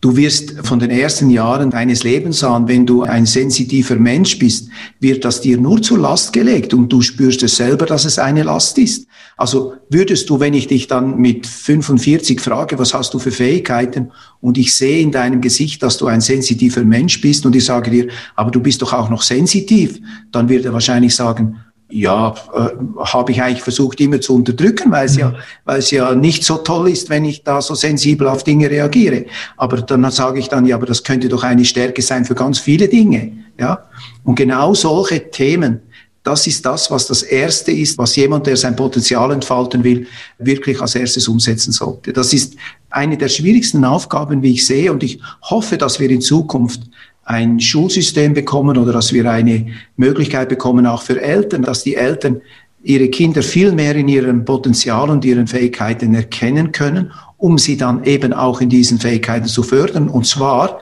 Du 0.00 0.16
wirst 0.16 0.66
von 0.66 0.80
den 0.80 0.90
ersten 0.90 1.30
Jahren 1.30 1.70
deines 1.70 2.02
Lebens 2.02 2.42
an, 2.42 2.66
wenn 2.66 2.84
du 2.86 3.02
ein 3.02 3.24
sensitiver 3.24 3.94
Mensch 3.94 4.36
bist, 4.36 4.68
wird 4.98 5.24
das 5.24 5.42
dir 5.42 5.58
nur 5.58 5.80
zur 5.80 5.98
Last 5.98 6.32
gelegt 6.32 6.74
und 6.74 6.92
du 6.92 7.02
spürst 7.02 7.44
es 7.44 7.54
selber, 7.54 7.86
dass 7.86 8.04
es 8.04 8.18
eine 8.18 8.42
Last 8.42 8.78
ist. 8.78 9.06
Also 9.36 9.74
würdest 9.90 10.28
du, 10.28 10.40
wenn 10.40 10.54
ich 10.54 10.66
dich 10.66 10.88
dann 10.88 11.18
mit 11.18 11.46
45 11.46 12.40
frage, 12.40 12.80
was 12.80 12.94
hast 12.94 13.14
du 13.14 13.20
für 13.20 13.30
Fähigkeiten 13.30 14.10
und 14.40 14.58
ich 14.58 14.74
sehe 14.74 15.00
in 15.00 15.12
deinem 15.12 15.40
Gesicht, 15.40 15.84
dass 15.84 15.98
du 15.98 16.08
ein 16.08 16.20
sensitiver 16.20 16.82
Mensch 16.82 17.20
bist 17.20 17.46
und 17.46 17.54
ich 17.54 17.64
sage 17.64 17.92
dir, 17.92 18.08
aber 18.34 18.50
du 18.50 18.58
bist 18.58 18.82
doch 18.82 18.92
auch 18.92 19.08
noch 19.08 19.22
sensitiv, 19.22 20.00
dann 20.32 20.48
wird 20.48 20.64
er 20.64 20.72
wahrscheinlich 20.72 21.14
sagen, 21.14 21.60
ja, 21.92 22.34
äh, 22.54 22.70
habe 23.04 23.32
ich 23.32 23.42
eigentlich 23.42 23.62
versucht 23.62 24.00
immer 24.00 24.20
zu 24.20 24.34
unterdrücken, 24.34 24.90
weil 24.90 25.06
es 25.06 25.16
ja, 25.16 25.30
mhm. 25.30 25.36
weil 25.64 25.78
es 25.78 25.90
ja 25.90 26.14
nicht 26.14 26.44
so 26.44 26.56
toll 26.56 26.88
ist, 26.88 27.10
wenn 27.10 27.24
ich 27.24 27.44
da 27.44 27.60
so 27.60 27.74
sensibel 27.74 28.28
auf 28.28 28.44
Dinge 28.44 28.70
reagiere. 28.70 29.26
Aber 29.56 29.82
dann 29.82 30.10
sage 30.10 30.38
ich 30.38 30.48
dann, 30.48 30.66
ja, 30.66 30.76
aber 30.76 30.86
das 30.86 31.04
könnte 31.04 31.28
doch 31.28 31.44
eine 31.44 31.64
Stärke 31.64 32.00
sein 32.02 32.24
für 32.24 32.34
ganz 32.34 32.58
viele 32.58 32.88
Dinge, 32.88 33.32
ja. 33.58 33.86
Und 34.24 34.36
genau 34.36 34.74
solche 34.74 35.30
Themen, 35.30 35.80
das 36.22 36.46
ist 36.46 36.64
das, 36.64 36.90
was 36.90 37.08
das 37.08 37.22
Erste 37.22 37.72
ist, 37.72 37.98
was 37.98 38.16
jemand, 38.16 38.46
der 38.46 38.56
sein 38.56 38.76
Potenzial 38.76 39.32
entfalten 39.32 39.82
will, 39.84 40.06
wirklich 40.38 40.80
als 40.80 40.94
erstes 40.94 41.28
umsetzen 41.28 41.72
sollte. 41.72 42.12
Das 42.12 42.32
ist 42.32 42.54
eine 42.90 43.16
der 43.18 43.28
schwierigsten 43.28 43.84
Aufgaben, 43.84 44.42
wie 44.42 44.52
ich 44.52 44.64
sehe, 44.64 44.92
und 44.92 45.02
ich 45.02 45.20
hoffe, 45.42 45.76
dass 45.78 45.98
wir 46.00 46.08
in 46.10 46.20
Zukunft 46.20 46.82
ein 47.24 47.60
Schulsystem 47.60 48.34
bekommen 48.34 48.76
oder 48.76 48.92
dass 48.92 49.12
wir 49.12 49.30
eine 49.30 49.66
Möglichkeit 49.96 50.48
bekommen, 50.48 50.86
auch 50.86 51.02
für 51.02 51.20
Eltern, 51.20 51.62
dass 51.62 51.82
die 51.82 51.94
Eltern 51.94 52.40
ihre 52.82 53.08
Kinder 53.08 53.42
viel 53.42 53.72
mehr 53.72 53.94
in 53.94 54.08
ihrem 54.08 54.44
Potenzial 54.44 55.08
und 55.08 55.24
ihren 55.24 55.46
Fähigkeiten 55.46 56.14
erkennen 56.14 56.72
können, 56.72 57.12
um 57.36 57.58
sie 57.58 57.76
dann 57.76 58.04
eben 58.04 58.32
auch 58.32 58.60
in 58.60 58.68
diesen 58.68 58.98
Fähigkeiten 58.98 59.46
zu 59.46 59.62
fördern. 59.62 60.08
Und 60.08 60.26
zwar, 60.26 60.80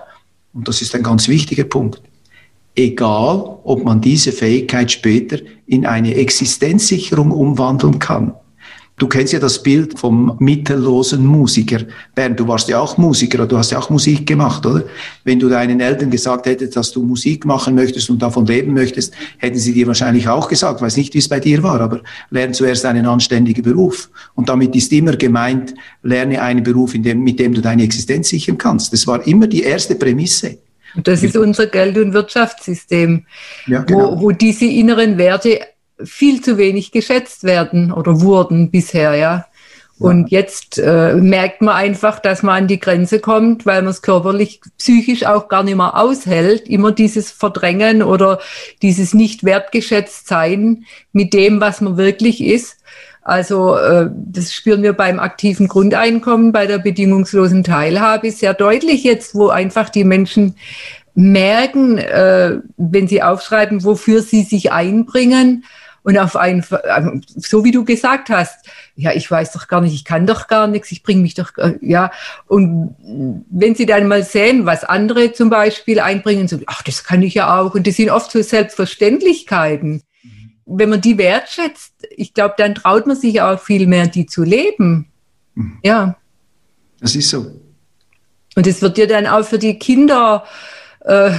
und 0.55 0.66
das 0.66 0.81
ist 0.81 0.94
ein 0.94 1.03
ganz 1.03 1.29
wichtiger 1.29 1.64
Punkt, 1.64 2.00
egal 2.74 3.59
ob 3.64 3.85
man 3.85 4.00
diese 4.00 4.33
Fähigkeit 4.33 4.90
später 4.90 5.38
in 5.66 5.85
eine 5.85 6.14
Existenzsicherung 6.14 7.31
umwandeln 7.31 7.98
kann. 7.98 8.33
Du 9.01 9.09
kennst 9.09 9.33
ja 9.33 9.39
das 9.39 9.63
Bild 9.63 9.99
vom 9.99 10.37
mittellosen 10.41 11.25
Musiker. 11.25 11.79
Bernd, 12.15 12.39
du 12.39 12.47
warst 12.47 12.69
ja 12.69 12.79
auch 12.79 12.99
Musiker, 12.99 13.47
du 13.47 13.57
hast 13.57 13.71
ja 13.71 13.79
auch 13.79 13.89
Musik 13.89 14.27
gemacht, 14.27 14.67
oder? 14.67 14.85
Wenn 15.25 15.41
du 15.41 15.49
deinen 15.49 15.81
Eltern 15.81 16.11
gesagt 16.11 16.45
hättest, 16.45 16.77
dass 16.77 16.93
du 16.93 17.03
Musik 17.03 17.47
machen 17.47 17.75
möchtest 17.75 18.11
und 18.11 18.21
davon 18.21 18.45
leben 18.45 18.75
möchtest, 18.75 19.15
hätten 19.39 19.57
sie 19.57 19.73
dir 19.73 19.87
wahrscheinlich 19.87 20.29
auch 20.29 20.49
gesagt, 20.49 20.83
weiß 20.83 20.99
nicht, 20.99 21.15
wie 21.15 21.19
es 21.19 21.31
bei 21.31 21.41
dir 21.41 21.63
war, 21.63 21.81
aber 21.81 22.03
lern 22.29 22.53
zuerst 22.53 22.85
einen 22.85 23.07
anständigen 23.07 23.63
Beruf. 23.63 24.11
Und 24.35 24.51
damit 24.51 24.77
ist 24.77 24.93
immer 24.93 25.17
gemeint, 25.17 25.73
lerne 26.03 26.43
einen 26.43 26.63
Beruf, 26.63 26.93
dem, 26.93 27.25
mit 27.25 27.39
dem 27.41 27.55
du 27.55 27.63
deine 27.63 27.85
Existenz 27.85 28.29
sichern 28.29 28.59
kannst. 28.59 28.93
Das 28.93 29.07
war 29.07 29.27
immer 29.27 29.47
die 29.47 29.63
erste 29.63 29.95
Prämisse. 29.95 30.59
Und 30.95 31.09
das 31.09 31.23
ist 31.23 31.39
unser 31.39 31.69
Geld- 31.69 31.97
und 31.97 32.13
Wirtschaftssystem, 32.13 33.25
ja, 33.67 33.81
genau. 33.81 34.19
wo, 34.19 34.21
wo 34.21 34.31
diese 34.33 34.67
inneren 34.67 35.17
Werte 35.17 35.59
viel 36.05 36.41
zu 36.43 36.59
wenig 36.59 36.93
geschätzt 36.93 37.45
werden 37.45 37.93
oder 37.93 38.21
wurden 38.21 38.71
bisher, 38.71 39.15
ja. 39.15 39.47
Und 40.01 40.31
jetzt 40.31 40.79
äh, 40.79 41.15
merkt 41.15 41.61
man 41.61 41.77
einfach, 41.77 42.21
dass 42.21 42.43
man 42.43 42.63
an 42.63 42.69
die 42.69 42.81
Grenze 42.81 43.21
kommt, 43.21 43.67
weil 43.67 43.83
man 43.83 43.91
es 43.91 44.01
körperlich, 44.01 44.63
psychisch 44.79 45.27
auch 45.27 45.49
gar 45.49 45.63
nicht 45.63 45.77
mehr 45.77 45.95
aushält. 45.95 46.71
Immer 46.71 46.93
dieses 46.93 47.31
Verdrängen 47.31 48.03
oder 48.03 48.41
dieses 48.81 49.13
nicht 49.13 49.45
wertgeschätzt 49.45 50.27
sein 50.27 50.87
mit 51.13 51.35
dem, 51.35 51.61
was 51.61 51.83
man 51.83 51.99
wirklich 51.99 52.43
ist. 52.43 52.79
Also 53.21 53.77
äh, 53.77 54.09
das 54.15 54.55
spüren 54.55 54.83
wir 54.83 54.95
beim 54.95 55.21
aktiven 55.21 55.69
Grundeinkommen, 55.69 56.53
bei 56.53 56.67
der 56.67 56.79
bedingungslosen 56.79 57.63
Teilhabe 57.63 58.31
sehr 58.31 58.55
deutlich 58.55 59.05
jetzt, 59.05 59.35
wo 59.35 59.49
einfach 59.49 59.91
die 59.91 60.05
Menschen 60.05 60.55
merken, 61.15 61.99
äh, 61.99 62.57
wenn 62.79 63.07
sie 63.07 63.23
aufschreiben, 63.23 63.85
wofür 63.85 64.23
sie 64.23 64.45
sich 64.45 64.73
einbringen 64.73 65.65
und 66.03 66.19
auf 66.19 66.37
einen, 66.37 66.65
ähm, 66.85 67.23
so 67.27 67.65
wie 67.65 67.73
du 67.73 67.85
gesagt 67.85 68.31
hast, 68.31 68.67
ja, 68.95 69.13
ich 69.13 69.31
weiß 69.31 69.53
doch 69.53 69.69
gar 69.69 69.81
nicht, 69.81 69.95
ich 69.95 70.05
kann 70.05 70.27
doch 70.27 70.47
gar 70.49 70.67
nichts, 70.67 70.91
ich 70.93 71.03
bringe 71.03 71.23
mich 71.23 71.35
doch, 71.35 71.57
äh, 71.59 71.79
ja. 71.83 72.11
Und 72.47 72.97
wenn 73.51 73.75
sie 73.75 73.87
dann 73.87 74.09
mal 74.09 74.23
sehen, 74.23 74.67
was 74.67 74.85
andere 74.85 75.33
zum 75.33 75.51
Beispiel 75.51 76.01
einbringen, 76.01 76.49
so, 76.49 76.59
ach, 76.67 76.83
das 76.83 77.05
kann 77.05 77.23
ich 77.23 77.35
ja 77.35 77.59
auch. 77.61 77.75
Und 77.75 77.87
das 77.87 77.97
sind 77.97 78.11
oft 78.11 78.31
so 78.31 78.43
Selbstverständlichkeiten. 78.43 80.03
Mhm. 80.23 80.53
Wenn 80.65 80.91
man 80.91 81.01
die 81.01 81.19
wertschätzt, 81.19 82.07
ich 82.17 82.35
glaube, 82.35 82.55
dann 82.57 82.75
traut 82.75 83.07
man 83.07 83.17
sich 83.17 83.41
auch 83.43 83.61
viel 83.61 83.87
mehr, 83.87 84.07
die 84.07 84.27
zu 84.27 84.43
leben. 84.43 85.11
Mhm. 85.55 85.79
Ja. 85.83 86.17
Das 87.01 87.15
ist 87.15 87.31
so. 87.31 87.47
Und 88.57 88.67
es 88.67 88.83
wird 88.83 88.99
ja 88.99 89.07
dann 89.07 89.27
auch 89.27 89.45
für 89.45 89.59
die 89.59 89.79
Kinder 89.79 90.45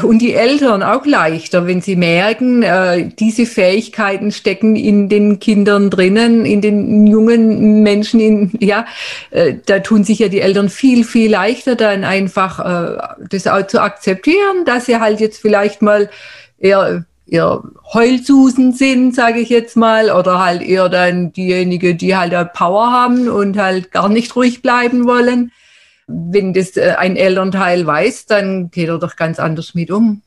und 0.01 0.19
die 0.19 0.33
Eltern 0.33 0.81
auch 0.81 1.05
leichter, 1.05 1.67
wenn 1.67 1.81
sie 1.81 1.95
merken, 1.95 2.63
äh, 2.63 3.09
diese 3.09 3.45
Fähigkeiten 3.45 4.31
stecken 4.31 4.75
in 4.75 5.07
den 5.07 5.39
Kindern 5.39 5.91
drinnen, 5.91 6.45
in 6.47 6.61
den 6.61 7.05
jungen 7.05 7.83
Menschen. 7.83 8.19
In, 8.19 8.51
ja, 8.59 8.87
äh, 9.29 9.53
da 9.65 9.79
tun 9.79 10.03
sich 10.03 10.17
ja 10.19 10.29
die 10.29 10.41
Eltern 10.41 10.69
viel, 10.69 11.03
viel 11.03 11.29
leichter 11.29 11.75
dann 11.75 12.03
einfach 12.03 12.59
äh, 12.59 12.97
das 13.29 13.45
auch 13.45 13.67
zu 13.67 13.81
akzeptieren, 13.81 14.65
dass 14.65 14.87
sie 14.87 14.99
halt 14.99 15.19
jetzt 15.19 15.39
vielleicht 15.39 15.83
mal 15.83 16.09
eher 16.57 17.05
eher 17.27 17.63
Heulsusen 17.93 18.73
sind, 18.73 19.15
sage 19.15 19.39
ich 19.39 19.49
jetzt 19.49 19.77
mal, 19.77 20.11
oder 20.11 20.43
halt 20.43 20.61
eher 20.63 20.89
dann 20.89 21.31
diejenigen, 21.31 21.97
die 21.97 22.15
halt 22.15 22.51
Power 22.51 22.91
haben 22.91 23.29
und 23.29 23.57
halt 23.57 23.91
gar 23.91 24.09
nicht 24.09 24.35
ruhig 24.35 24.61
bleiben 24.61 25.05
wollen 25.05 25.51
wenn 26.31 26.53
das 26.53 26.77
äh, 26.77 26.95
ein 26.97 27.15
Elternteil 27.15 27.85
weiß, 27.85 28.25
dann 28.25 28.71
geht 28.71 28.89
er 28.89 28.99
doch 28.99 29.15
ganz 29.15 29.39
anders 29.39 29.73
mit 29.73 29.91
um. 29.91 30.21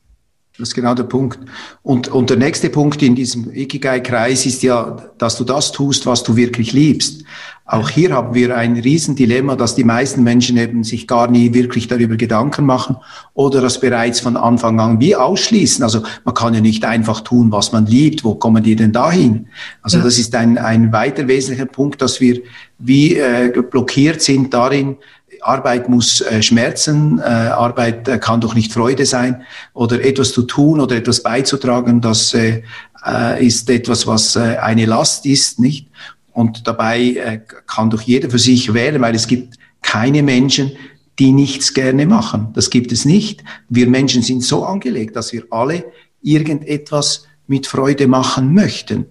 Das 0.57 0.69
ist 0.69 0.75
genau 0.75 0.93
der 0.93 1.03
Punkt. 1.03 1.37
Und, 1.83 2.07
und 2.07 2.29
der 2.29 2.37
nächste 2.37 2.69
Punkt 2.69 3.01
in 3.03 3.13
diesem 3.13 3.53
Ikigai-Kreis 3.53 4.45
ist 4.45 4.63
ja, 4.63 4.95
dass 5.17 5.37
du 5.37 5.43
das 5.43 5.73
tust, 5.73 6.05
was 6.05 6.23
du 6.23 6.37
wirklich 6.37 6.71
liebst. 6.71 7.25
Auch 7.65 7.89
hier 7.89 8.13
haben 8.13 8.33
wir 8.33 8.55
ein 8.55 8.77
Riesendilemma, 8.77 9.57
dass 9.57 9.75
die 9.75 9.83
meisten 9.83 10.23
Menschen 10.23 10.55
eben 10.55 10.85
sich 10.85 11.07
gar 11.07 11.29
nie 11.29 11.53
wirklich 11.53 11.87
darüber 11.87 12.15
Gedanken 12.15 12.65
machen 12.65 12.95
oder 13.33 13.59
das 13.59 13.81
bereits 13.81 14.21
von 14.21 14.37
Anfang 14.37 14.79
an 14.79 15.01
wie 15.01 15.15
ausschließen. 15.15 15.83
Also 15.83 16.03
man 16.23 16.35
kann 16.35 16.53
ja 16.53 16.61
nicht 16.61 16.85
einfach 16.85 17.21
tun, 17.21 17.51
was 17.51 17.73
man 17.73 17.85
liebt. 17.85 18.23
Wo 18.23 18.35
kommen 18.35 18.63
die 18.63 18.77
denn 18.77 18.93
dahin? 18.93 19.47
Also 19.81 19.99
das 19.99 20.17
ist 20.17 20.35
ein, 20.35 20.57
ein 20.57 20.93
weiter 20.93 21.27
wesentlicher 21.27 21.65
Punkt, 21.65 22.01
dass 22.01 22.21
wir 22.21 22.41
wie 22.77 23.17
äh, 23.17 23.51
blockiert 23.69 24.21
sind 24.21 24.53
darin, 24.53 24.97
Arbeit 25.45 25.89
muss 25.89 26.21
äh, 26.21 26.41
schmerzen, 26.41 27.19
äh, 27.19 27.23
Arbeit 27.23 28.07
äh, 28.07 28.17
kann 28.17 28.41
doch 28.41 28.55
nicht 28.55 28.73
Freude 28.73 29.05
sein 29.05 29.43
oder 29.73 30.03
etwas 30.03 30.31
zu 30.31 30.43
tun 30.43 30.79
oder 30.79 30.95
etwas 30.95 31.21
beizutragen, 31.21 32.01
das 32.01 32.33
äh, 32.33 32.63
äh, 33.05 33.45
ist 33.45 33.69
etwas, 33.69 34.07
was 34.07 34.35
äh, 34.35 34.57
eine 34.57 34.85
Last 34.85 35.25
ist, 35.25 35.59
nicht? 35.59 35.87
Und 36.31 36.67
dabei 36.67 36.99
äh, 36.99 37.39
kann 37.67 37.89
doch 37.89 38.01
jeder 38.01 38.29
für 38.29 38.39
sich 38.39 38.73
wählen, 38.73 39.01
weil 39.01 39.15
es 39.15 39.27
gibt 39.27 39.55
keine 39.81 40.23
Menschen, 40.23 40.71
die 41.19 41.31
nichts 41.31 41.73
gerne 41.73 42.05
machen. 42.05 42.49
Das 42.53 42.69
gibt 42.69 42.91
es 42.91 43.05
nicht. 43.05 43.43
Wir 43.69 43.87
Menschen 43.87 44.21
sind 44.21 44.43
so 44.43 44.65
angelegt, 44.65 45.15
dass 45.15 45.31
wir 45.31 45.43
alle 45.51 45.85
irgendetwas 46.21 47.27
mit 47.47 47.67
Freude 47.67 48.07
machen 48.07 48.53
möchten. 48.53 49.05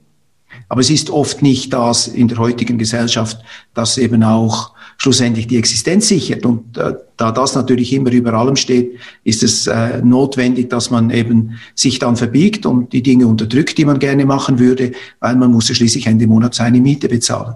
Aber 0.68 0.80
es 0.80 0.90
ist 0.90 1.10
oft 1.10 1.42
nicht 1.42 1.72
das 1.72 2.08
in 2.08 2.28
der 2.28 2.38
heutigen 2.38 2.78
Gesellschaft, 2.78 3.38
dass 3.74 3.98
eben 3.98 4.22
auch 4.22 4.72
schlussendlich 4.98 5.46
die 5.46 5.56
Existenz 5.56 6.08
sichert. 6.08 6.46
Und 6.46 6.76
äh, 6.78 6.94
da 7.16 7.32
das 7.32 7.54
natürlich 7.54 7.92
immer 7.92 8.12
über 8.12 8.32
allem 8.34 8.56
steht, 8.56 8.98
ist 9.24 9.42
es 9.42 9.66
äh, 9.66 10.00
notwendig, 10.02 10.70
dass 10.70 10.90
man 10.90 11.10
eben 11.10 11.58
sich 11.74 11.98
dann 11.98 12.16
verbiegt 12.16 12.66
und 12.66 12.92
die 12.92 13.02
Dinge 13.02 13.26
unterdrückt, 13.26 13.76
die 13.78 13.84
man 13.84 13.98
gerne 13.98 14.24
machen 14.24 14.58
würde, 14.58 14.92
weil 15.20 15.36
man 15.36 15.50
muss 15.50 15.68
ja 15.68 15.74
schließlich 15.74 16.06
Ende 16.06 16.26
Monat 16.26 16.54
seine 16.54 16.80
Miete 16.80 17.08
bezahlen. 17.08 17.54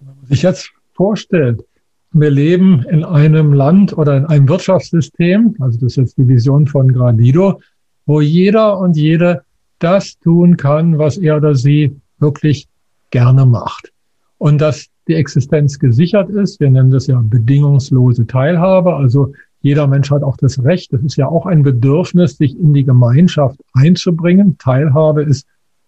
Wenn 0.00 0.08
man 0.08 0.26
sich 0.28 0.42
jetzt 0.42 0.70
vorstellt, 0.94 1.64
wir 2.12 2.30
leben 2.30 2.84
in 2.88 3.04
einem 3.04 3.52
Land 3.52 3.96
oder 3.98 4.16
in 4.16 4.26
einem 4.26 4.48
Wirtschaftssystem, 4.48 5.56
also 5.58 5.78
das 5.78 5.92
ist 5.92 5.96
jetzt 5.96 6.18
die 6.18 6.28
Vision 6.28 6.66
von 6.68 6.92
Gradido, 6.92 7.60
wo 8.06 8.20
jeder 8.20 8.78
und 8.78 8.96
jede 8.96 9.42
das 9.78 10.18
tun 10.18 10.56
kann, 10.56 10.98
was 10.98 11.18
er 11.18 11.36
oder 11.36 11.54
sie 11.54 11.96
wirklich 12.18 12.68
gerne 13.10 13.46
macht. 13.46 13.92
Und 14.38 14.60
dass 14.60 14.88
die 15.08 15.14
Existenz 15.14 15.78
gesichert 15.78 16.30
ist. 16.30 16.60
Wir 16.60 16.70
nennen 16.70 16.90
das 16.90 17.06
ja 17.06 17.20
bedingungslose 17.22 18.26
Teilhabe. 18.26 18.94
Also 18.94 19.32
jeder 19.60 19.86
Mensch 19.86 20.10
hat 20.10 20.22
auch 20.22 20.36
das 20.36 20.62
Recht. 20.62 20.92
Das 20.92 21.02
ist 21.02 21.16
ja 21.16 21.28
auch 21.28 21.46
ein 21.46 21.62
Bedürfnis, 21.62 22.36
sich 22.36 22.58
in 22.58 22.74
die 22.74 22.84
Gemeinschaft 22.84 23.60
einzubringen. 23.72 24.56
Teilhabe 24.58 25.22
ist 25.22 25.46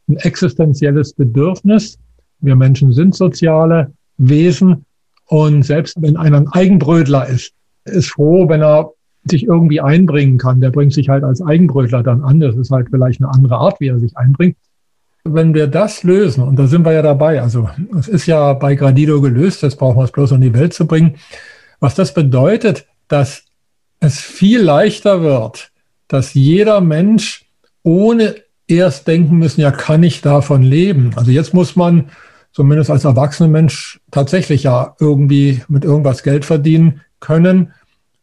ein 0.09 0.17
existenzielles 0.17 1.13
Bedürfnis. 1.15 1.99
Wir 2.41 2.57
Menschen 2.57 2.93
sind 2.93 3.15
soziale 3.15 3.93
Wesen 4.19 4.85
und 5.27 5.65
selbst 5.65 6.01
wenn 6.01 6.17
einer 6.17 6.39
ein 6.39 6.49
Eigenbrötler 6.49 7.29
ist, 7.29 7.53
ist 7.85 8.11
froh, 8.11 8.49
wenn 8.49 8.63
er 8.63 8.91
sich 9.31 9.45
irgendwie 9.45 9.81
einbringen 9.81 10.39
kann. 10.39 10.61
Der 10.61 10.71
bringt 10.71 10.93
sich 10.93 11.09
halt 11.09 11.25
als 11.25 11.43
Eigenbrötler 11.43 12.03
dann 12.03 12.23
an. 12.23 12.41
Das 12.41 12.57
ist 12.57 12.71
halt 12.71 12.89
vielleicht 12.91 13.21
eine 13.21 13.31
andere 13.31 13.57
Art, 13.57 13.81
wie 13.81 13.89
er 13.89 13.99
sich 13.99 14.17
einbringt. 14.17 14.57
Wenn 15.25 15.55
wir 15.55 15.67
das 15.67 16.05
lösen, 16.05 16.45
und 16.45 16.57
da 16.57 16.67
sind 16.67 16.85
wir 16.85 16.93
ja 16.93 17.03
dabei, 17.03 17.43
also 17.43 17.69
es 17.99 18.07
ist 18.07 18.27
ja 18.27 18.53
bei 18.53 18.77
Gradido 18.77 19.21
gelöst, 19.21 19.63
jetzt 19.63 19.77
brauchen 19.77 19.99
wir 19.99 20.05
es 20.05 20.13
bloß 20.13 20.33
in 20.33 20.41
die 20.41 20.55
Welt 20.55 20.73
zu 20.73 20.87
bringen. 20.87 21.17
Was 21.81 21.97
das 21.97 22.15
bedeutet, 22.15 22.87
dass 23.09 23.43
es 23.99 24.21
viel 24.21 24.61
leichter 24.61 25.23
wird, 25.23 25.73
dass 26.07 26.35
jeder 26.35 26.81
Mensch 26.81 27.45
ohne 27.83 28.37
erst 28.69 29.07
denken 29.09 29.39
müssen, 29.39 29.61
ja, 29.61 29.71
kann 29.71 30.03
ich 30.03 30.21
davon 30.21 30.63
leben? 30.63 31.11
Also 31.17 31.31
jetzt 31.31 31.55
muss 31.55 31.77
man 31.77 32.11
zumindest 32.53 32.91
als 32.91 33.05
erwachsener 33.05 33.49
Mensch 33.49 34.01
tatsächlich 34.11 34.63
ja 34.63 34.95
irgendwie 34.99 35.63
mit 35.69 35.85
irgendwas 35.85 36.23
Geld 36.23 36.45
verdienen 36.45 37.03
können, 37.21 37.73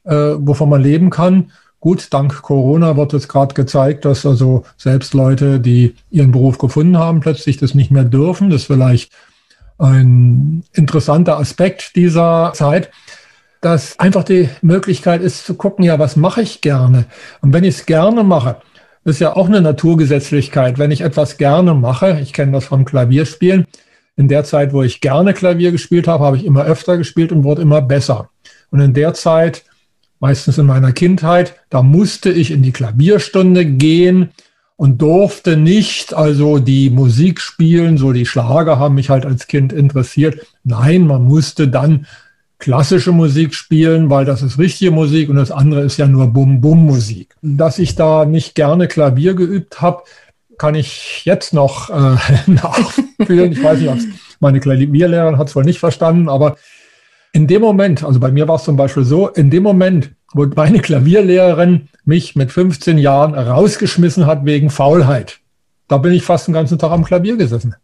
äh, 0.04 0.36
wovon 0.38 0.70
man 0.70 0.82
leben 0.82 1.10
kann. 1.10 1.51
Gut, 1.80 2.14
dank 2.14 2.41
Corona 2.41 2.95
wird 2.95 3.14
es 3.14 3.28
gerade 3.28 3.54
gezeigt, 3.54 4.06
dass 4.06 4.26
also 4.26 4.64
selbst 4.78 5.14
Leute, 5.14 5.60
die 5.60 5.95
ihren 6.12 6.32
Beruf 6.32 6.58
gefunden 6.58 6.97
haben, 6.97 7.20
plötzlich 7.20 7.58
das 7.58 7.76
nicht 7.76 7.91
mehr 7.91 8.06
dürfen. 8.06 8.49
Das 8.49 8.62
ist 8.62 8.68
vielleicht 8.68 9.12
ein 9.78 10.64
interessanter 10.74 11.38
Aspekt 11.38 11.95
dieser 11.95 12.54
Zeit, 12.56 12.89
dass 13.60 13.99
einfach 13.99 14.24
die 14.24 14.49
Möglichkeit 14.62 15.22
ist 15.22 15.45
zu 15.45 15.56
gucken, 15.56 15.84
ja, 15.84 15.99
was 15.99 16.16
mache 16.16 16.41
ich 16.41 16.62
gerne? 16.62 17.06
Und 17.41 17.54
wenn 17.54 17.64
ich 17.64 17.76
es 17.76 17.86
gerne 17.86 18.24
mache, 18.24 18.58
ist 19.06 19.20
ja 19.20 19.36
auch 19.36 19.47
eine 19.47 19.62
Naturgesetzlichkeit. 19.62 20.80
Wenn 20.80 20.91
ich 20.91 21.01
etwas 21.01 21.38
gerne 21.38 21.74
mache, 21.74 22.20
ich 22.22 22.34
kenne 22.34 22.54
das 22.54 22.66
vom 22.66 22.86
Klavierspielen, 22.86 23.66
in 24.16 24.28
der 24.28 24.43
Zeit, 24.43 24.74
wo 24.74 24.84
ich 24.84 25.01
gerne 25.01 25.34
Klavier 25.34 25.72
gespielt 25.72 26.08
habe, 26.08 26.24
habe 26.24 26.38
ich 26.38 26.45
immer 26.45 26.64
öfter 26.66 26.97
gespielt 26.97 27.32
und 27.32 27.43
wurde 27.43 27.62
immer 27.62 27.82
besser. 27.82 28.30
Und 28.70 28.80
in 28.80 28.93
der 28.93 29.14
Zeit, 29.14 29.64
meistens 30.24 30.58
in 30.58 30.66
meiner 30.66 30.94
Kindheit, 30.94 31.54
da 31.70 31.84
musste 31.84 32.32
ich 32.32 32.52
in 32.52 32.64
die 32.64 32.72
Klavierstunde 32.72 33.66
gehen 33.66 34.30
und 34.78 35.02
durfte 35.02 35.58
nicht 35.58 36.14
also 36.14 36.60
die 36.60 36.90
Musik 36.90 37.42
spielen, 37.42 37.98
so 37.98 38.14
die 38.14 38.26
Schlager 38.26 38.80
haben 38.80 38.96
mich 38.96 39.10
halt 39.10 39.26
als 39.26 39.48
Kind 39.48 39.74
interessiert. 39.74 40.48
Nein, 40.64 41.08
man 41.08 41.26
musste 41.26 41.68
dann 41.68 42.08
klassische 42.58 43.12
Musik 43.12 43.54
spielen, 43.54 44.10
weil 44.10 44.24
das 44.24 44.44
ist 44.44 44.58
richtige 44.58 44.92
Musik 44.92 45.28
und 45.28 45.36
das 45.36 45.52
andere 45.52 45.82
ist 45.82 45.98
ja 45.98 46.08
nur 46.08 46.28
Bum-Bum-Musik. 46.28 47.36
Dass 47.42 47.78
ich 47.78 47.96
da 47.96 48.24
nicht 48.24 48.56
gerne 48.56 48.88
Klavier 48.88 49.34
geübt 49.34 49.82
habe, 49.82 50.04
kann 50.58 50.74
ich 50.74 51.26
jetzt 51.26 51.54
noch 51.54 51.90
äh, 51.90 52.16
nachfühlen. 52.48 53.52
Ich 53.52 53.62
weiß 53.62 53.78
nicht, 53.78 54.08
meine 54.40 54.62
Klavierlehrerin 54.62 55.38
hat 55.38 55.50
es 55.50 55.56
wohl 55.58 55.66
nicht 55.66 55.80
verstanden, 55.80 56.30
aber 56.30 56.56
in 57.34 57.48
dem 57.48 57.62
Moment, 57.62 58.04
also 58.04 58.20
bei 58.20 58.32
mir 58.32 58.48
war 58.48 58.56
es 58.56 58.64
zum 58.64 58.78
Beispiel 58.78 59.04
so, 59.04 59.28
in 59.28 59.50
dem 59.50 59.64
Moment, 59.64 60.12
wo 60.34 60.46
meine 60.56 60.80
Klavierlehrerin 60.80 61.90
mich 62.06 62.36
mit 62.36 62.52
15 62.52 62.98
Jahren 63.00 63.34
rausgeschmissen 63.34 64.28
hat 64.28 64.46
wegen 64.46 64.70
Faulheit, 64.70 65.40
da 65.88 65.98
bin 65.98 66.14
ich 66.14 66.24
fast 66.24 66.48
den 66.48 66.54
ganzen 66.54 66.78
Tag 66.78 66.92
am 66.92 67.04
Klavier 67.04 67.36
gesessen. 67.36 67.76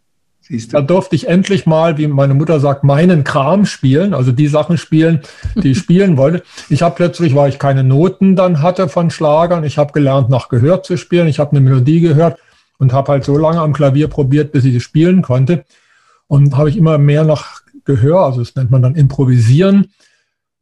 Da 0.71 0.81
durfte 0.81 1.15
ich 1.15 1.27
endlich 1.27 1.65
mal, 1.65 1.97
wie 1.97 2.07
meine 2.07 2.33
Mutter 2.33 2.59
sagt, 2.59 2.83
meinen 2.83 3.23
Kram 3.23 3.65
spielen, 3.65 4.13
also 4.15 4.31
die 4.31 4.47
Sachen 4.47 4.77
spielen, 4.77 5.21
die 5.55 5.71
ich 5.71 5.77
spielen 5.79 6.17
wollte. 6.17 6.43
Ich 6.69 6.81
habe 6.81 6.95
plötzlich, 6.95 7.35
weil 7.35 7.49
ich 7.49 7.59
keine 7.59 7.83
Noten 7.83 8.35
dann 8.35 8.61
hatte 8.61 8.87
von 8.87 9.11
Schlagern, 9.11 9.63
ich 9.63 9.77
habe 9.77 9.93
gelernt, 9.93 10.29
nach 10.29 10.49
Gehör 10.49 10.81
zu 10.81 10.97
spielen, 10.97 11.27
ich 11.27 11.39
habe 11.39 11.51
eine 11.51 11.61
Melodie 11.61 12.01
gehört 12.01 12.39
und 12.77 12.93
habe 12.93 13.11
halt 13.11 13.25
so 13.25 13.37
lange 13.37 13.61
am 13.61 13.73
Klavier 13.73 14.07
probiert, 14.07 14.51
bis 14.51 14.65
ich 14.65 14.75
es 14.75 14.83
spielen 14.83 15.21
konnte. 15.21 15.65
Und 16.27 16.55
habe 16.55 16.69
ich 16.69 16.77
immer 16.77 16.99
mehr 16.99 17.25
nach 17.25 17.61
Gehör, 17.89 18.25
also 18.25 18.39
das 18.39 18.55
nennt 18.55 18.71
man 18.71 18.81
dann 18.81 18.95
Improvisieren. 18.95 19.87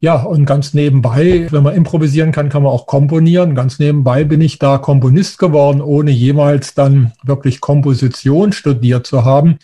Ja, 0.00 0.22
und 0.22 0.44
ganz 0.44 0.74
nebenbei, 0.74 1.48
wenn 1.50 1.64
man 1.64 1.74
improvisieren 1.74 2.30
kann, 2.30 2.48
kann 2.48 2.62
man 2.62 2.72
auch 2.72 2.86
komponieren. 2.86 3.56
Ganz 3.56 3.80
nebenbei 3.80 4.22
bin 4.24 4.40
ich 4.40 4.58
da 4.58 4.78
Komponist 4.78 5.38
geworden, 5.38 5.80
ohne 5.80 6.12
jemals 6.12 6.74
dann 6.74 7.12
wirklich 7.24 7.60
Komposition 7.60 8.52
studiert 8.52 9.08
zu 9.08 9.24
haben, 9.24 9.58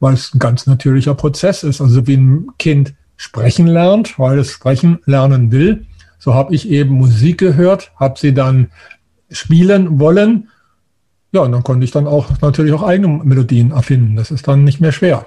weil 0.00 0.14
es 0.14 0.32
ein 0.32 0.38
ganz 0.38 0.66
natürlicher 0.66 1.14
Prozess 1.14 1.64
ist. 1.64 1.82
Also 1.82 2.06
wie 2.06 2.16
ein 2.16 2.48
Kind 2.58 2.94
sprechen 3.16 3.66
lernt, 3.66 4.18
weil 4.18 4.38
es 4.38 4.50
sprechen 4.50 5.00
lernen 5.04 5.52
will, 5.52 5.86
so 6.18 6.34
habe 6.34 6.54
ich 6.54 6.68
eben 6.70 6.94
Musik 6.94 7.38
gehört, 7.38 7.92
habe 7.96 8.18
sie 8.18 8.32
dann 8.32 8.70
spielen 9.30 10.00
wollen 10.00 10.48
ja, 11.30 11.42
und 11.42 11.52
dann 11.52 11.62
konnte 11.62 11.84
ich 11.84 11.90
dann 11.90 12.06
auch 12.06 12.26
natürlich 12.40 12.72
auch 12.72 12.82
eigene 12.82 13.08
Melodien 13.08 13.72
erfinden. 13.72 14.16
Das 14.16 14.30
ist 14.30 14.48
dann 14.48 14.64
nicht 14.64 14.80
mehr 14.80 14.92
schwer. 14.92 15.26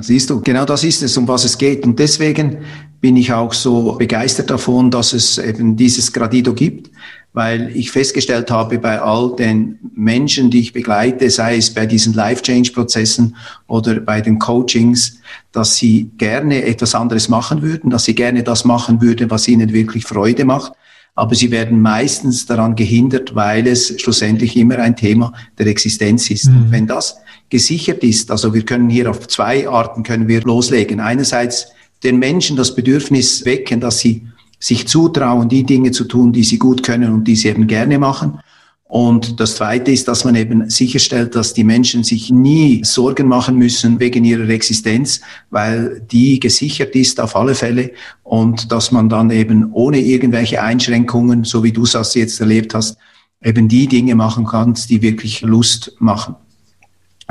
Siehst 0.00 0.30
du, 0.30 0.40
genau 0.40 0.64
das 0.64 0.84
ist 0.84 1.02
es, 1.02 1.16
um 1.16 1.26
was 1.26 1.44
es 1.44 1.58
geht. 1.58 1.84
Und 1.84 1.98
deswegen 1.98 2.58
bin 3.00 3.16
ich 3.16 3.32
auch 3.32 3.52
so 3.52 3.94
begeistert 3.94 4.48
davon, 4.48 4.92
dass 4.92 5.12
es 5.12 5.38
eben 5.38 5.76
dieses 5.76 6.12
Gradido 6.12 6.54
gibt, 6.54 6.90
weil 7.32 7.74
ich 7.74 7.90
festgestellt 7.90 8.50
habe 8.50 8.78
bei 8.78 9.00
all 9.00 9.34
den 9.34 9.78
Menschen, 9.94 10.50
die 10.50 10.60
ich 10.60 10.72
begleite, 10.72 11.28
sei 11.30 11.56
es 11.56 11.74
bei 11.74 11.86
diesen 11.86 12.14
Life-Change-Prozessen 12.14 13.34
oder 13.66 13.98
bei 13.98 14.20
den 14.20 14.38
Coachings, 14.38 15.18
dass 15.50 15.76
sie 15.76 16.10
gerne 16.16 16.64
etwas 16.64 16.94
anderes 16.94 17.28
machen 17.28 17.62
würden, 17.62 17.90
dass 17.90 18.04
sie 18.04 18.14
gerne 18.14 18.44
das 18.44 18.64
machen 18.64 19.00
würden, 19.00 19.30
was 19.30 19.48
ihnen 19.48 19.72
wirklich 19.72 20.04
Freude 20.04 20.44
macht 20.44 20.72
aber 21.14 21.34
sie 21.34 21.50
werden 21.50 21.80
meistens 21.80 22.46
daran 22.46 22.74
gehindert, 22.74 23.34
weil 23.34 23.66
es 23.66 24.00
schlussendlich 24.00 24.56
immer 24.56 24.78
ein 24.78 24.96
Thema 24.96 25.32
der 25.58 25.66
Existenz 25.66 26.30
ist. 26.30 26.46
Mhm. 26.46 26.66
wenn 26.70 26.86
das 26.86 27.16
gesichert 27.52 28.02
ist, 28.02 28.30
also 28.30 28.54
wir 28.54 28.64
können 28.64 28.88
hier 28.88 29.10
auf 29.10 29.28
zwei 29.28 29.68
Arten 29.68 30.02
können 30.02 30.26
wir 30.26 30.40
loslegen. 30.40 31.00
Einerseits 31.00 31.66
den 32.02 32.18
Menschen 32.18 32.56
das 32.56 32.74
Bedürfnis 32.74 33.44
wecken, 33.44 33.78
dass 33.78 33.98
sie 33.98 34.26
sich 34.58 34.88
zutrauen, 34.88 35.50
die 35.50 35.62
Dinge 35.62 35.90
zu 35.90 36.04
tun, 36.04 36.32
die 36.32 36.44
sie 36.44 36.58
gut 36.58 36.82
können 36.82 37.12
und 37.12 37.24
die 37.24 37.36
sie 37.36 37.48
eben 37.48 37.66
gerne 37.66 37.98
machen. 37.98 38.40
Und 38.84 39.38
das 39.38 39.56
Zweite 39.56 39.90
ist, 39.90 40.08
dass 40.08 40.24
man 40.24 40.34
eben 40.34 40.70
sicherstellt, 40.70 41.34
dass 41.34 41.52
die 41.52 41.64
Menschen 41.64 42.04
sich 42.04 42.30
nie 42.30 42.82
Sorgen 42.84 43.28
machen 43.28 43.56
müssen 43.56 44.00
wegen 44.00 44.24
ihrer 44.24 44.48
Existenz, 44.48 45.20
weil 45.50 46.00
die 46.10 46.40
gesichert 46.40 46.94
ist 46.94 47.20
auf 47.20 47.36
alle 47.36 47.54
Fälle 47.54 47.90
und 48.22 48.72
dass 48.72 48.92
man 48.92 49.10
dann 49.10 49.30
eben 49.30 49.72
ohne 49.72 49.98
irgendwelche 49.98 50.62
Einschränkungen, 50.62 51.44
so 51.44 51.62
wie 51.62 51.72
du 51.72 51.82
es 51.82 52.14
jetzt 52.14 52.40
erlebt 52.40 52.74
hast, 52.74 52.96
eben 53.42 53.68
die 53.68 53.88
Dinge 53.88 54.14
machen 54.14 54.46
kann, 54.46 54.74
die 54.88 55.02
wirklich 55.02 55.42
Lust 55.42 55.94
machen. 55.98 56.36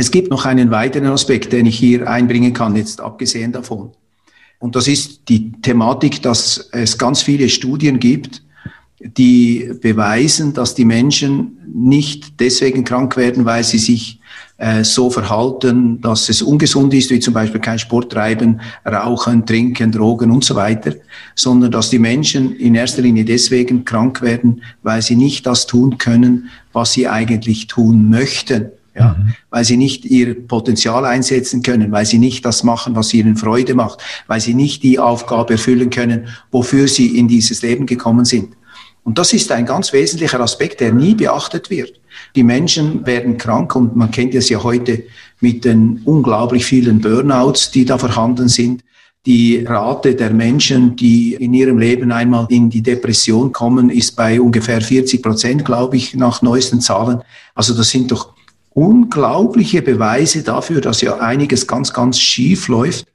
Es 0.01 0.09
gibt 0.09 0.31
noch 0.31 0.45
einen 0.47 0.71
weiteren 0.71 1.09
Aspekt, 1.09 1.53
den 1.53 1.67
ich 1.67 1.77
hier 1.77 2.09
einbringen 2.09 2.53
kann, 2.53 2.75
jetzt 2.75 2.99
abgesehen 2.99 3.51
davon. 3.51 3.91
Und 4.57 4.75
das 4.75 4.87
ist 4.87 5.29
die 5.29 5.51
Thematik, 5.61 6.23
dass 6.23 6.69
es 6.71 6.97
ganz 6.97 7.21
viele 7.21 7.47
Studien 7.49 7.99
gibt, 7.99 8.41
die 8.99 9.69
beweisen, 9.79 10.55
dass 10.55 10.73
die 10.73 10.85
Menschen 10.85 11.59
nicht 11.71 12.39
deswegen 12.39 12.83
krank 12.83 13.15
werden, 13.15 13.45
weil 13.45 13.63
sie 13.63 13.77
sich 13.77 14.19
äh, 14.57 14.83
so 14.83 15.11
verhalten, 15.11 16.01
dass 16.01 16.29
es 16.29 16.41
ungesund 16.41 16.95
ist, 16.95 17.11
wie 17.11 17.19
zum 17.19 17.35
Beispiel 17.35 17.61
kein 17.61 17.77
Sport 17.77 18.11
treiben, 18.11 18.59
rauchen, 18.83 19.45
trinken, 19.45 19.91
drogen 19.91 20.31
und 20.31 20.43
so 20.43 20.55
weiter, 20.55 20.95
sondern 21.35 21.69
dass 21.69 21.91
die 21.91 21.99
Menschen 21.99 22.55
in 22.55 22.73
erster 22.73 23.03
Linie 23.03 23.23
deswegen 23.23 23.85
krank 23.85 24.23
werden, 24.23 24.63
weil 24.81 25.03
sie 25.03 25.15
nicht 25.15 25.45
das 25.45 25.67
tun 25.67 25.99
können, 25.99 26.49
was 26.73 26.93
sie 26.93 27.07
eigentlich 27.07 27.67
tun 27.67 28.09
möchten. 28.09 28.71
Ja, 28.93 29.15
mhm. 29.17 29.33
weil 29.49 29.63
sie 29.63 29.77
nicht 29.77 30.03
ihr 30.03 30.47
Potenzial 30.47 31.05
einsetzen 31.05 31.63
können, 31.63 31.93
weil 31.93 32.05
sie 32.05 32.17
nicht 32.17 32.43
das 32.43 32.63
machen, 32.63 32.93
was 32.95 33.13
ihnen 33.13 33.37
Freude 33.37 33.73
macht, 33.73 34.01
weil 34.27 34.41
sie 34.41 34.53
nicht 34.53 34.83
die 34.83 34.99
Aufgabe 34.99 35.53
erfüllen 35.53 35.89
können, 35.89 36.27
wofür 36.51 36.89
sie 36.89 37.17
in 37.17 37.29
dieses 37.29 37.61
Leben 37.61 37.85
gekommen 37.85 38.25
sind. 38.25 38.49
Und 39.03 39.17
das 39.17 39.33
ist 39.33 39.51
ein 39.51 39.65
ganz 39.65 39.93
wesentlicher 39.93 40.39
Aspekt, 40.39 40.79
der 40.79 40.93
nie 40.93 41.15
beachtet 41.15 41.69
wird. 41.69 41.99
Die 42.35 42.43
Menschen 42.43 43.05
werden 43.05 43.37
krank 43.37 43.75
und 43.75 43.95
man 43.95 44.11
kennt 44.11 44.35
es 44.35 44.49
ja 44.49 44.61
heute 44.61 45.03
mit 45.39 45.65
den 45.65 46.01
unglaublich 46.05 46.65
vielen 46.65 47.01
Burnouts, 47.01 47.71
die 47.71 47.85
da 47.85 47.97
vorhanden 47.97 48.47
sind. 48.47 48.83
Die 49.25 49.63
Rate 49.65 50.15
der 50.15 50.31
Menschen, 50.31 50.95
die 50.95 51.35
in 51.35 51.53
ihrem 51.53 51.77
Leben 51.77 52.11
einmal 52.11 52.47
in 52.49 52.69
die 52.69 52.81
Depression 52.81 53.51
kommen, 53.51 53.89
ist 53.89 54.15
bei 54.15 54.41
ungefähr 54.41 54.81
40 54.81 55.21
Prozent, 55.21 55.65
glaube 55.65 55.97
ich, 55.97 56.15
nach 56.15 56.41
neuesten 56.41 56.81
Zahlen. 56.81 57.21
Also 57.53 57.75
das 57.75 57.89
sind 57.89 58.11
doch 58.11 58.33
unglaubliche 58.73 59.81
Beweise 59.81 60.43
dafür, 60.43 60.81
dass 60.81 61.01
ja 61.01 61.17
einiges 61.17 61.67
ganz, 61.67 61.93
ganz 61.93 62.19
schief 62.19 62.67
läuft. 62.67 63.07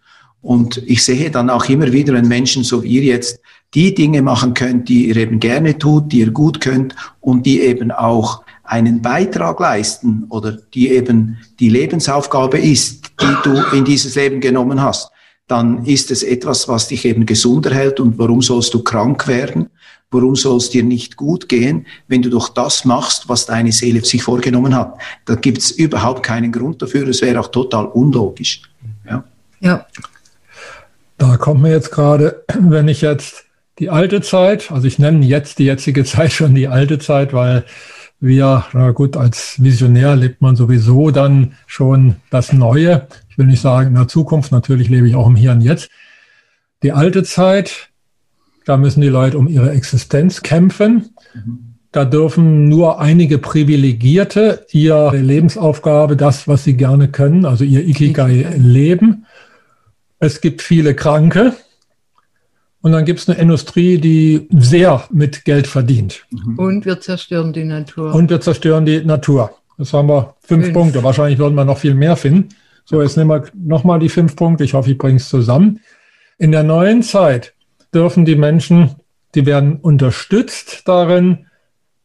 Und 0.42 0.82
ich 0.86 1.02
sehe 1.02 1.30
dann 1.30 1.50
auch 1.50 1.68
immer 1.68 1.90
wieder, 1.92 2.12
wenn 2.14 2.28
Menschen 2.28 2.62
so 2.62 2.82
wie 2.82 2.98
ihr 2.98 3.02
jetzt 3.02 3.40
die 3.74 3.94
Dinge 3.94 4.22
machen 4.22 4.54
könnt, 4.54 4.88
die 4.88 5.08
ihr 5.08 5.16
eben 5.16 5.40
gerne 5.40 5.76
tut, 5.76 6.12
die 6.12 6.20
ihr 6.20 6.30
gut 6.30 6.60
könnt 6.60 6.94
und 7.20 7.46
die 7.46 7.60
eben 7.60 7.90
auch 7.90 8.42
einen 8.62 9.02
Beitrag 9.02 9.58
leisten 9.60 10.26
oder 10.28 10.52
die 10.52 10.90
eben 10.90 11.38
die 11.58 11.68
Lebensaufgabe 11.68 12.58
ist, 12.58 13.12
die 13.20 13.34
du 13.42 13.62
in 13.76 13.84
dieses 13.84 14.14
Leben 14.14 14.40
genommen 14.40 14.80
hast, 14.80 15.10
dann 15.48 15.84
ist 15.84 16.10
es 16.10 16.22
etwas, 16.22 16.68
was 16.68 16.88
dich 16.88 17.04
eben 17.04 17.26
gesunder 17.26 17.72
hält 17.72 18.00
und 18.00 18.18
warum 18.18 18.42
sollst 18.42 18.74
du 18.74 18.82
krank 18.82 19.28
werden? 19.28 19.68
Warum 20.10 20.36
soll 20.36 20.58
es 20.58 20.70
dir 20.70 20.84
nicht 20.84 21.16
gut 21.16 21.48
gehen, 21.48 21.86
wenn 22.06 22.22
du 22.22 22.30
doch 22.30 22.48
das 22.48 22.84
machst, 22.84 23.28
was 23.28 23.46
deine 23.46 23.72
Seele 23.72 24.04
sich 24.04 24.22
vorgenommen 24.22 24.74
hat? 24.74 24.98
Da 25.24 25.34
gibt 25.34 25.58
es 25.58 25.72
überhaupt 25.72 26.22
keinen 26.22 26.52
Grund 26.52 26.80
dafür. 26.80 27.08
Es 27.08 27.22
wäre 27.22 27.40
auch 27.40 27.48
total 27.48 27.86
unlogisch. 27.86 28.62
Ja. 29.08 29.24
ja. 29.60 29.86
Da 31.18 31.36
kommt 31.36 31.62
mir 31.62 31.70
jetzt 31.70 31.90
gerade, 31.90 32.44
wenn 32.60 32.88
ich 32.88 33.00
jetzt 33.00 33.44
die 33.78 33.90
alte 33.90 34.20
Zeit, 34.20 34.70
also 34.70 34.86
ich 34.86 34.98
nenne 34.98 35.24
jetzt 35.26 35.58
die 35.58 35.64
jetzige 35.64 36.04
Zeit 36.06 36.32
schon 36.32 36.54
die 36.54 36.68
alte 36.68 36.98
Zeit, 36.98 37.32
weil 37.32 37.64
wir, 38.20 38.64
na 38.72 38.92
gut, 38.92 39.16
als 39.16 39.62
Visionär 39.62 40.16
lebt 40.16 40.40
man 40.40 40.56
sowieso 40.56 41.10
dann 41.10 41.54
schon 41.66 42.16
das 42.30 42.52
Neue. 42.52 43.06
Ich 43.28 43.36
will 43.36 43.46
nicht 43.46 43.60
sagen 43.60 43.88
in 43.88 43.94
der 43.94 44.08
Zukunft, 44.08 44.52
natürlich 44.52 44.88
lebe 44.88 45.08
ich 45.08 45.14
auch 45.14 45.26
im 45.26 45.36
Hier 45.36 45.52
und 45.52 45.60
Jetzt. 45.60 45.90
Die 46.82 46.92
alte 46.92 47.24
Zeit, 47.24 47.90
da 48.66 48.76
müssen 48.76 49.00
die 49.00 49.08
Leute 49.08 49.38
um 49.38 49.46
ihre 49.48 49.70
Existenz 49.70 50.42
kämpfen. 50.42 51.10
Da 51.92 52.04
dürfen 52.04 52.68
nur 52.68 53.00
einige 53.00 53.38
Privilegierte 53.38 54.66
ihre 54.72 55.16
Lebensaufgabe, 55.16 56.16
das, 56.16 56.46
was 56.46 56.64
sie 56.64 56.76
gerne 56.76 57.08
können, 57.08 57.46
also 57.46 57.64
ihr 57.64 57.86
Ikigai 57.86 58.54
leben. 58.58 59.24
Es 60.18 60.40
gibt 60.40 60.60
viele 60.62 60.94
Kranke. 60.94 61.54
Und 62.82 62.92
dann 62.92 63.04
gibt 63.04 63.20
es 63.20 63.28
eine 63.28 63.38
Industrie, 63.38 63.98
die 63.98 64.48
sehr 64.50 65.04
mit 65.10 65.44
Geld 65.44 65.66
verdient. 65.66 66.26
Mhm. 66.30 66.58
Und 66.58 66.84
wir 66.84 67.00
zerstören 67.00 67.52
die 67.52 67.64
Natur. 67.64 68.14
Und 68.14 68.30
wir 68.30 68.40
zerstören 68.40 68.84
die 68.84 69.04
Natur. 69.04 69.52
Das 69.78 69.92
haben 69.92 70.08
wir 70.08 70.34
fünf, 70.40 70.64
fünf. 70.66 70.74
Punkte. 70.74 71.02
Wahrscheinlich 71.02 71.38
würden 71.38 71.54
wir 71.54 71.64
noch 71.64 71.78
viel 71.78 71.94
mehr 71.94 72.16
finden. 72.16 72.48
So, 72.84 73.00
jetzt 73.00 73.16
nehmen 73.16 73.30
wir 73.30 73.44
nochmal 73.54 74.00
die 74.00 74.08
fünf 74.08 74.36
Punkte. 74.36 74.64
Ich 74.64 74.74
hoffe, 74.74 74.90
ich 74.90 74.98
bringe 74.98 75.16
es 75.16 75.28
zusammen. 75.28 75.80
In 76.38 76.52
der 76.52 76.62
neuen 76.62 77.02
Zeit 77.02 77.54
dürfen 77.96 78.26
die 78.26 78.36
Menschen, 78.36 78.96
die 79.34 79.46
werden 79.46 79.76
unterstützt 79.76 80.86
darin, 80.86 81.46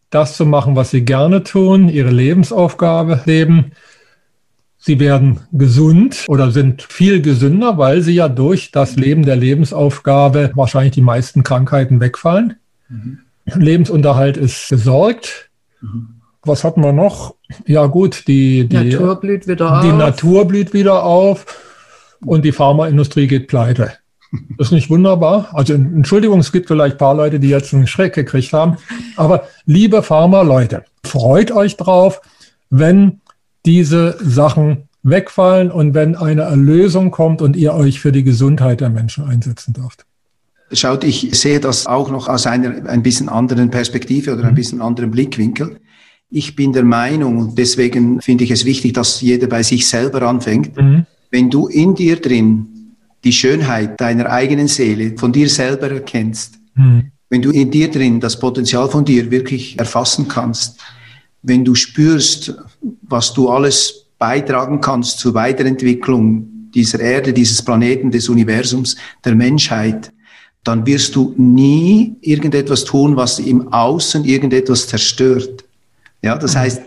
das 0.10 0.38
zu 0.38 0.46
machen, 0.46 0.76
was 0.76 0.92
sie 0.92 1.04
gerne 1.04 1.44
tun, 1.44 1.89
ihre 1.89 2.10
Lebensaufgabe 2.12 3.22
leben. 3.26 3.74
Sie 4.78 5.00
werden 5.00 5.42
gesund 5.52 6.26
oder 6.28 6.52
sind 6.52 6.82
viel 6.82 7.22
gesünder, 7.22 7.78
weil 7.78 8.02
sie 8.02 8.14
ja 8.14 8.30
durch 8.30 8.72
das 8.72 8.96
Leben 8.96 9.24
der 9.24 9.36
Lebensaufgabe 9.36 10.52
wahrscheinlich 10.56 10.94
die 10.94 11.02
meisten 11.02 11.44
Krankheiten 11.44 12.00
wegfallen. 12.00 12.56
Mhm. 12.89 13.20
Lebensunterhalt 13.46 14.38
ist 14.38 14.70
gesorgt. 14.70 15.50
Mhm. 15.82 16.22
Was 16.44 16.64
hatten 16.64 16.82
wir 16.82 16.94
noch? 16.94 17.36
Ja 17.68 17.86
gut, 17.86 18.28
die, 18.28 18.68
die 18.68 18.76
Natur 18.92 19.20
blüht 19.20 19.48
wieder 19.48 19.82
die 19.84 19.92
auf. 19.92 19.98
Natur 19.98 20.48
blüht 20.48 20.74
wieder 20.74 21.04
auf 21.04 21.46
und 22.26 22.44
die 22.44 22.52
Pharmaindustrie 22.52 23.28
geht 23.28 23.48
pleite. 23.48 23.94
Das 24.58 24.68
ist 24.68 24.72
nicht 24.72 24.90
wunderbar. 24.90 25.50
Also 25.54 25.74
Entschuldigung, 25.74 26.40
es 26.40 26.52
gibt 26.52 26.68
vielleicht 26.68 26.96
ein 26.96 27.00
paar 27.00 27.16
Leute, 27.16 27.40
die 27.40 27.50
jetzt 27.50 27.74
einen 27.74 27.88
Schreck 27.88 28.14
gekriegt 28.14 28.54
haben. 28.54 28.78
Aber 29.18 29.48
liebe 29.66 30.04
Pharma-Leute, 30.04 30.86
freut 31.04 31.52
euch 31.52 31.76
drauf, 31.76 32.22
wenn 32.70 33.20
diese 33.66 34.18
Sachen 34.22 34.88
wegfallen 35.04 35.72
und 35.72 35.94
wenn 35.94 36.16
eine 36.16 36.44
Erlösung 36.44 37.12
kommt 37.12 37.42
und 37.42 37.56
ihr 37.56 37.74
euch 37.74 38.00
für 38.00 38.12
die 38.12 38.24
Gesundheit 38.24 38.82
der 38.82 38.90
Menschen 38.90 39.26
einsetzen 39.26 39.74
dürft. 39.74 40.06
Schaut, 40.72 41.04
ich 41.04 41.30
sehe 41.38 41.60
das 41.60 41.86
auch 41.86 42.10
noch 42.10 42.30
aus 42.30 42.48
einer 42.48 42.88
ein 42.88 43.04
bisschen 43.04 43.28
anderen 43.28 43.72
Perspektive 43.72 44.34
oder 44.34 44.46
ein 44.46 44.52
mhm. 44.52 44.56
bisschen 44.56 44.82
anderen 44.82 45.12
Blickwinkel. 45.12 45.80
Ich 46.30 46.56
bin 46.56 46.72
der 46.72 46.84
Meinung, 46.84 47.38
und 47.40 47.58
deswegen 47.58 48.22
finde 48.22 48.46
ich 48.46 48.52
es 48.52 48.64
wichtig, 48.64 48.94
dass 48.94 49.20
jeder 49.20 49.48
bei 49.48 49.64
sich 49.64 49.90
selber 49.90 50.22
anfängt, 50.22 50.78
mhm. 50.78 51.06
wenn 51.30 51.50
du 51.50 51.68
in 51.68 51.94
dir 51.94 52.16
drin 52.22 52.81
die 53.24 53.32
Schönheit 53.32 53.99
deiner 53.99 54.30
eigenen 54.30 54.67
Seele 54.67 55.17
von 55.17 55.32
dir 55.32 55.49
selber 55.49 55.91
erkennst, 55.91 56.59
mhm. 56.76 57.11
wenn 57.30 57.41
du 57.41 57.51
in 57.51 57.72
dir 57.72 57.89
drin 57.89 58.19
das 58.19 58.39
Potenzial 58.39 58.89
von 58.89 59.05
dir 59.05 59.30
wirklich 59.30 59.78
erfassen 59.78 60.28
kannst, 60.28 60.80
wenn 61.43 61.65
du 61.65 61.76
spürst, 61.76 62.55
was 63.01 63.34
du 63.34 63.49
alles 63.49 64.07
beitragen 64.17 64.82
kannst 64.82 65.19
zur 65.19 65.34
Weiterentwicklung 65.34 66.47
dieser 66.74 66.99
Erde, 66.99 67.34
dieses 67.34 67.63
Planeten, 67.63 68.11
des 68.11 68.30
Universums, 68.30 68.95
der 69.26 69.36
Menschheit, 69.36 70.11
dann 70.63 70.86
wirst 70.86 71.15
du 71.15 71.34
nie 71.38 72.15
irgendetwas 72.22 72.86
tun, 72.86 73.15
was 73.15 73.39
im 73.39 73.74
Außen 73.74 74.26
irgendetwas 74.26 74.88
zerstört. 74.88 75.65
Ja, 76.22 76.38
das 76.38 76.53
mhm. 76.53 76.59
heißt, 76.59 76.82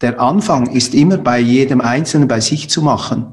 der 0.00 0.20
Anfang 0.20 0.70
ist 0.70 0.94
immer 0.94 1.18
bei 1.18 1.40
jedem 1.40 1.80
Einzelnen 1.80 2.28
bei 2.28 2.40
sich 2.40 2.70
zu 2.70 2.82
machen. 2.82 3.26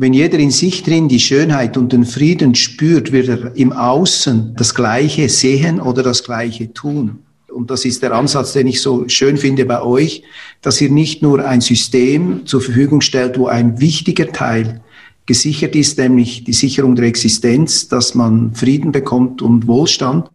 Wenn 0.00 0.12
jeder 0.12 0.38
in 0.38 0.52
sich 0.52 0.84
drin 0.84 1.08
die 1.08 1.18
Schönheit 1.18 1.76
und 1.76 1.92
den 1.92 2.04
Frieden 2.04 2.54
spürt, 2.54 3.10
wird 3.10 3.28
er 3.28 3.56
im 3.56 3.72
Außen 3.72 4.54
das 4.56 4.74
Gleiche 4.74 5.28
sehen 5.28 5.80
oder 5.80 6.02
das 6.02 6.22
Gleiche 6.22 6.72
tun 6.72 7.18
und 7.58 7.72
das 7.72 7.84
ist 7.84 8.04
der 8.04 8.12
Ansatz, 8.12 8.52
den 8.52 8.68
ich 8.68 8.80
so 8.80 9.08
schön 9.08 9.36
finde 9.36 9.66
bei 9.66 9.82
euch, 9.82 10.22
dass 10.62 10.80
ihr 10.80 10.90
nicht 10.90 11.22
nur 11.22 11.44
ein 11.44 11.60
System 11.60 12.46
zur 12.46 12.60
Verfügung 12.60 13.00
stellt, 13.00 13.36
wo 13.36 13.48
ein 13.48 13.80
wichtiger 13.80 14.28
Teil 14.28 14.80
gesichert 15.26 15.74
ist, 15.74 15.98
nämlich 15.98 16.44
die 16.44 16.52
Sicherung 16.52 16.94
der 16.94 17.06
Existenz, 17.06 17.88
dass 17.88 18.14
man 18.14 18.54
Frieden 18.54 18.92
bekommt 18.92 19.42
und 19.42 19.66
Wohlstand, 19.66 20.30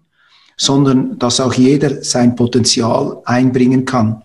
sondern 0.58 1.18
dass 1.18 1.40
auch 1.40 1.54
jeder 1.54 2.04
sein 2.04 2.36
Potenzial 2.36 3.22
einbringen 3.24 3.86
kann. 3.86 4.22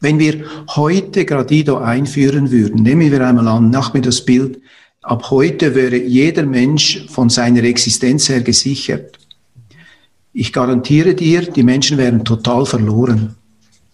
Wenn 0.00 0.18
wir 0.18 0.44
heute 0.76 1.24
Gradido 1.24 1.78
einführen 1.78 2.50
würden, 2.50 2.82
nehmen 2.82 3.10
wir 3.10 3.26
einmal 3.26 3.48
an, 3.48 3.70
nach 3.70 3.94
mir 3.94 4.02
das 4.02 4.24
Bild, 4.24 4.60
ab 5.02 5.30
heute 5.30 5.74
wäre 5.74 5.96
jeder 5.96 6.44
Mensch 6.44 7.06
von 7.08 7.30
seiner 7.30 7.64
Existenz 7.64 8.28
her 8.28 8.42
gesichert. 8.42 9.18
Ich 10.32 10.52
garantiere 10.52 11.14
dir, 11.14 11.42
die 11.50 11.62
Menschen 11.62 11.96
wären 11.96 12.24
total 12.24 12.66
verloren. 12.66 13.36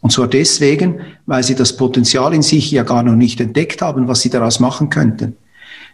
Und 0.01 0.11
zwar 0.11 0.27
deswegen, 0.27 1.01
weil 1.27 1.45
sie 1.45 1.55
das 1.55 1.77
Potenzial 1.77 2.35
in 2.35 2.43
sich 2.43 2.73
ja 2.73 2.83
gar 2.83 3.05
noch 3.05 3.15
nicht 3.15 3.41
entdeckt 3.41 3.81
haben, 3.81 4.09
was 4.09 4.23
sie 4.23 4.31
daraus 4.31 4.59
machen 4.59 4.91
könnten. 4.91 5.37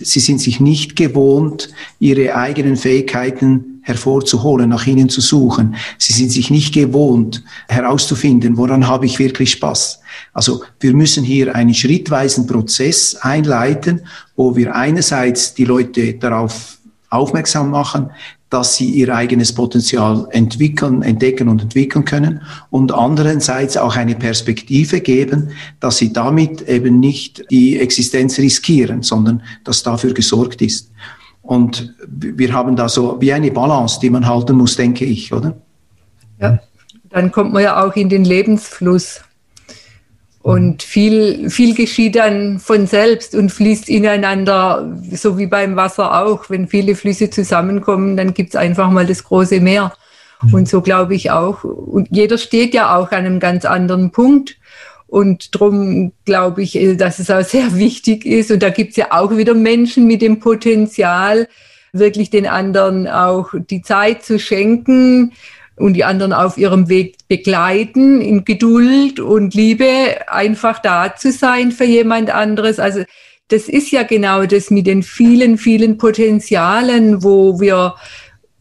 Sie 0.00 0.20
sind 0.20 0.40
sich 0.40 0.60
nicht 0.60 0.96
gewohnt, 0.96 1.70
ihre 1.98 2.34
eigenen 2.36 2.76
Fähigkeiten 2.76 3.80
hervorzuholen, 3.82 4.68
nach 4.68 4.86
ihnen 4.86 5.08
zu 5.08 5.20
suchen. 5.20 5.76
Sie 5.96 6.12
sind 6.12 6.30
sich 6.30 6.50
nicht 6.50 6.74
gewohnt, 6.74 7.42
herauszufinden, 7.68 8.56
woran 8.56 8.86
habe 8.86 9.06
ich 9.06 9.18
wirklich 9.18 9.52
Spaß. 9.52 10.00
Also 10.32 10.62
wir 10.80 10.92
müssen 10.94 11.24
hier 11.24 11.54
einen 11.54 11.74
schrittweisen 11.74 12.46
Prozess 12.46 13.16
einleiten, 13.16 14.02
wo 14.36 14.54
wir 14.54 14.74
einerseits 14.74 15.54
die 15.54 15.64
Leute 15.64 16.14
darauf 16.14 16.78
aufmerksam 17.10 17.70
machen, 17.70 18.10
dass 18.50 18.76
sie 18.76 18.90
ihr 18.90 19.14
eigenes 19.14 19.52
Potenzial 19.52 20.26
entwickeln, 20.30 21.02
entdecken 21.02 21.48
und 21.48 21.62
entwickeln 21.62 22.04
können 22.04 22.40
und 22.70 22.92
andererseits 22.92 23.76
auch 23.76 23.96
eine 23.96 24.14
Perspektive 24.14 25.00
geben, 25.00 25.50
dass 25.80 25.98
sie 25.98 26.12
damit 26.12 26.62
eben 26.62 26.98
nicht 26.98 27.44
die 27.50 27.78
Existenz 27.78 28.38
riskieren, 28.38 29.02
sondern 29.02 29.42
dass 29.64 29.82
dafür 29.82 30.14
gesorgt 30.14 30.62
ist. 30.62 30.90
Und 31.42 31.94
wir 32.06 32.52
haben 32.52 32.76
da 32.76 32.88
so 32.88 33.20
wie 33.20 33.32
eine 33.32 33.50
Balance, 33.50 33.98
die 34.00 34.10
man 34.10 34.26
halten 34.26 34.56
muss, 34.56 34.76
denke 34.76 35.04
ich, 35.04 35.32
oder? 35.32 35.56
Ja, 36.40 36.58
dann 37.10 37.32
kommt 37.32 37.52
man 37.52 37.62
ja 37.62 37.84
auch 37.84 37.96
in 37.96 38.08
den 38.08 38.24
Lebensfluss. 38.24 39.20
Und 40.48 40.82
viel, 40.82 41.50
viel 41.50 41.74
geschieht 41.74 42.16
dann 42.16 42.58
von 42.58 42.86
selbst 42.86 43.34
und 43.34 43.52
fließt 43.52 43.90
ineinander, 43.90 44.96
so 45.12 45.36
wie 45.36 45.46
beim 45.46 45.76
Wasser 45.76 46.22
auch. 46.22 46.48
Wenn 46.48 46.68
viele 46.68 46.94
Flüsse 46.94 47.28
zusammenkommen, 47.28 48.16
dann 48.16 48.32
gibt 48.32 48.48
es 48.48 48.56
einfach 48.56 48.90
mal 48.90 49.04
das 49.04 49.24
große 49.24 49.60
Meer. 49.60 49.92
Mhm. 50.40 50.54
Und 50.54 50.68
so 50.70 50.80
glaube 50.80 51.14
ich 51.14 51.30
auch. 51.30 51.64
Und 51.64 52.08
jeder 52.10 52.38
steht 52.38 52.72
ja 52.72 52.96
auch 52.96 53.10
an 53.10 53.26
einem 53.26 53.40
ganz 53.40 53.66
anderen 53.66 54.10
Punkt. 54.10 54.56
Und 55.06 55.54
darum 55.54 56.12
glaube 56.24 56.62
ich, 56.62 56.76
äh, 56.76 56.96
dass 56.96 57.18
es 57.18 57.30
auch 57.30 57.44
sehr 57.44 57.74
wichtig 57.76 58.24
ist. 58.24 58.50
Und 58.50 58.62
da 58.62 58.70
gibt 58.70 58.92
es 58.92 58.96
ja 58.96 59.08
auch 59.10 59.36
wieder 59.36 59.52
Menschen 59.52 60.06
mit 60.06 60.22
dem 60.22 60.40
Potenzial, 60.40 61.46
wirklich 61.92 62.30
den 62.30 62.46
anderen 62.46 63.06
auch 63.06 63.50
die 63.68 63.82
Zeit 63.82 64.24
zu 64.24 64.38
schenken, 64.38 65.32
und 65.78 65.94
die 65.94 66.04
anderen 66.04 66.32
auf 66.32 66.58
ihrem 66.58 66.88
Weg 66.88 67.16
begleiten, 67.28 68.20
in 68.20 68.44
Geduld 68.44 69.20
und 69.20 69.54
Liebe 69.54 70.28
einfach 70.28 70.80
da 70.80 71.14
zu 71.14 71.32
sein 71.32 71.72
für 71.72 71.84
jemand 71.84 72.30
anderes. 72.30 72.78
Also 72.78 73.04
das 73.48 73.68
ist 73.68 73.90
ja 73.90 74.02
genau 74.02 74.44
das 74.46 74.70
mit 74.70 74.86
den 74.86 75.02
vielen, 75.02 75.58
vielen 75.58 75.98
Potenzialen, 75.98 77.22
wo 77.22 77.60
wir 77.60 77.94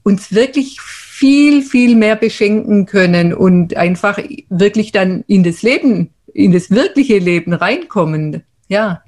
uns 0.03 0.33
wirklich 0.33 0.79
viel, 0.81 1.61
viel 1.61 1.95
mehr 1.95 2.15
beschenken 2.15 2.85
können 2.85 3.33
und 3.33 3.75
einfach 3.75 4.19
wirklich 4.49 4.91
dann 4.91 5.23
in 5.27 5.43
das 5.43 5.61
Leben, 5.63 6.11
in 6.33 6.51
das 6.51 6.69
wirkliche 6.69 7.17
Leben 7.17 7.53
reinkommen. 7.53 8.43
Ja. 8.67 9.01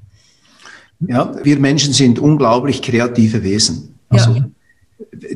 Ja, 0.99 1.34
wir 1.43 1.60
Menschen 1.60 1.93
sind 1.93 2.20
unglaublich 2.20 2.82
kreative 2.82 3.43
Wesen. 3.43 3.95
Also 4.10 4.34
ja 4.34 4.45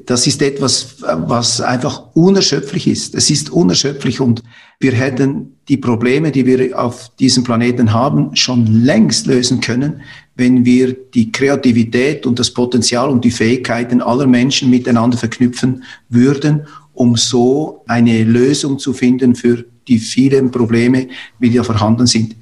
das 0.05 0.27
ist 0.27 0.41
etwas, 0.41 0.97
was 1.01 1.61
einfach 1.61 2.13
unerschöpflich 2.13 2.87
ist. 2.87 3.15
Es 3.15 3.29
ist 3.29 3.49
unerschöpflich 3.49 4.19
und 4.19 4.43
wir 4.79 4.91
hätten 4.91 5.57
die 5.69 5.77
Probleme, 5.77 6.31
die 6.31 6.45
wir 6.45 6.77
auf 6.77 7.15
diesem 7.15 7.43
Planeten 7.45 7.93
haben, 7.93 8.35
schon 8.35 8.83
längst 8.83 9.25
lösen 9.25 9.61
können, 9.61 10.01
wenn 10.35 10.65
wir 10.65 10.93
die 10.93 11.31
Kreativität 11.31 12.25
und 12.25 12.39
das 12.39 12.51
Potenzial 12.51 13.09
und 13.09 13.23
die 13.23 13.31
Fähigkeiten 13.31 14.01
aller 14.01 14.27
Menschen 14.27 14.69
miteinander 14.69 15.17
verknüpfen 15.17 15.83
würden 16.09 16.67
um 16.93 17.15
so 17.15 17.83
eine 17.87 18.23
Lösung 18.23 18.79
zu 18.79 18.93
finden 18.93 19.35
für 19.35 19.65
die 19.87 19.99
vielen 19.99 20.51
Probleme, 20.51 21.07
die 21.39 21.53
da 21.53 21.63
vorhanden 21.63 22.07
sind. 22.07 22.35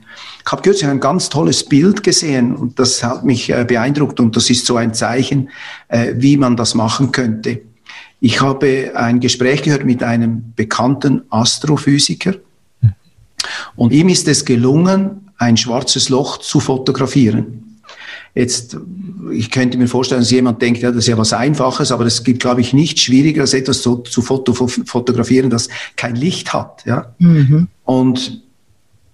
Ich 0.46 0.52
habe 0.52 0.62
kürzlich 0.62 0.90
ein 0.90 1.00
ganz 1.00 1.30
tolles 1.30 1.64
Bild 1.64 2.04
gesehen 2.04 2.56
und 2.56 2.80
das 2.80 3.04
hat 3.04 3.24
mich 3.24 3.50
äh, 3.50 3.64
beeindruckt 3.66 4.20
und 4.20 4.36
das 4.36 4.50
ist 4.50 4.66
so 4.66 4.76
ein 4.76 4.94
Zeichen, 4.94 5.50
äh, 5.88 6.14
wie 6.18 6.38
man 6.38 6.58
das 6.58 6.74
machen 6.74 7.12
könnte. 7.12 7.62
Ich 8.20 8.42
habe 8.42 8.92
ein 8.96 9.20
Gespräch 9.20 9.64
gehört 9.64 9.86
mit 9.86 10.04
einem 10.04 10.54
bekannten 10.56 11.24
Astrophysiker 11.30 12.36
und 13.76 13.94
ihm 13.94 14.10
ist 14.10 14.28
es 14.28 14.46
gelungen, 14.46 15.32
ein 15.38 15.58
schwarzes 15.58 16.10
Loch 16.10 16.38
zu 16.38 16.60
fotografieren. 16.60 17.80
Jetzt, 18.34 18.78
ich 19.32 19.52
könnte 19.52 19.78
mir 19.78 19.88
vorstellen, 19.88 20.22
dass 20.22 20.32
jemand 20.32 20.62
denkt, 20.62 20.82
ja, 20.82 20.90
das 20.90 21.00
ist 21.00 21.08
ja 21.08 21.18
was 21.18 21.34
Einfaches, 21.34 21.92
aber 21.92 22.06
es 22.06 22.24
gibt, 22.24 22.42
glaube 22.42 22.62
ich, 22.62 22.72
nichts 22.72 23.02
schwieriger, 23.02 23.42
als 23.42 23.54
etwas 23.54 23.84
so 23.84 23.98
zu 23.98 24.22
foto 24.22 24.54
fotografieren, 24.54 25.50
das 25.50 25.68
kein 25.98 26.16
Licht 26.16 26.54
hat. 26.54 26.84
Ja? 26.86 27.14
Mhm. 27.20 27.68
Und 27.84 28.42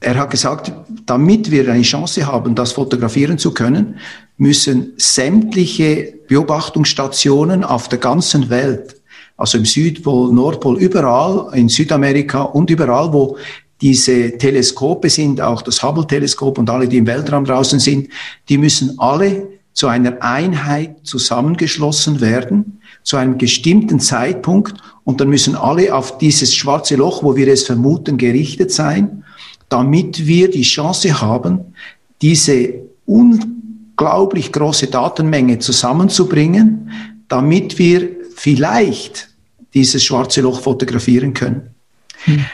er 0.07 0.15
hat 0.15 0.31
gesagt, 0.31 0.71
damit 1.05 1.51
wir 1.51 1.69
eine 1.69 1.81
Chance 1.81 2.25
haben, 2.25 2.55
das 2.55 2.71
fotografieren 2.71 3.37
zu 3.37 3.53
können, 3.53 3.99
müssen 4.37 4.93
sämtliche 4.95 6.13
Beobachtungsstationen 6.29 7.65
auf 7.65 7.89
der 7.89 7.99
ganzen 7.99 8.49
Welt, 8.49 9.01
also 9.35 9.57
im 9.57 9.65
Südpol, 9.65 10.31
Nordpol, 10.33 10.77
überall, 10.77 11.53
in 11.57 11.67
Südamerika 11.67 12.43
und 12.43 12.69
überall, 12.69 13.11
wo 13.11 13.37
diese 13.81 14.37
Teleskope 14.37 15.09
sind, 15.09 15.41
auch 15.41 15.61
das 15.61 15.83
Hubble-Teleskop 15.83 16.57
und 16.57 16.69
alle, 16.69 16.87
die 16.87 16.99
im 16.99 17.07
Weltraum 17.07 17.43
draußen 17.43 17.79
sind, 17.79 18.07
die 18.47 18.57
müssen 18.57 18.97
alle 18.99 19.49
zu 19.73 19.87
einer 19.87 20.21
Einheit 20.21 20.95
zusammengeschlossen 21.03 22.21
werden, 22.21 22.79
zu 23.03 23.17
einem 23.17 23.37
bestimmten 23.37 23.99
Zeitpunkt. 23.99 24.75
Und 25.03 25.19
dann 25.19 25.27
müssen 25.29 25.55
alle 25.55 25.93
auf 25.93 26.17
dieses 26.17 26.55
schwarze 26.55 26.95
Loch, 26.95 27.23
wo 27.23 27.35
wir 27.35 27.49
es 27.49 27.63
vermuten, 27.63 28.17
gerichtet 28.17 28.71
sein 28.71 29.25
damit 29.69 30.25
wir 30.25 30.49
die 30.49 30.61
Chance 30.61 31.21
haben, 31.21 31.73
diese 32.21 32.73
unglaublich 33.05 34.51
große 34.51 34.87
Datenmenge 34.87 35.59
zusammenzubringen, 35.59 36.91
damit 37.27 37.77
wir 37.77 38.09
vielleicht 38.35 39.29
dieses 39.73 40.03
schwarze 40.03 40.41
Loch 40.41 40.61
fotografieren 40.61 41.33
können. 41.33 41.69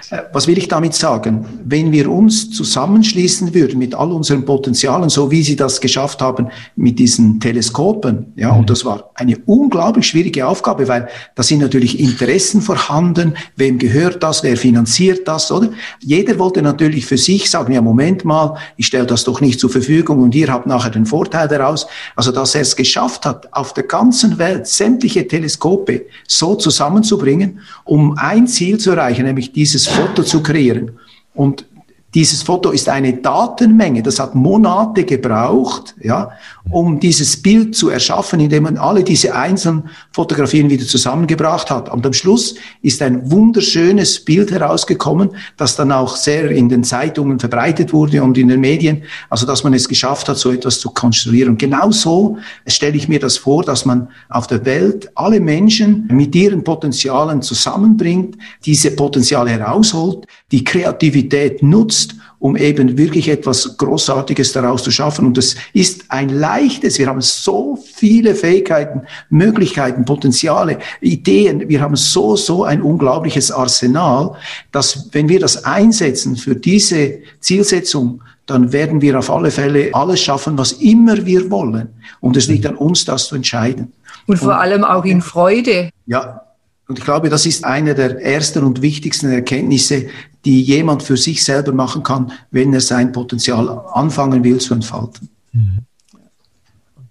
Äh, 0.10 0.24
was 0.32 0.48
will 0.48 0.58
ich 0.58 0.68
damit 0.68 0.94
sagen? 0.94 1.46
Wenn 1.64 1.92
wir 1.92 2.12
uns 2.12 2.52
zusammenschließen 2.52 3.54
würden 3.54 3.80
mit 3.80 3.96
all 3.96 4.12
unseren 4.12 4.46
Potenzialen, 4.46 5.10
so 5.10 5.32
wie 5.32 5.44
Sie 5.44 5.56
das 5.56 5.82
geschafft 5.82 6.22
haben 6.22 6.50
mit 6.76 7.00
diesen 7.00 7.40
Teleskopen, 7.40 8.34
ja, 8.36 8.52
und 8.52 8.60
hm. 8.60 8.66
das 8.68 8.86
war 8.86 9.12
eine 9.16 9.38
unglaublich 9.46 10.08
schwierige 10.08 10.48
Aufgabe, 10.48 10.88
weil 10.88 11.08
da 11.36 11.44
sind 11.44 11.60
natürlich 11.60 12.00
Interessen 12.00 12.62
vorhanden, 12.62 13.34
wem 13.56 13.80
gehört 13.80 14.22
das, 14.22 14.44
wer 14.44 14.58
finanziert 14.58 15.28
das, 15.28 15.52
oder? 15.52 15.70
Jeder 16.00 16.38
wollte 16.40 16.62
natürlich 16.62 17.06
für 17.06 17.18
sich 17.18 17.50
sagen, 17.50 17.74
ja, 17.74 17.82
Moment 17.82 18.26
mal, 18.26 18.58
ich 18.78 18.88
stelle 18.88 19.06
das 19.06 19.24
doch 19.24 19.42
nicht 19.42 19.60
zur 19.60 19.70
Verfügung 19.70 20.22
und 20.22 20.36
ihr 20.36 20.52
habt 20.52 20.68
nachher 20.68 20.92
den 20.92 21.06
Vorteil 21.06 21.48
daraus. 21.48 21.88
Also, 22.16 22.32
dass 22.32 22.56
er 22.56 22.62
es 22.62 22.76
geschafft 22.76 23.26
hat, 23.26 23.54
auf 23.54 23.74
der 23.74 23.84
ganzen 23.84 24.38
Welt 24.38 24.68
sämtliche 24.68 25.28
Teleskope 25.28 26.06
so 26.28 26.56
zusammenzubringen, 26.56 27.60
um 27.84 28.18
ein 28.18 28.48
Ziel 28.48 28.78
zu 28.78 28.92
erreichen, 28.92 29.26
nämlich 29.26 29.53
dieses 29.56 29.88
Foto 29.88 30.24
zu 30.24 30.42
kreieren. 30.42 31.00
Und 31.34 31.66
dieses 32.14 32.44
Foto 32.44 32.72
ist 32.72 32.90
eine 32.90 33.14
Datenmenge, 33.14 34.04
das 34.04 34.20
hat 34.20 34.36
Monate 34.36 35.04
gebraucht, 35.04 35.96
ja, 36.00 36.32
um 36.72 37.00
dieses 37.00 37.42
Bild 37.42 37.76
zu 37.76 37.90
erschaffen, 37.90 38.40
indem 38.40 38.64
man 38.64 38.78
alle 38.78 39.04
diese 39.04 39.36
einzelnen 39.36 39.90
Fotografien 40.12 40.70
wieder 40.70 40.86
zusammengebracht 40.86 41.70
hat. 41.70 41.92
Und 41.92 42.06
am 42.06 42.14
Schluss 42.14 42.56
ist 42.82 43.02
ein 43.02 43.30
wunderschönes 43.32 44.24
Bild 44.24 44.52
herausgekommen, 44.52 45.32
das 45.58 45.76
dann 45.76 45.92
auch 45.92 46.16
sehr 46.16 46.50
in 46.52 46.70
den 46.70 46.84
Zeitungen 46.84 47.40
verbreitet 47.40 47.94
wurde 47.94 48.24
und 48.24 48.38
in 48.38 48.48
den 48.48 48.62
Medien, 48.62 49.04
also 49.30 49.46
dass 49.46 49.64
man 49.64 49.74
es 49.74 49.90
geschafft 49.90 50.30
hat, 50.30 50.38
so 50.38 50.52
etwas 50.52 50.80
zu 50.80 50.90
konstruieren. 50.92 51.52
Und 51.52 51.60
genau 51.60 51.92
so 51.92 52.38
stelle 52.66 52.96
ich 52.96 53.08
mir 53.08 53.20
das 53.20 53.38
vor, 53.38 53.64
dass 53.64 53.86
man 53.86 54.08
auf 54.30 54.48
der 54.48 54.66
Welt 54.66 55.12
alle 55.16 55.40
Menschen 55.40 56.08
mit 56.12 56.34
ihren 56.34 56.64
Potenzialen 56.64 57.42
zusammenbringt, 57.42 58.38
diese 58.66 58.92
Potenziale 58.92 59.52
herausholt, 59.52 60.26
die 60.52 60.64
Kreativität 60.64 61.62
nutzt, 61.62 62.16
um 62.44 62.58
eben 62.58 62.98
wirklich 62.98 63.30
etwas 63.30 63.78
Großartiges 63.78 64.52
daraus 64.52 64.84
zu 64.84 64.92
schaffen. 64.92 65.26
Und 65.26 65.38
es 65.38 65.56
ist 65.72 66.04
ein 66.10 66.28
leichtes. 66.28 67.00
Wir 67.00 67.08
haben 67.08 67.22
so 67.22 67.80
viele 67.96 68.36
Fähigkeiten, 68.36 69.04
Möglichkeiten, 69.30 70.04
Potenziale, 70.04 70.80
Ideen. 71.00 71.70
Wir 71.70 71.80
haben 71.80 71.96
so, 71.96 72.36
so 72.36 72.66
ein 72.66 72.82
unglaubliches 72.82 73.50
Arsenal, 73.50 74.34
dass 74.74 75.08
wenn 75.14 75.30
wir 75.30 75.40
das 75.40 75.64
einsetzen 75.64 76.36
für 76.36 76.54
diese 76.54 77.20
Zielsetzung, 77.40 78.22
dann 78.46 78.74
werden 78.74 79.00
wir 79.00 79.18
auf 79.18 79.32
alle 79.32 79.50
Fälle 79.50 79.92
alles 79.94 80.20
schaffen, 80.20 80.58
was 80.58 80.74
immer 80.74 81.26
wir 81.26 81.50
wollen. 81.50 81.88
Und 82.20 82.36
es 82.36 82.50
liegt 82.50 82.66
an 82.66 82.76
uns, 82.76 83.06
das 83.06 83.28
zu 83.28 83.36
entscheiden. 83.36 83.94
Und 84.28 84.40
vor 84.40 84.50
und, 84.50 84.56
allem 84.56 84.84
auch 84.84 85.06
in 85.06 85.22
Freude. 85.22 85.92
Ja, 86.08 86.42
und 86.88 87.00
ich 87.00 87.06
glaube, 87.06 87.30
das 87.30 87.46
ist 87.46 87.64
eine 87.64 87.96
der 87.96 88.22
ersten 88.22 88.64
und 88.64 88.82
wichtigsten 88.82 89.32
Erkenntnisse, 89.32 90.08
die 90.44 90.62
jemand 90.62 91.04
für 91.04 91.16
sich 91.16 91.44
selber 91.44 91.72
machen 91.72 92.04
kann, 92.04 92.32
wenn 92.52 92.74
er 92.74 92.82
sein 92.82 93.12
Potenzial 93.12 93.70
anfangen 93.94 94.44
will 94.44 94.60
zu 94.60 94.74
entfalten. 94.74 95.30
Mhm. 95.54 95.80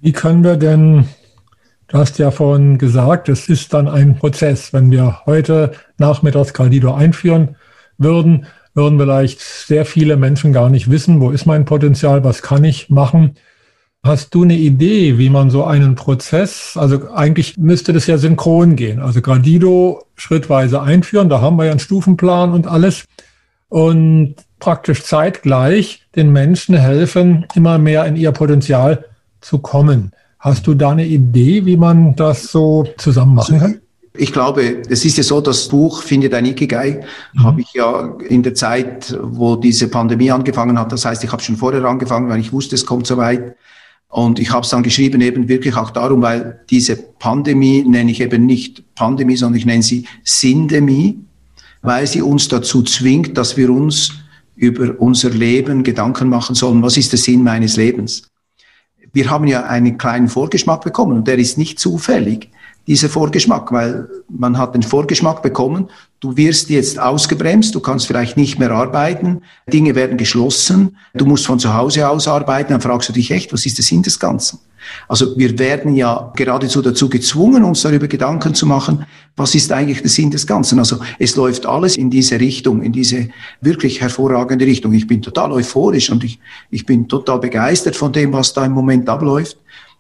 Wie 0.01 0.13
können 0.13 0.45
wir 0.45 0.57
denn, 0.57 1.07
du 1.89 1.99
hast 1.99 2.19
ja 2.19 2.31
vorhin 2.31 2.77
gesagt, 2.77 3.29
es 3.29 3.49
ist 3.49 3.73
dann 3.73 3.89
ein 3.89 4.17
Prozess. 4.17 4.73
Wenn 4.73 4.91
wir 4.91 5.21
heute 5.27 5.73
nachmittags 5.97 6.53
Caldido 6.53 6.93
einführen 6.93 7.57
würden, 7.99 8.47
würden 8.75 8.99
vielleicht 8.99 9.41
sehr 9.41 9.85
viele 9.85 10.17
Menschen 10.17 10.53
gar 10.53 10.71
nicht 10.71 10.91
wissen, 10.91 11.21
wo 11.21 11.31
ist 11.31 11.47
mein 11.47 11.65
Potenzial, 11.65 12.25
was 12.25 12.43
kann 12.43 12.65
ich 12.65 12.91
machen. 12.91 13.37
Hast 14.05 14.35
du 14.35 14.43
eine 14.43 14.57
Idee, 14.57 15.17
wie 15.19 15.31
man 15.31 15.49
so 15.51 15.63
einen 15.63 15.95
Prozess, 15.95 16.73
also 16.77 17.13
eigentlich 17.15 17.57
müsste 17.57 17.93
das 17.93 18.09
ja 18.09 18.19
synchron 18.19 18.75
gehen, 18.75 18.99
also 18.99 19.21
Gradido 19.21 20.07
schrittweise 20.17 20.83
einführen, 20.83 21.29
da 21.29 21.41
haben 21.41 21.57
wir 21.57 21.67
ja 21.67 21.71
einen 21.71 21.79
Stufenplan 21.79 22.53
und 22.53 22.67
alles 22.67 23.05
und 23.69 24.35
praktisch 24.59 25.05
zeitgleich 25.05 26.03
den 26.17 26.33
Menschen 26.33 26.75
helfen, 26.75 27.47
immer 27.55 27.79
mehr 27.79 28.05
in 28.07 28.17
ihr 28.17 28.33
Potenzial 28.33 29.05
zu 29.41 29.59
kommen. 29.59 30.11
Hast 30.41 30.67
du 30.67 30.75
da 30.75 30.91
eine 30.91 31.07
Idee, 31.07 31.65
wie 31.65 31.77
man 31.77 32.17
das 32.17 32.51
so 32.51 32.85
zusammen 32.99 33.37
machen 33.37 33.61
kann? 33.61 33.81
Ich 34.17 34.33
glaube, 34.33 34.83
es 34.89 35.05
ist 35.05 35.17
ja 35.17 35.23
so, 35.23 35.41
das 35.41 35.69
Buch 35.69 36.03
Findet 36.03 36.35
ein 36.35 36.45
Ikigai 36.45 37.05
mhm. 37.35 37.43
habe 37.45 37.61
ich 37.61 37.73
ja 37.73 38.17
in 38.29 38.43
der 38.43 38.55
Zeit, 38.55 39.17
wo 39.23 39.55
diese 39.55 39.87
Pandemie 39.87 40.33
angefangen 40.33 40.77
hat, 40.77 40.91
das 40.91 41.05
heißt, 41.05 41.23
ich 41.23 41.31
habe 41.31 41.41
schon 41.41 41.57
vorher 41.57 41.85
angefangen, 41.85 42.29
weil 42.29 42.41
ich 42.41 42.53
wusste, 42.53 42.75
es 42.75 42.85
kommt 42.85 43.07
so 43.07 43.17
weit, 43.17 43.55
und 44.13 44.39
ich 44.39 44.51
habe 44.51 44.61
es 44.61 44.69
dann 44.69 44.83
geschrieben 44.83 45.23
eben 45.23 45.49
wirklich 45.49 45.75
auch 45.75 45.89
darum, 45.89 46.21
weil 46.21 46.61
diese 46.69 46.97
Pandemie 46.97 47.83
nenne 47.83 48.11
ich 48.11 48.21
eben 48.21 48.45
nicht 48.45 48.95
Pandemie, 48.95 49.37
sondern 49.37 49.59
ich 49.59 49.65
nenne 49.65 49.83
sie 49.83 50.07
Sindemie, 50.23 51.19
weil 51.81 52.07
sie 52.07 52.21
uns 52.21 52.47
dazu 52.47 52.83
zwingt, 52.83 53.39
dass 53.39 53.57
wir 53.57 53.71
uns 53.71 54.13
über 54.55 55.01
unser 55.01 55.31
Leben 55.31 55.83
Gedanken 55.83 56.29
machen 56.29 56.55
sollen. 56.55 56.83
Was 56.83 56.99
ist 56.99 57.13
der 57.13 57.19
Sinn 57.19 57.43
meines 57.43 57.79
Lebens? 57.79 58.29
Wir 59.15 59.31
haben 59.31 59.47
ja 59.47 59.65
einen 59.65 59.97
kleinen 59.97 60.29
Vorgeschmack 60.29 60.83
bekommen 60.83 61.17
und 61.17 61.27
der 61.27 61.39
ist 61.39 61.57
nicht 61.57 61.79
zufällig 61.79 62.51
dieser 62.87 63.09
Vorgeschmack, 63.09 63.71
weil 63.73 64.09
man 64.29 64.59
hat 64.59 64.75
den 64.75 64.83
Vorgeschmack 64.83 65.43
bekommen, 65.43 65.89
du 66.21 66.37
wirst 66.37 66.71
jetzt 66.71 66.99
ausgebremst, 66.99 67.75
du 67.75 67.81
kannst 67.81 68.07
vielleicht 68.07 68.37
nicht 68.37 68.59
mehr 68.59 68.73
arbeiten, 68.73 69.43
Dinge 69.73 69.95
werden 69.95 70.17
geschlossen, 70.17 70.97
du 71.15 71.25
musst 71.25 71.47
von 71.47 71.59
zu 71.59 71.75
Hause 71.75 72.09
aus 72.09 72.27
arbeiten, 72.27 72.73
dann 72.73 72.81
fragst 72.81 73.09
du 73.09 73.13
dich 73.13 73.31
echt, 73.31 73.53
was 73.53 73.67
ist 73.67 73.79
der 73.79 73.85
Sinn 73.85 74.03
des 74.03 74.19
Ganzen? 74.19 74.59
Also 75.07 75.37
wir 75.39 75.59
werden 75.61 75.95
ja 75.95 76.33
geradezu 76.35 76.83
dazu 76.83 77.09
gezwungen, 77.09 77.63
uns 77.63 77.83
darüber 77.83 78.09
Gedanken 78.09 78.55
zu 78.55 78.67
machen, 78.67 79.07
was 79.37 79.55
ist 79.55 79.71
eigentlich 79.71 80.01
der 80.01 80.11
Sinn 80.11 80.33
des 80.33 80.47
Ganzen? 80.47 80.81
Also 80.81 80.99
es 81.21 81.37
läuft 81.37 81.67
alles 81.67 81.97
in 81.97 82.11
diese 82.11 82.41
Richtung, 82.41 82.83
in 82.83 82.93
diese 82.93 83.29
wirklich 83.61 84.01
hervorragende 84.01 84.67
Richtung. 84.67 84.93
Ich 84.93 85.07
bin 85.07 85.23
total 85.23 85.53
euphorisch 85.53 86.11
und 86.11 86.25
ich, 86.25 86.41
ich 86.71 86.85
bin 86.85 87.07
total 87.07 87.39
begeistert 87.39 87.95
von 87.95 88.13
dem, 88.13 88.33
was 88.33 88.53
da 88.53 88.67
im 88.67 88.73
Moment 88.73 89.09
abläuft 89.09 89.57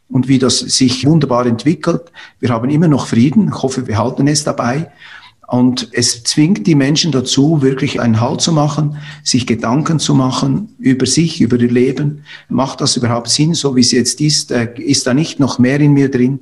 und 0.09 0.29
wie 0.29 0.39
das 0.39 0.59
sich 0.59 1.07
wunderbar 1.07 1.47
entwickelt. 1.47 2.13
Wir 2.39 2.51
haben 2.51 2.71
immer 2.71 2.89
noch 2.89 3.07
Frieden. 3.07 3.49
Ich 3.49 3.63
hoffe, 3.63 3.87
wir 3.87 3.99
halten 3.99 4.29
es 4.29 4.45
dabei. 4.45 4.91
Und 5.49 5.89
es 5.93 6.23
zwingt 6.23 6.67
die 6.67 6.75
Menschen 6.75 7.13
dazu, 7.13 7.61
wirklich 7.61 8.01
einen 8.01 8.21
Halt 8.21 8.41
zu 8.41 8.53
machen, 8.53 8.97
sich 9.23 9.47
Gedanken 9.47 9.99
zu 9.99 10.15
machen 10.15 10.75
über 10.79 11.05
sich, 11.05 11.43
über 11.43 11.59
ihr 11.61 11.71
Leben. 11.71 12.25
Macht 12.49 12.81
das 12.81 12.97
überhaupt 12.97 13.29
Sinn, 13.29 13.53
so 13.53 13.77
wie 13.77 13.81
es 13.81 13.93
jetzt 13.93 14.21
ist? 14.23 14.51
Äh, 14.51 14.73
ist 14.79 15.07
da 15.07 15.13
nicht 15.13 15.41
noch 15.41 15.59
mehr 15.59 15.79
in 15.79 15.93
mir 15.93 16.11
drin? 16.11 16.41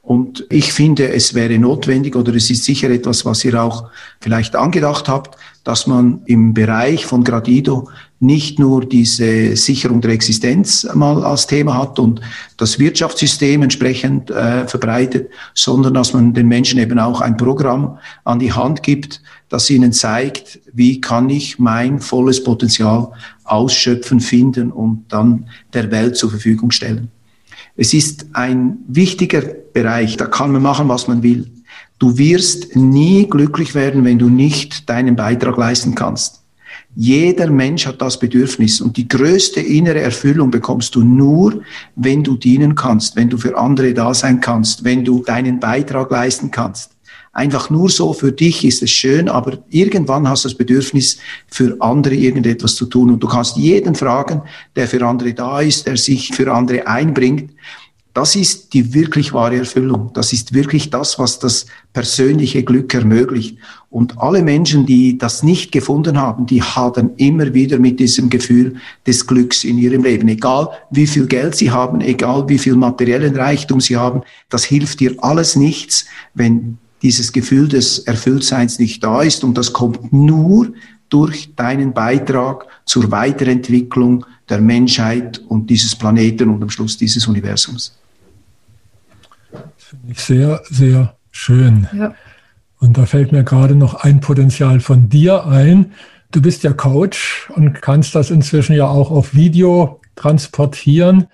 Und 0.00 0.46
ich 0.50 0.72
finde, 0.72 1.12
es 1.12 1.34
wäre 1.34 1.58
notwendig 1.58 2.16
oder 2.16 2.34
es 2.34 2.50
ist 2.50 2.64
sicher 2.64 2.90
etwas, 2.90 3.24
was 3.24 3.44
ihr 3.44 3.60
auch 3.60 3.88
vielleicht 4.20 4.56
angedacht 4.56 5.08
habt, 5.08 5.36
dass 5.64 5.86
man 5.86 6.22
im 6.26 6.54
Bereich 6.54 7.06
von 7.06 7.22
Gradido 7.22 7.88
nicht 8.22 8.58
nur 8.58 8.84
diese 8.84 9.56
Sicherung 9.56 10.00
der 10.00 10.12
Existenz 10.12 10.86
mal 10.94 11.24
als 11.24 11.48
Thema 11.48 11.76
hat 11.76 11.98
und 11.98 12.20
das 12.56 12.78
Wirtschaftssystem 12.78 13.62
entsprechend 13.62 14.30
äh, 14.30 14.66
verbreitet, 14.68 15.30
sondern 15.54 15.94
dass 15.94 16.12
man 16.12 16.32
den 16.32 16.46
Menschen 16.46 16.78
eben 16.78 16.98
auch 17.00 17.20
ein 17.20 17.36
Programm 17.36 17.98
an 18.24 18.38
die 18.38 18.52
Hand 18.52 18.82
gibt, 18.82 19.20
das 19.48 19.68
ihnen 19.68 19.92
zeigt, 19.92 20.60
wie 20.72 21.00
kann 21.00 21.28
ich 21.30 21.58
mein 21.58 21.98
volles 21.98 22.42
Potenzial 22.44 23.10
ausschöpfen, 23.44 24.20
finden 24.20 24.70
und 24.70 25.04
dann 25.08 25.46
der 25.74 25.90
Welt 25.90 26.16
zur 26.16 26.30
Verfügung 26.30 26.70
stellen. 26.70 27.10
Es 27.76 27.92
ist 27.92 28.26
ein 28.34 28.78
wichtiger 28.86 29.40
Bereich, 29.40 30.16
da 30.16 30.26
kann 30.26 30.52
man 30.52 30.62
machen, 30.62 30.88
was 30.88 31.08
man 31.08 31.22
will. 31.22 31.50
Du 31.98 32.18
wirst 32.18 32.76
nie 32.76 33.26
glücklich 33.28 33.74
werden, 33.74 34.04
wenn 34.04 34.18
du 34.18 34.28
nicht 34.28 34.88
deinen 34.88 35.16
Beitrag 35.16 35.56
leisten 35.56 35.94
kannst. 35.94 36.41
Jeder 36.94 37.50
Mensch 37.50 37.86
hat 37.86 38.02
das 38.02 38.18
Bedürfnis 38.18 38.80
und 38.82 38.98
die 38.98 39.08
größte 39.08 39.60
innere 39.60 40.00
Erfüllung 40.00 40.50
bekommst 40.50 40.94
du 40.94 41.02
nur, 41.02 41.62
wenn 41.96 42.22
du 42.22 42.36
dienen 42.36 42.74
kannst, 42.74 43.16
wenn 43.16 43.30
du 43.30 43.38
für 43.38 43.56
andere 43.56 43.94
da 43.94 44.12
sein 44.12 44.40
kannst, 44.40 44.84
wenn 44.84 45.02
du 45.02 45.22
deinen 45.22 45.58
Beitrag 45.58 46.10
leisten 46.10 46.50
kannst. 46.50 46.90
Einfach 47.34 47.70
nur 47.70 47.88
so 47.88 48.12
für 48.12 48.30
dich 48.30 48.62
ist 48.62 48.82
es 48.82 48.90
schön, 48.90 49.30
aber 49.30 49.56
irgendwann 49.70 50.28
hast 50.28 50.44
du 50.44 50.48
das 50.50 50.58
Bedürfnis, 50.58 51.16
für 51.46 51.76
andere 51.80 52.14
irgendetwas 52.14 52.74
zu 52.74 52.84
tun. 52.84 53.10
Und 53.10 53.22
du 53.22 53.26
kannst 53.26 53.56
jeden 53.56 53.94
fragen, 53.94 54.42
der 54.76 54.86
für 54.86 55.02
andere 55.06 55.32
da 55.32 55.62
ist, 55.62 55.86
der 55.86 55.96
sich 55.96 56.34
für 56.34 56.52
andere 56.52 56.86
einbringt. 56.86 57.52
Das 58.14 58.36
ist 58.36 58.74
die 58.74 58.92
wirklich 58.92 59.32
wahre 59.32 59.56
Erfüllung. 59.56 60.10
Das 60.12 60.34
ist 60.34 60.52
wirklich 60.52 60.90
das, 60.90 61.18
was 61.18 61.38
das 61.38 61.64
persönliche 61.94 62.62
Glück 62.62 62.92
ermöglicht. 62.92 63.56
Und 63.88 64.18
alle 64.18 64.42
Menschen, 64.42 64.84
die 64.84 65.16
das 65.16 65.42
nicht 65.42 65.72
gefunden 65.72 66.20
haben, 66.20 66.44
die 66.44 66.62
hadern 66.62 67.12
immer 67.16 67.54
wieder 67.54 67.78
mit 67.78 68.00
diesem 68.00 68.28
Gefühl 68.28 68.76
des 69.06 69.26
Glücks 69.26 69.64
in 69.64 69.78
ihrem 69.78 70.02
Leben. 70.02 70.28
Egal 70.28 70.68
wie 70.90 71.06
viel 71.06 71.26
Geld 71.26 71.54
sie 71.54 71.70
haben, 71.70 72.02
egal 72.02 72.48
wie 72.48 72.58
viel 72.58 72.76
materiellen 72.76 73.34
Reichtum 73.34 73.80
sie 73.80 73.96
haben, 73.96 74.22
das 74.50 74.64
hilft 74.64 75.00
dir 75.00 75.14
alles 75.18 75.56
nichts, 75.56 76.04
wenn 76.34 76.76
dieses 77.00 77.32
Gefühl 77.32 77.68
des 77.68 78.00
Erfülltseins 78.00 78.78
nicht 78.78 79.02
da 79.02 79.22
ist. 79.22 79.42
Und 79.42 79.56
das 79.56 79.72
kommt 79.72 80.12
nur 80.12 80.72
durch 81.08 81.54
deinen 81.56 81.94
Beitrag 81.94 82.66
zur 82.84 83.10
Weiterentwicklung 83.10 84.26
der 84.48 84.60
Menschheit 84.60 85.38
und 85.48 85.70
dieses 85.70 85.96
Planeten 85.96 86.50
und 86.50 86.62
am 86.62 86.70
Schluss 86.70 86.96
dieses 86.96 87.26
Universums. 87.26 87.92
Finde 89.92 90.12
ich 90.12 90.20
sehr, 90.20 90.62
sehr 90.70 91.16
schön. 91.32 91.86
Ja. 91.94 92.14
Und 92.78 92.96
da 92.96 93.04
fällt 93.04 93.30
mir 93.30 93.44
gerade 93.44 93.74
noch 93.74 93.92
ein 93.92 94.20
Potenzial 94.20 94.80
von 94.80 95.10
dir 95.10 95.46
ein. 95.46 95.92
Du 96.30 96.40
bist 96.40 96.62
ja 96.62 96.72
Coach 96.72 97.50
und 97.54 97.82
kannst 97.82 98.14
das 98.14 98.30
inzwischen 98.30 98.74
ja 98.74 98.86
auch 98.86 99.10
auf 99.10 99.34
Video 99.34 100.00
transportieren. 100.16 101.26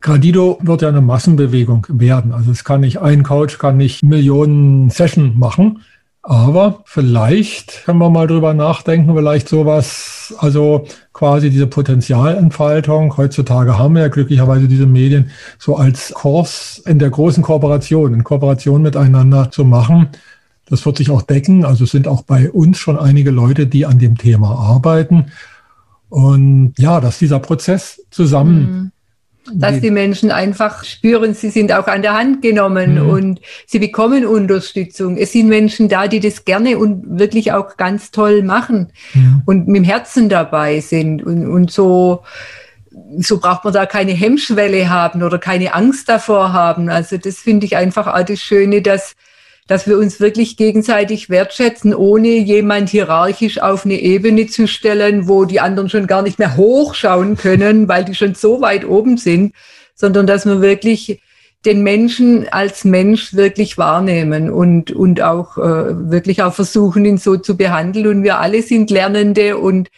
Gradido 0.00 0.58
wird 0.60 0.82
ja 0.82 0.88
eine 0.88 1.00
Massenbewegung 1.00 1.86
werden. 1.88 2.32
Also 2.32 2.50
es 2.50 2.64
kann 2.64 2.80
nicht 2.80 2.98
ein 3.00 3.22
Coach, 3.22 3.58
kann 3.58 3.76
nicht 3.76 4.02
Millionen 4.02 4.90
Session 4.90 5.38
machen. 5.38 5.84
Aber 6.28 6.82
vielleicht 6.84 7.86
können 7.86 8.00
wir 8.00 8.10
mal 8.10 8.26
drüber 8.26 8.52
nachdenken, 8.52 9.14
vielleicht 9.14 9.48
sowas, 9.48 10.34
also 10.36 10.84
quasi 11.14 11.48
diese 11.48 11.66
Potenzialentfaltung. 11.66 13.16
Heutzutage 13.16 13.78
haben 13.78 13.94
wir 13.94 14.02
ja 14.02 14.08
glücklicherweise 14.08 14.68
diese 14.68 14.84
Medien 14.84 15.30
so 15.58 15.76
als 15.76 16.12
Kurs 16.12 16.82
in 16.84 16.98
der 16.98 17.08
großen 17.08 17.42
Kooperation, 17.42 18.12
in 18.12 18.24
Kooperation 18.24 18.82
miteinander 18.82 19.50
zu 19.50 19.64
machen. 19.64 20.10
Das 20.66 20.84
wird 20.84 20.98
sich 20.98 21.10
auch 21.10 21.22
decken. 21.22 21.64
Also 21.64 21.84
es 21.84 21.92
sind 21.92 22.06
auch 22.06 22.24
bei 22.24 22.50
uns 22.50 22.76
schon 22.76 22.98
einige 22.98 23.30
Leute, 23.30 23.66
die 23.66 23.86
an 23.86 23.98
dem 23.98 24.18
Thema 24.18 24.50
arbeiten. 24.50 25.32
Und 26.10 26.74
ja, 26.76 27.00
dass 27.00 27.18
dieser 27.18 27.38
Prozess 27.38 28.02
zusammen 28.10 28.60
mhm 28.60 28.92
dass 29.54 29.80
die 29.80 29.90
Menschen 29.90 30.30
einfach 30.30 30.84
spüren, 30.84 31.34
sie 31.34 31.50
sind 31.50 31.72
auch 31.72 31.86
an 31.86 32.02
der 32.02 32.14
Hand 32.14 32.42
genommen 32.42 33.04
mhm. 33.04 33.10
und 33.10 33.40
sie 33.66 33.78
bekommen 33.78 34.26
Unterstützung. 34.26 35.16
Es 35.16 35.32
sind 35.32 35.48
Menschen 35.48 35.88
da, 35.88 36.08
die 36.08 36.20
das 36.20 36.44
gerne 36.44 36.78
und 36.78 37.18
wirklich 37.18 37.52
auch 37.52 37.76
ganz 37.76 38.10
toll 38.10 38.42
machen 38.42 38.92
mhm. 39.14 39.42
und 39.46 39.68
mit 39.68 39.76
dem 39.76 39.84
Herzen 39.84 40.28
dabei 40.28 40.80
sind 40.80 41.22
und, 41.22 41.46
und 41.46 41.70
so 41.70 42.22
so 43.18 43.38
braucht 43.38 43.64
man 43.64 43.72
da 43.72 43.86
keine 43.86 44.12
Hemmschwelle 44.12 44.90
haben 44.90 45.22
oder 45.22 45.38
keine 45.38 45.74
Angst 45.74 46.08
davor 46.08 46.52
haben. 46.52 46.88
Also 46.88 47.16
das 47.16 47.38
finde 47.38 47.66
ich 47.66 47.76
einfach 47.76 48.06
auch 48.06 48.24
das 48.24 48.40
Schöne, 48.40 48.82
dass 48.82 49.14
dass 49.68 49.86
wir 49.86 49.98
uns 49.98 50.18
wirklich 50.18 50.56
gegenseitig 50.56 51.30
wertschätzen, 51.30 51.94
ohne 51.94 52.28
jemand 52.28 52.88
hierarchisch 52.88 53.60
auf 53.60 53.84
eine 53.84 54.00
Ebene 54.00 54.46
zu 54.46 54.66
stellen, 54.66 55.28
wo 55.28 55.44
die 55.44 55.60
anderen 55.60 55.90
schon 55.90 56.06
gar 56.06 56.22
nicht 56.22 56.38
mehr 56.38 56.56
hochschauen 56.56 57.36
können, 57.36 57.86
weil 57.86 58.04
die 58.04 58.14
schon 58.14 58.34
so 58.34 58.60
weit 58.62 58.86
oben 58.86 59.18
sind, 59.18 59.54
sondern 59.94 60.26
dass 60.26 60.46
wir 60.46 60.62
wirklich 60.62 61.20
den 61.66 61.82
Menschen 61.82 62.48
als 62.48 62.84
Mensch 62.84 63.34
wirklich 63.34 63.76
wahrnehmen 63.76 64.50
und, 64.50 64.90
und 64.90 65.20
auch 65.20 65.58
äh, 65.58 66.10
wirklich 66.10 66.42
auch 66.42 66.54
versuchen, 66.54 67.04
ihn 67.04 67.18
so 67.18 67.36
zu 67.36 67.56
behandeln. 67.56 68.06
Und 68.06 68.22
wir 68.22 68.38
alle 68.38 68.62
sind 68.62 68.90
Lernende 68.90 69.58
und 69.58 69.90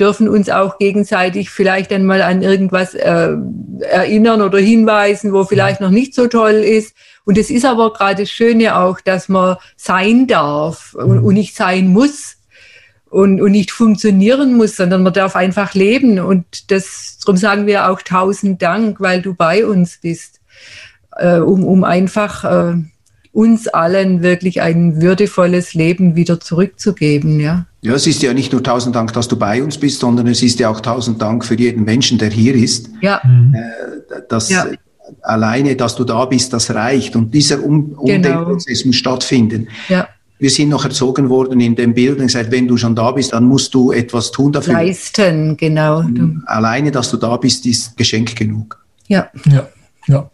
dürfen 0.00 0.28
uns 0.28 0.48
auch 0.48 0.78
gegenseitig 0.78 1.50
vielleicht 1.50 1.92
einmal 1.92 2.22
an 2.22 2.42
irgendwas 2.42 2.94
äh, 2.94 3.36
erinnern 3.82 4.42
oder 4.42 4.58
hinweisen, 4.58 5.32
wo 5.32 5.44
vielleicht 5.44 5.80
noch 5.80 5.90
nicht 5.90 6.14
so 6.14 6.26
toll 6.26 6.54
ist. 6.54 6.96
Und 7.24 7.38
es 7.38 7.50
ist 7.50 7.64
aber 7.64 7.92
gerade 7.92 8.22
das 8.22 8.30
Schöne 8.30 8.76
auch, 8.76 9.00
dass 9.00 9.28
man 9.28 9.56
sein 9.76 10.26
darf 10.26 10.94
und, 10.94 11.20
und 11.20 11.34
nicht 11.34 11.54
sein 11.54 11.88
muss 11.88 12.36
und, 13.10 13.40
und 13.40 13.52
nicht 13.52 13.70
funktionieren 13.70 14.56
muss, 14.56 14.76
sondern 14.76 15.02
man 15.02 15.12
darf 15.12 15.36
einfach 15.36 15.74
leben. 15.74 16.18
Und 16.18 16.70
das, 16.70 17.18
darum 17.24 17.36
sagen 17.36 17.66
wir 17.66 17.90
auch 17.90 18.02
tausend 18.02 18.60
Dank, 18.62 19.00
weil 19.00 19.22
du 19.22 19.34
bei 19.34 19.64
uns 19.64 19.98
bist, 20.02 20.40
äh, 21.16 21.38
um, 21.38 21.64
um 21.64 21.84
einfach 21.84 22.44
äh, 22.44 22.74
uns 23.32 23.68
allen 23.68 24.22
wirklich 24.22 24.60
ein 24.60 25.00
würdevolles 25.00 25.74
Leben 25.74 26.16
wieder 26.16 26.40
zurückzugeben, 26.40 27.38
ja. 27.38 27.66
Ja, 27.84 27.94
es 27.94 28.06
ist 28.06 28.22
ja 28.22 28.32
nicht 28.32 28.52
nur 28.52 28.62
tausend 28.62 28.94
Dank, 28.94 29.12
dass 29.12 29.26
du 29.26 29.36
bei 29.36 29.60
uns 29.60 29.76
bist, 29.76 29.98
sondern 29.98 30.28
es 30.28 30.40
ist 30.40 30.60
ja 30.60 30.68
auch 30.68 30.80
tausend 30.80 31.20
Dank 31.20 31.44
für 31.44 31.58
jeden 31.58 31.84
Menschen, 31.84 32.16
der 32.16 32.30
hier 32.30 32.54
ist. 32.54 32.90
Ja. 33.00 33.20
Äh, 33.52 34.20
das, 34.28 34.50
ja 34.50 34.66
alleine, 35.22 35.76
dass 35.76 35.96
du 35.96 36.04
da 36.04 36.24
bist, 36.24 36.52
das 36.52 36.74
reicht. 36.74 37.16
Und 37.16 37.32
dieser 37.32 37.62
um 37.62 37.90
genau. 37.90 38.00
Umdenkprozess 38.00 38.84
muss 38.84 38.96
stattfinden. 38.96 39.68
Ja. 39.88 40.08
Wir 40.38 40.50
sind 40.50 40.70
noch 40.70 40.84
erzogen 40.84 41.28
worden 41.28 41.60
in 41.60 41.76
dem 41.76 41.94
Bild 41.94 42.18
und 42.18 42.26
gesagt, 42.26 42.50
wenn 42.50 42.66
du 42.66 42.76
schon 42.76 42.96
da 42.96 43.12
bist, 43.12 43.32
dann 43.32 43.44
musst 43.44 43.72
du 43.74 43.92
etwas 43.92 44.32
tun 44.32 44.50
dafür. 44.50 44.74
Leisten, 44.74 45.56
genau. 45.56 46.02
Alleine, 46.46 46.90
dass 46.90 47.10
du 47.10 47.16
da 47.16 47.36
bist, 47.36 47.64
ist 47.64 47.96
Geschenk 47.96 48.34
genug. 48.34 48.84
Ja. 49.06 49.30
Ja, 49.46 49.68
ja. 50.08 50.30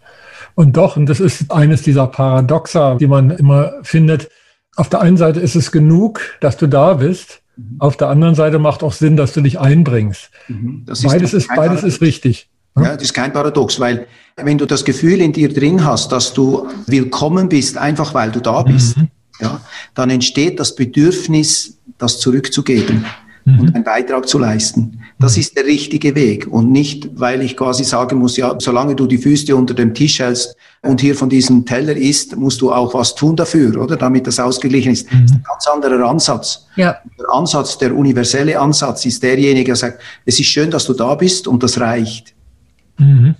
Und 0.55 0.77
doch, 0.77 0.97
und 0.97 1.07
das 1.07 1.21
ist 1.21 1.53
eines 1.53 1.83
dieser 1.83 2.07
Paradoxa, 2.07 2.95
die 2.95 3.07
man 3.07 3.31
immer 3.31 3.75
findet. 3.83 4.31
Auf 4.77 4.89
der 4.89 5.03
einen 5.03 5.17
Seite 5.17 5.41
ist 5.41 5.55
es 5.55 5.73
genug, 5.73 6.21
dass 6.41 6.57
du 6.57 6.67
da 6.67 6.95
bist. 6.95 7.43
Mhm. 7.57 7.77
Auf 7.79 7.97
der 7.97 8.09
anderen 8.09 8.35
Seite 8.35 8.59
macht 8.59 8.83
auch 8.83 8.93
Sinn, 8.93 9.17
dass 9.17 9.33
du 9.35 9.41
dich 9.41 9.61
einbringst. 9.61 10.31
Mhm. 10.49 10.87
beides 11.05 11.35
ist, 11.35 11.49
beides 11.55 11.83
ist 11.83 12.01
richtig. 12.01 12.49
Ja, 12.83 12.95
das 12.95 13.05
ist 13.05 13.15
kein 13.15 13.33
Paradox, 13.33 13.79
weil 13.81 14.07
wenn 14.37 14.59
du 14.59 14.67
das 14.67 14.85
Gefühl 14.85 15.21
in 15.21 15.33
dir 15.33 15.53
drin 15.53 15.85
hast, 15.85 16.13
dass 16.13 16.33
du 16.33 16.69
willkommen 16.87 17.49
bist, 17.49 17.77
einfach 17.77 18.15
weil 18.15 18.31
du 18.31 18.41
da 18.41 18.63
bist, 18.63 18.97
mhm. 18.97 19.09
ja, 19.41 19.61
dann 19.95 20.11
entsteht 20.11 20.61
das 20.61 20.75
Bedürfnis, 20.75 21.79
das 21.99 22.21
zurückzugeben 22.21 23.05
mhm. 23.45 23.61
und 23.61 23.75
einen 23.75 23.85
Beitrag 23.85 24.29
zu 24.29 24.39
leisten. 24.39 25.01
Das 25.19 25.37
ist 25.37 25.57
der 25.57 25.65
richtige 25.65 26.15
Weg 26.15 26.47
und 26.47 26.71
nicht, 26.71 27.09
weil 27.15 27.43
ich 27.43 27.57
quasi 27.57 27.83
sagen 27.83 28.19
muss, 28.19 28.37
ja, 28.37 28.55
solange 28.59 28.95
du 28.95 29.07
die 29.07 29.19
Füße 29.19 29.55
unter 29.57 29.75
dem 29.75 29.93
Tisch 29.95 30.21
hältst 30.21 30.55
und 30.83 31.01
hier 31.01 31.17
von 31.17 31.29
diesem 31.29 31.67
Teller 31.67 31.97
isst, 31.97 32.37
musst 32.37 32.61
du 32.61 32.73
auch 32.73 32.95
was 32.95 33.17
tun 33.17 33.35
dafür, 33.35 33.83
oder? 33.83 33.97
Damit 33.97 34.29
das 34.29 34.39
ausgeglichen 34.39 34.93
ist. 34.93 35.13
Mhm. 35.13 35.23
Das 35.23 35.31
ist 35.31 35.37
ein 35.37 35.43
ganz 35.43 35.67
anderer 35.67 36.09
Ansatz. 36.09 36.67
Ja. 36.77 36.97
Der 37.19 37.31
Ansatz, 37.33 37.77
der 37.79 37.97
universelle 37.97 38.59
Ansatz 38.61 39.05
ist 39.07 39.23
derjenige, 39.23 39.67
der 39.67 39.77
sagt, 39.77 40.01
es 40.25 40.39
ist 40.39 40.47
schön, 40.47 40.71
dass 40.71 40.87
du 40.87 40.95
da 40.95 41.17
bist 41.17 41.49
und 41.49 41.63
das 41.65 41.81
reicht. 41.81 42.35
Mhm. 42.99 43.35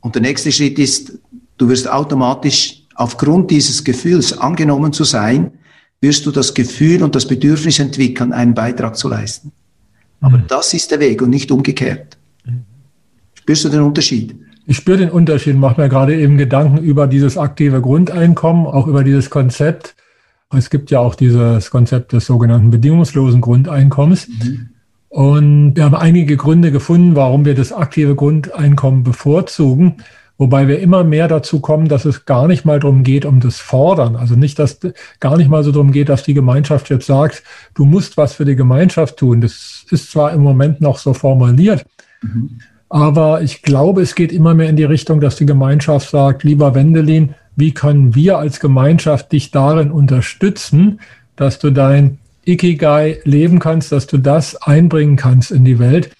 Und 0.00 0.14
der 0.14 0.22
nächste 0.22 0.50
Schritt 0.50 0.78
ist, 0.78 1.18
du 1.58 1.68
wirst 1.68 1.90
automatisch 1.90 2.82
aufgrund 2.94 3.50
dieses 3.50 3.84
Gefühls 3.84 4.36
angenommen 4.36 4.92
zu 4.92 5.04
sein, 5.04 5.52
wirst 6.00 6.26
du 6.26 6.32
das 6.32 6.52
Gefühl 6.52 7.02
und 7.02 7.14
das 7.14 7.26
Bedürfnis 7.26 7.78
entwickeln, 7.78 8.32
einen 8.32 8.54
Beitrag 8.54 8.96
zu 8.96 9.08
leisten. 9.08 9.52
Aber 10.20 10.38
mhm. 10.38 10.44
das 10.48 10.74
ist 10.74 10.90
der 10.90 11.00
Weg 11.00 11.22
und 11.22 11.30
nicht 11.30 11.50
umgekehrt. 11.50 12.18
Spürst 13.34 13.64
du 13.64 13.68
den 13.68 13.80
Unterschied? 13.80 14.36
Ich 14.66 14.76
spüre 14.76 14.98
den 14.98 15.10
Unterschied, 15.10 15.56
mache 15.56 15.80
mir 15.80 15.88
gerade 15.88 16.16
eben 16.16 16.38
Gedanken 16.38 16.78
über 16.78 17.08
dieses 17.08 17.36
aktive 17.36 17.80
Grundeinkommen, 17.80 18.66
auch 18.66 18.86
über 18.86 19.02
dieses 19.02 19.30
Konzept. 19.30 19.96
Es 20.54 20.70
gibt 20.70 20.90
ja 20.92 21.00
auch 21.00 21.16
dieses 21.16 21.70
Konzept 21.70 22.12
des 22.12 22.26
sogenannten 22.26 22.70
bedingungslosen 22.70 23.40
Grundeinkommens. 23.40 24.28
Mhm. 24.28 24.68
Und 25.12 25.76
wir 25.76 25.84
haben 25.84 25.94
einige 25.94 26.38
Gründe 26.38 26.72
gefunden, 26.72 27.14
warum 27.14 27.44
wir 27.44 27.54
das 27.54 27.70
aktive 27.70 28.14
Grundeinkommen 28.14 29.02
bevorzugen. 29.02 29.96
Wobei 30.38 30.68
wir 30.68 30.78
immer 30.78 31.04
mehr 31.04 31.28
dazu 31.28 31.60
kommen, 31.60 31.86
dass 31.86 32.06
es 32.06 32.24
gar 32.24 32.48
nicht 32.48 32.64
mal 32.64 32.80
darum 32.80 33.02
geht, 33.02 33.26
um 33.26 33.38
das 33.38 33.60
Fordern. 33.60 34.16
Also 34.16 34.36
nicht, 34.36 34.58
dass 34.58 34.80
gar 35.20 35.36
nicht 35.36 35.50
mal 35.50 35.64
so 35.64 35.70
darum 35.70 35.92
geht, 35.92 36.08
dass 36.08 36.22
die 36.22 36.32
Gemeinschaft 36.32 36.88
jetzt 36.88 37.04
sagt, 37.04 37.42
du 37.74 37.84
musst 37.84 38.16
was 38.16 38.32
für 38.32 38.46
die 38.46 38.56
Gemeinschaft 38.56 39.18
tun. 39.18 39.42
Das 39.42 39.84
ist 39.90 40.10
zwar 40.10 40.32
im 40.32 40.40
Moment 40.40 40.80
noch 40.80 40.96
so 40.96 41.12
formuliert, 41.12 41.84
mhm. 42.22 42.58
aber 42.88 43.42
ich 43.42 43.60
glaube, 43.60 44.00
es 44.00 44.14
geht 44.14 44.32
immer 44.32 44.54
mehr 44.54 44.70
in 44.70 44.76
die 44.76 44.84
Richtung, 44.84 45.20
dass 45.20 45.36
die 45.36 45.44
Gemeinschaft 45.44 46.08
sagt, 46.08 46.42
lieber 46.42 46.74
Wendelin, 46.74 47.34
wie 47.54 47.74
können 47.74 48.14
wir 48.14 48.38
als 48.38 48.60
Gemeinschaft 48.60 49.30
dich 49.30 49.50
darin 49.50 49.90
unterstützen, 49.90 51.00
dass 51.36 51.58
du 51.58 51.70
dein 51.70 52.18
Ikigai 52.44 53.20
leben 53.24 53.58
kannst, 53.58 53.92
dass 53.92 54.06
du 54.06 54.18
das 54.18 54.56
einbringen 54.56 55.16
kannst 55.16 55.50
in 55.50 55.64
die 55.64 55.78
Welt 55.78 56.10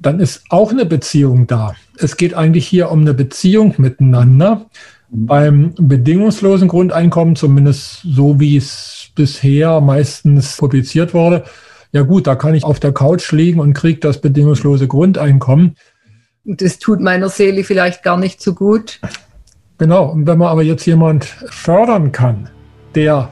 dann 0.00 0.18
ist 0.18 0.44
auch 0.48 0.70
eine 0.70 0.86
Beziehung 0.86 1.46
da. 1.46 1.74
Es 1.98 2.16
geht 2.16 2.34
eigentlich 2.34 2.66
hier 2.66 2.90
um 2.90 3.00
eine 3.00 3.14
Beziehung 3.14 3.74
miteinander. 3.76 4.66
Beim 5.10 5.74
bedingungslosen 5.76 6.68
Grundeinkommen, 6.68 7.36
zumindest 7.36 8.00
so 8.02 8.40
wie 8.40 8.56
es 8.56 9.10
bisher 9.14 9.80
meistens 9.80 10.56
publiziert 10.56 11.14
wurde, 11.14 11.44
ja 11.92 12.02
gut, 12.02 12.28
da 12.28 12.36
kann 12.36 12.54
ich 12.54 12.64
auf 12.64 12.78
der 12.78 12.92
Couch 12.92 13.32
liegen 13.32 13.58
und 13.58 13.74
kriege 13.74 13.98
das 13.98 14.20
bedingungslose 14.20 14.86
Grundeinkommen. 14.86 15.76
Das 16.44 16.78
tut 16.78 17.00
meiner 17.00 17.28
Seele 17.28 17.64
vielleicht 17.64 18.04
gar 18.04 18.16
nicht 18.16 18.40
so 18.40 18.54
gut. 18.54 19.00
Genau, 19.78 20.10
und 20.10 20.26
wenn 20.26 20.38
man 20.38 20.48
aber 20.48 20.62
jetzt 20.62 20.86
jemand 20.86 21.24
fördern 21.24 22.12
kann, 22.12 22.48
der 22.94 23.28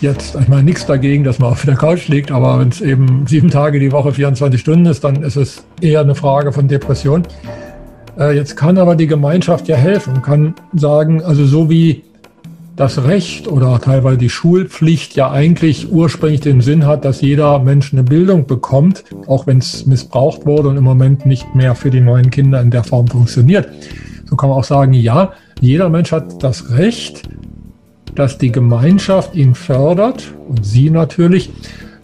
jetzt, 0.00 0.36
ich 0.40 0.48
meine, 0.48 0.62
nichts 0.62 0.86
dagegen, 0.86 1.24
dass 1.24 1.38
man 1.38 1.52
auf 1.52 1.64
der 1.64 1.76
Couch 1.76 2.08
liegt, 2.08 2.30
aber 2.30 2.58
wenn 2.58 2.68
es 2.68 2.80
eben 2.80 3.26
sieben 3.26 3.50
Tage 3.50 3.78
die 3.78 3.92
Woche 3.92 4.12
24 4.12 4.60
Stunden 4.60 4.86
ist, 4.86 5.04
dann 5.04 5.22
ist 5.22 5.36
es 5.36 5.64
eher 5.80 6.00
eine 6.00 6.14
Frage 6.14 6.52
von 6.52 6.68
Depression. 6.68 7.22
Äh, 8.18 8.36
jetzt 8.36 8.56
kann 8.56 8.78
aber 8.78 8.96
die 8.96 9.06
Gemeinschaft 9.06 9.68
ja 9.68 9.76
helfen, 9.76 10.22
kann 10.22 10.54
sagen, 10.74 11.22
also 11.22 11.44
so 11.44 11.70
wie 11.70 12.02
das 12.76 13.04
Recht 13.04 13.46
oder 13.46 13.78
teilweise 13.78 14.16
die 14.16 14.30
Schulpflicht 14.30 15.14
ja 15.14 15.30
eigentlich 15.30 15.92
ursprünglich 15.92 16.40
den 16.40 16.62
Sinn 16.62 16.86
hat, 16.86 17.04
dass 17.04 17.20
jeder 17.20 17.58
Mensch 17.58 17.92
eine 17.92 18.02
Bildung 18.02 18.46
bekommt, 18.46 19.04
auch 19.26 19.46
wenn 19.46 19.58
es 19.58 19.84
missbraucht 19.84 20.46
wurde 20.46 20.70
und 20.70 20.78
im 20.78 20.84
Moment 20.84 21.26
nicht 21.26 21.54
mehr 21.54 21.74
für 21.74 21.90
die 21.90 22.00
neuen 22.00 22.30
Kinder 22.30 22.60
in 22.62 22.70
der 22.70 22.84
Form 22.84 23.06
funktioniert. 23.06 23.68
So 24.24 24.36
kann 24.36 24.48
man 24.48 24.58
auch 24.58 24.64
sagen, 24.64 24.94
ja, 24.94 25.32
jeder 25.60 25.90
Mensch 25.90 26.10
hat 26.10 26.42
das 26.42 26.70
Recht, 26.70 27.28
dass 28.14 28.38
die 28.38 28.52
Gemeinschaft 28.52 29.34
ihn 29.34 29.54
fördert 29.54 30.32
und 30.48 30.64
sie 30.64 30.90
natürlich 30.90 31.50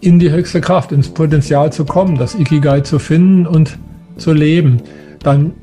in 0.01 0.19
die 0.19 0.31
höchste 0.31 0.61
Kraft, 0.61 0.91
ins 0.91 1.09
Potenzial 1.09 1.71
zu 1.73 1.85
kommen, 1.85 2.17
das 2.17 2.35
Ikigai 2.35 2.81
zu 2.81 2.99
finden 2.99 3.47
und 3.47 3.77
zu 4.17 4.33
leben, 4.33 4.81
dann 5.23 5.53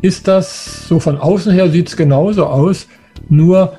ist 0.00 0.28
das 0.28 0.88
so 0.88 1.00
von 1.00 1.18
außen 1.18 1.52
her 1.52 1.70
sieht 1.70 1.88
es 1.88 1.96
genauso 1.96 2.46
aus, 2.46 2.86
nur 3.28 3.72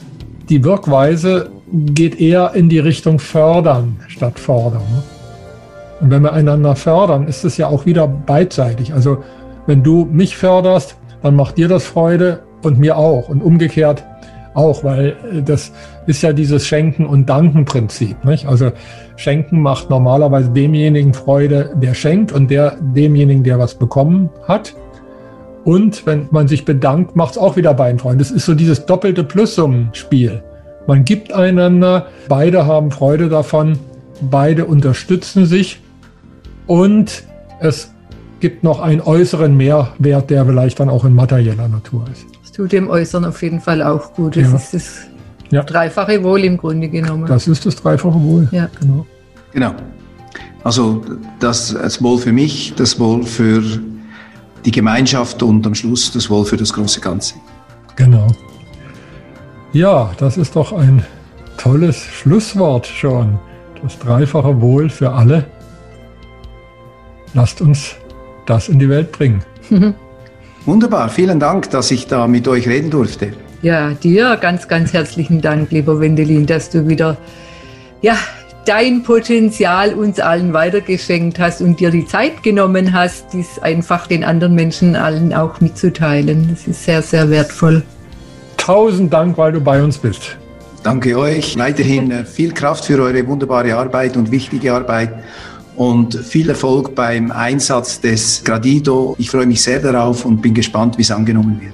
die 0.50 0.64
Wirkweise 0.64 1.52
geht 1.72 2.20
eher 2.20 2.54
in 2.54 2.70
die 2.70 2.80
Richtung 2.80 3.20
fördern 3.20 3.98
statt 4.08 4.40
fordern. 4.40 5.04
Und 6.00 6.12
wenn 6.12 6.22
wir 6.22 6.34
einander 6.34 6.76
fördern, 6.76 7.28
ist 7.28 7.44
es 7.44 7.58
ja 7.58 7.68
auch 7.68 7.86
wieder 7.86 8.08
beidseitig. 8.08 8.94
Also 8.94 9.24
wenn 9.66 9.84
du 9.84 10.06
mich 10.06 10.38
förderst, 10.38 10.96
dann 11.24 11.36
macht 11.36 11.58
dir 11.58 11.68
das 11.68 11.86
Freude 11.86 12.44
und 12.64 12.80
mir 12.80 12.98
auch. 12.98 13.30
Und 13.30 13.42
umgekehrt 13.42 14.04
auch, 14.58 14.84
weil 14.84 15.16
äh, 15.32 15.42
das 15.42 15.72
ist 16.08 16.22
ja 16.22 16.34
dieses 16.34 16.66
Schenken- 16.66 17.06
und 17.06 17.30
Danken-Prinzip. 17.30 18.26
Nicht? 18.26 18.48
Also 18.48 18.72
Schenken 19.16 19.62
macht 19.62 19.90
normalerweise 19.90 20.50
demjenigen 20.50 21.14
Freude, 21.14 21.72
der 21.76 21.94
schenkt 21.94 22.32
und 22.32 22.50
der 22.50 22.78
demjenigen, 22.82 23.44
der 23.44 23.60
was 23.60 23.76
bekommen 23.76 24.30
hat. 24.48 24.76
Und 25.64 26.06
wenn 26.06 26.28
man 26.32 26.48
sich 26.48 26.66
bedankt, 26.66 27.16
macht 27.16 27.32
es 27.32 27.38
auch 27.38 27.56
wieder 27.56 27.74
beiden 27.74 28.00
Freunden. 28.00 28.20
Das 28.20 28.32
ist 28.32 28.46
so 28.46 28.56
dieses 28.56 28.86
doppelte 28.86 29.24
Plussummenspiel. 29.24 30.42
Man 30.88 31.04
gibt 31.04 31.34
einander, 31.34 32.08
beide 32.30 32.66
haben 32.66 32.92
Freude 32.92 33.28
davon, 33.28 33.78
beide 34.22 34.66
unterstützen 34.66 35.46
sich 35.46 35.82
und 36.66 37.24
es 37.60 37.94
gibt 38.40 38.64
noch 38.64 38.80
einen 38.80 39.02
äußeren 39.02 39.58
Mehrwert, 39.58 40.30
der 40.30 40.46
vielleicht 40.46 40.80
dann 40.80 40.90
auch 40.90 41.04
in 41.04 41.14
materieller 41.14 41.68
Natur 41.68 42.06
ist 42.12 42.37
tut 42.58 42.72
dem 42.72 42.90
Äußeren 42.90 43.24
auf 43.26 43.44
jeden 43.44 43.62
Fall 43.62 43.84
auch 43.84 44.14
gut. 44.14 44.36
Das 44.36 44.50
ja. 44.50 44.56
ist 44.56 44.74
das 44.74 44.98
ja. 45.52 45.64
dreifache 45.64 46.24
Wohl 46.24 46.44
im 46.44 46.58
Grunde 46.58 46.90
genommen. 46.90 47.28
Das 47.28 47.48
ist 47.48 47.66
das 47.68 47.76
dreifache 47.76 48.20
Wohl. 48.22 48.48
Ja. 48.52 48.68
Genau. 48.80 49.06
genau. 49.54 49.74
Also 50.64 51.04
das, 51.40 51.74
das 51.74 52.02
Wohl 52.02 52.18
für 52.18 52.32
mich, 52.34 52.74
das 52.76 53.00
Wohl 53.00 53.24
für 53.24 53.62
die 54.66 54.72
Gemeinschaft 54.72 55.44
und 55.44 55.66
am 55.68 55.76
Schluss 55.76 56.12
das 56.12 56.32
Wohl 56.32 56.46
für 56.46 56.58
das 56.58 56.74
große 56.74 57.00
Ganze. 57.00 57.36
Genau. 57.96 58.28
Ja, 59.72 60.12
das 60.18 60.38
ist 60.38 60.56
doch 60.56 60.74
ein 60.74 61.06
tolles 61.58 61.96
Schlusswort 61.98 62.88
schon. 62.88 63.40
Das 63.84 64.00
dreifache 64.00 64.60
Wohl 64.60 64.90
für 64.90 65.12
alle. 65.12 65.46
Lasst 67.36 67.62
uns 67.62 67.96
das 68.48 68.68
in 68.68 68.80
die 68.80 68.90
Welt 68.90 69.12
bringen. 69.12 69.44
Wunderbar, 70.68 71.08
vielen 71.08 71.40
Dank, 71.40 71.70
dass 71.70 71.92
ich 71.92 72.08
da 72.08 72.28
mit 72.28 72.46
euch 72.46 72.68
reden 72.68 72.90
durfte. 72.90 73.32
Ja, 73.62 73.92
dir 73.92 74.36
ganz, 74.36 74.68
ganz 74.68 74.92
herzlichen 74.92 75.40
Dank, 75.40 75.72
lieber 75.72 76.02
Wendelin, 76.02 76.46
dass 76.46 76.70
du 76.70 76.90
wieder 76.90 77.16
ja, 78.02 78.18
dein 78.66 79.02
Potenzial 79.02 79.94
uns 79.94 80.20
allen 80.20 80.52
weitergeschenkt 80.52 81.40
hast 81.40 81.62
und 81.62 81.80
dir 81.80 81.90
die 81.90 82.06
Zeit 82.06 82.44
genommen 82.44 82.92
hast, 82.92 83.28
dies 83.32 83.60
einfach 83.60 84.08
den 84.08 84.26
anderen 84.26 84.56
Menschen 84.56 84.98
allen 84.98 85.34
auch 85.34 85.62
mitzuteilen. 85.62 86.50
Das 86.52 86.68
ist 86.68 86.84
sehr, 86.84 87.02
sehr 87.02 87.30
wertvoll. 87.30 87.82
Tausend 88.58 89.14
Dank, 89.14 89.38
weil 89.38 89.54
du 89.54 89.62
bei 89.62 89.82
uns 89.82 89.98
bist. 89.98 90.36
Danke 90.84 91.18
euch. 91.18 91.58
Weiterhin 91.58 92.12
äh, 92.12 92.26
viel 92.26 92.54
Kraft 92.54 92.84
für 92.84 93.02
eure 93.02 93.26
wunderbare 93.26 93.74
Arbeit 93.74 94.18
und 94.18 94.32
wichtige 94.32 94.74
Arbeit 94.74 95.14
und 95.78 96.16
viel 96.16 96.50
Erfolg 96.50 96.94
beim 96.96 97.32
Einsatz 97.32 98.02
des 98.02 98.44
Gradido. 98.44 99.16
Ich 99.18 99.30
freue 99.30 99.46
mich 99.46 99.62
sehr 99.62 99.80
darauf 99.80 100.26
und 100.26 100.42
bin 100.42 100.54
gespannt, 100.54 100.98
wie 100.98 101.04
es 101.04 101.12
angenommen 101.12 101.60
wird. 101.62 101.74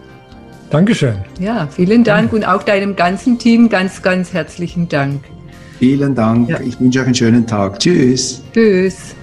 Dankeschön. 0.69 1.15
Ja, 1.39 1.67
vielen 1.71 2.03
Dank 2.03 2.33
und 2.33 2.45
auch 2.45 2.63
deinem 2.63 2.95
ganzen 2.95 3.37
Team 3.37 3.69
ganz, 3.69 4.01
ganz 4.01 4.33
herzlichen 4.33 4.89
Dank. 4.89 5.23
Vielen 5.79 6.15
Dank. 6.15 6.49
Ja. 6.49 6.59
Ich 6.61 6.79
wünsche 6.79 6.99
euch 6.99 7.05
einen 7.05 7.15
schönen 7.15 7.47
Tag. 7.47 7.79
Tschüss. 7.79 8.41
Tschüss. 8.53 9.15